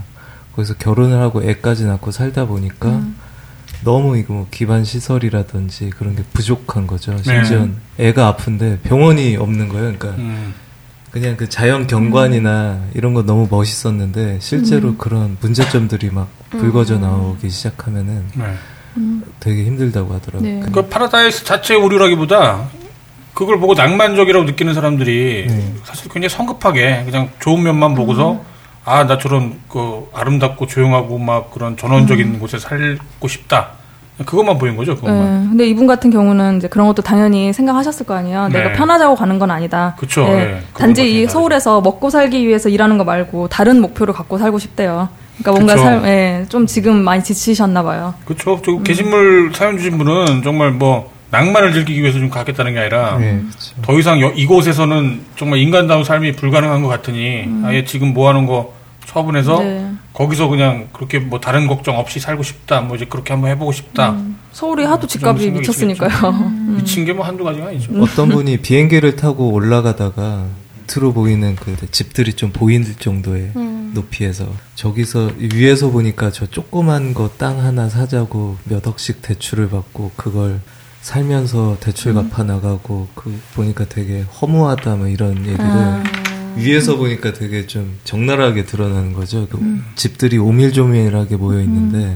거기서 0.56 0.76
결혼을 0.76 1.20
하고 1.20 1.42
애까지 1.44 1.86
낳고 1.86 2.12
살다 2.12 2.46
보니까 2.46 2.90
음. 2.90 3.16
너무 3.84 4.16
이거 4.18 4.34
뭐 4.34 4.48
기반 4.52 4.86
시설이라든지 4.86 5.90
그런 5.98 6.16
게 6.16 6.24
부족한 6.32 6.86
거죠. 6.86 7.16
네. 7.18 7.24
심지어 7.24 7.68
애가 7.98 8.28
아픈데 8.28 8.80
병원이 8.84 9.36
없는 9.36 9.68
거예요. 9.70 9.94
그러니까 9.98 10.10
음. 10.22 10.54
그냥 11.10 11.36
그 11.36 11.50
자연 11.50 11.88
경관이나 11.88 12.86
이런 12.94 13.14
거 13.16 13.24
너무 13.24 13.48
멋있었는데 13.50 14.38
실제로 14.42 14.90
음. 14.90 14.98
그런 14.98 15.38
문제점들이 15.42 16.12
막 16.12 16.30
불거져 16.52 17.00
나오기 17.00 17.50
시작하면은 17.50 18.24
네. 18.36 18.54
음. 18.98 19.24
되게 19.40 19.66
힘들다고 19.66 20.14
하더라고요. 20.14 20.48
네. 20.50 20.64
그 20.72 20.88
파라다이스 20.88 21.44
자체의 21.44 21.82
오류라기보다 21.82 22.70
그걸 23.34 23.60
보고 23.60 23.74
낭만적이라고 23.74 24.46
느끼는 24.46 24.74
사람들이 24.74 25.46
네. 25.48 25.74
사실 25.84 26.10
굉장히 26.10 26.30
성급하게 26.30 27.04
그냥 27.06 27.30
좋은 27.40 27.64
면만 27.64 27.96
보고서 27.96 28.42
아나 28.86 29.18
저런 29.18 29.60
그 29.70 30.08
아름답고 30.14 30.68
조용하고 30.68 31.18
막 31.18 31.52
그런 31.52 31.78
전원적인 31.78 32.40
곳에 32.40 32.60
살고 32.60 33.28
싶다 33.28 33.72
그것만 34.26 34.58
보인 34.58 34.76
거죠 34.76 34.96
그것만 34.96 35.44
네, 35.44 35.50
근데 35.50 35.68
이분 35.68 35.88
같은 35.88 36.12
경우는 36.12 36.58
이제 36.58 36.68
그런 36.68 36.88
것도 36.88 37.02
당연히 37.02 37.52
생각하셨을 37.54 38.06
거 38.06 38.14
아니에요. 38.14 38.50
네. 38.50 38.60
내가 38.60 38.74
편하자고 38.74 39.16
가는 39.16 39.40
건 39.40 39.50
아니다. 39.52 39.96
그쵸, 39.98 40.24
네, 40.26 40.46
네. 40.46 40.62
단지 40.74 41.22
이. 41.22 41.28
서울에서 41.28 41.82
먹고 41.82 42.10
살기 42.10 42.48
위해서 42.48 42.70
일하는 42.70 42.98
거 42.98 43.04
말고 43.04 43.48
다른 43.48 43.82
목표를 43.82 44.14
갖고 44.14 44.38
살고 44.38 44.60
싶대요. 44.60 45.10
그러니까 45.38 45.52
뭔가 45.52 45.74
그쵸. 45.74 45.84
삶, 45.84 46.06
예, 46.06 46.46
좀 46.50 46.68
지금 46.68 47.04
많이 47.04 47.24
지치셨나 47.24 47.82
봐요. 47.84 48.14
그렇죠 48.26 48.60
저 48.64 48.78
게시물 48.84 49.52
사연 49.54 49.78
주신 49.78 49.98
분은 49.98 50.44
정말 50.44 50.72
뭐 50.72 51.13
낭만을 51.34 51.74
즐기기 51.74 52.00
위해서 52.02 52.20
좀 52.20 52.30
가겠다는 52.30 52.74
게 52.74 52.80
아니라 52.80 53.18
네. 53.18 53.42
더 53.82 53.98
이상 53.98 54.22
여- 54.22 54.30
이곳에서는 54.32 55.22
정말 55.36 55.58
인간다운 55.60 56.04
삶이 56.04 56.34
불가능한 56.34 56.84
것 56.84 56.88
같으니 56.90 57.46
아예 57.66 57.84
지금 57.84 58.14
뭐 58.14 58.30
하는 58.30 58.46
거 58.46 58.72
처분해서 59.08 59.60
네. 59.64 59.92
거기서 60.14 60.48
그냥 60.48 60.90
그렇게 60.94 61.18
뭐 61.18 61.40
다른 61.40 61.66
걱정 61.66 61.98
없이 61.98 62.20
살고 62.20 62.44
싶다 62.44 62.82
뭐 62.82 62.96
이제 62.96 63.06
그렇게 63.06 63.34
한번 63.34 63.50
해보고 63.50 63.72
싶다 63.72 64.12
음, 64.12 64.38
서울이 64.52 64.84
하도 64.86 65.02
그 65.02 65.08
집값이 65.08 65.50
미쳤으니까요. 65.50 66.30
음. 66.30 66.76
미친 66.78 67.04
게 67.04 67.14
뭐 67.14 67.26
한두 67.26 67.44
가지가 67.44 67.68
아니죠 67.68 67.92
어떤 68.00 68.30
분이 68.34 68.58
비행기를 68.58 69.16
타고 69.16 69.50
올라가다가 69.52 70.46
밑으로 70.88 71.14
보이는 71.14 71.56
그 71.56 71.76
집들이 71.90 72.34
좀 72.34 72.52
보일 72.52 72.96
정도의 73.00 73.52
높이에서 73.94 74.46
저기서 74.76 75.32
위에서 75.38 75.90
보니까 75.90 76.32
저 76.32 76.46
조그만 76.46 77.14
거 77.16 77.30
땅 77.38 77.60
하나 77.60 77.90
사자고 77.90 78.58
몇 78.66 78.86
억씩 78.86 79.22
대출을 79.24 79.70
받고 79.70 80.12
그걸 80.16 80.60
살면서 81.08 81.78
대출 81.82 82.14
갚아 82.14 82.44
나가고 82.44 83.10
그 83.14 83.38
보니까 83.56 83.86
되게 83.90 84.22
허무하다 84.22 84.96
뭐 84.96 85.08
이런 85.10 85.38
얘기를 85.40 85.60
아. 85.60 86.02
위에서 86.56 86.96
보니까 86.96 87.34
되게 87.34 87.68
좀 87.68 88.00
적나라하게 88.06 88.64
드러나는 88.66 89.12
거죠. 89.12 89.48
그 89.50 89.60
집들이 89.96 90.38
오밀조밀하게 90.38 91.36
모여 91.36 91.60
있는데 91.62 92.16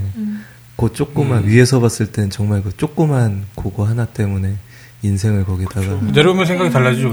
그 0.76 0.90
조그만 0.92 1.44
위에서 1.46 1.80
봤을 1.80 2.06
땐 2.12 2.30
정말 2.30 2.62
그 2.62 2.74
조그만 2.76 3.44
그거 3.56 3.84
하나 3.84 4.06
때문에 4.06 4.54
인생을 5.02 5.44
거기다가 5.44 5.86
내려오면 6.12 6.46
생각이 6.46 6.70
달라지죠. 6.70 7.08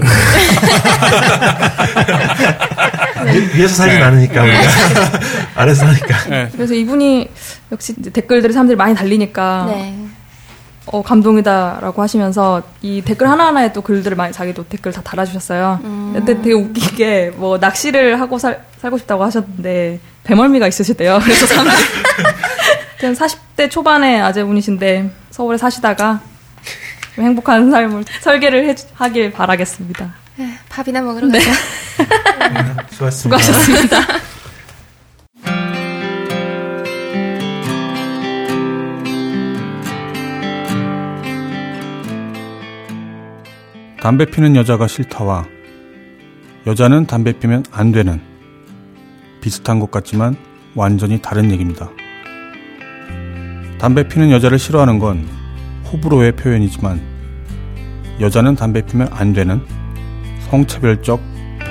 위- 3.34 3.58
위에서 3.58 3.74
살진 3.74 4.02
않으니까 4.02 4.42
우리가 4.42 4.58
아래서 5.56 5.84
하니까. 5.86 6.48
그래서 6.52 6.72
이분이 6.74 7.28
역시 7.72 7.92
댓글들이 7.94 8.52
사람들이 8.52 8.76
많이 8.76 8.94
달리니까 8.94 9.66
네. 9.68 10.05
어, 10.86 11.02
감동이다라고 11.02 12.00
하시면서 12.00 12.62
이 12.80 13.02
댓글 13.04 13.28
하나하나에 13.28 13.72
또 13.72 13.82
글들을 13.82 14.16
많이 14.16 14.32
자기도 14.32 14.64
댓글 14.64 14.92
다 14.92 15.02
달아주셨어요. 15.02 15.80
근데 15.82 16.36
되게 16.36 16.52
웃긴 16.52 16.96
게뭐 16.96 17.58
낚시를 17.58 18.20
하고 18.20 18.38
살, 18.38 18.64
살고 18.78 18.98
싶다고 18.98 19.24
하셨는데 19.24 20.00
배멀미가 20.24 20.68
있으시대요. 20.68 21.18
그래서 21.24 21.46
지금 23.00 23.14
40대 23.14 23.70
초반의 23.70 24.20
아재분이신데 24.20 25.10
서울에 25.30 25.58
사시다가 25.58 26.20
좀 27.14 27.24
행복한 27.24 27.70
삶을 27.70 28.04
설계를 28.20 28.68
해, 28.68 28.74
하길 28.94 29.32
바라겠습니다. 29.32 30.14
밥이나 30.68 31.00
먹으러 31.00 31.26
네. 31.28 31.38
가자. 31.38 32.86
수고하셨습니다. 32.92 33.38
수고하셨습니다. 33.38 34.35
담배 44.06 44.24
피는 44.24 44.54
여자가 44.54 44.86
싫다와 44.86 45.46
여자는 46.64 47.06
담배 47.06 47.32
피면 47.32 47.64
안 47.72 47.90
되는 47.90 48.20
비슷한 49.40 49.80
것 49.80 49.90
같지만 49.90 50.36
완전히 50.76 51.20
다른 51.20 51.50
얘기입니다. 51.50 51.90
담배 53.80 54.06
피는 54.06 54.30
여자를 54.30 54.60
싫어하는 54.60 55.00
건 55.00 55.26
호불호의 55.90 56.36
표현이지만 56.36 57.02
여자는 58.20 58.54
담배 58.54 58.82
피면 58.82 59.08
안 59.10 59.32
되는 59.32 59.60
성차별적 60.50 61.20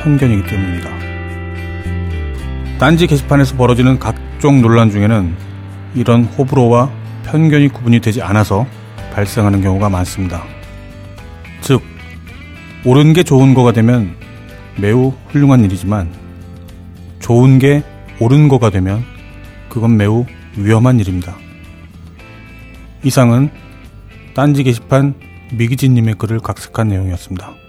편견이기 0.03 0.45
때문입니다. 0.45 0.89
딴지 2.79 3.07
게시판에서 3.07 3.55
벌어지는 3.55 3.97
각종 3.97 4.61
논란 4.61 4.91
중에는 4.91 5.33
이런 5.95 6.25
호불호와 6.25 6.91
편견이 7.23 7.69
구분이 7.69 8.01
되지 8.01 8.21
않아서 8.21 8.67
발생하는 9.13 9.61
경우가 9.61 9.87
많습니다. 9.87 10.43
즉, 11.61 11.94
옳은 12.85 13.13
게 13.13 13.23
좋은 13.23 13.55
거가 13.55 13.71
되면 13.71 14.15
매우 14.79 15.13
훌륭한 15.29 15.63
일이지만 15.63 16.13
좋은 17.19 17.57
게 17.57 17.83
옳은 18.19 18.47
거가 18.47 18.69
되면 18.69 19.03
그건 19.69 19.97
매우 19.97 20.25
위험한 20.55 20.99
일입니다. 20.99 21.35
이상은 23.03 23.49
딴지 24.35 24.63
게시판 24.63 25.15
미기진님의 25.53 26.15
글을 26.15 26.39
각색한 26.39 26.89
내용이었습니다. 26.89 27.64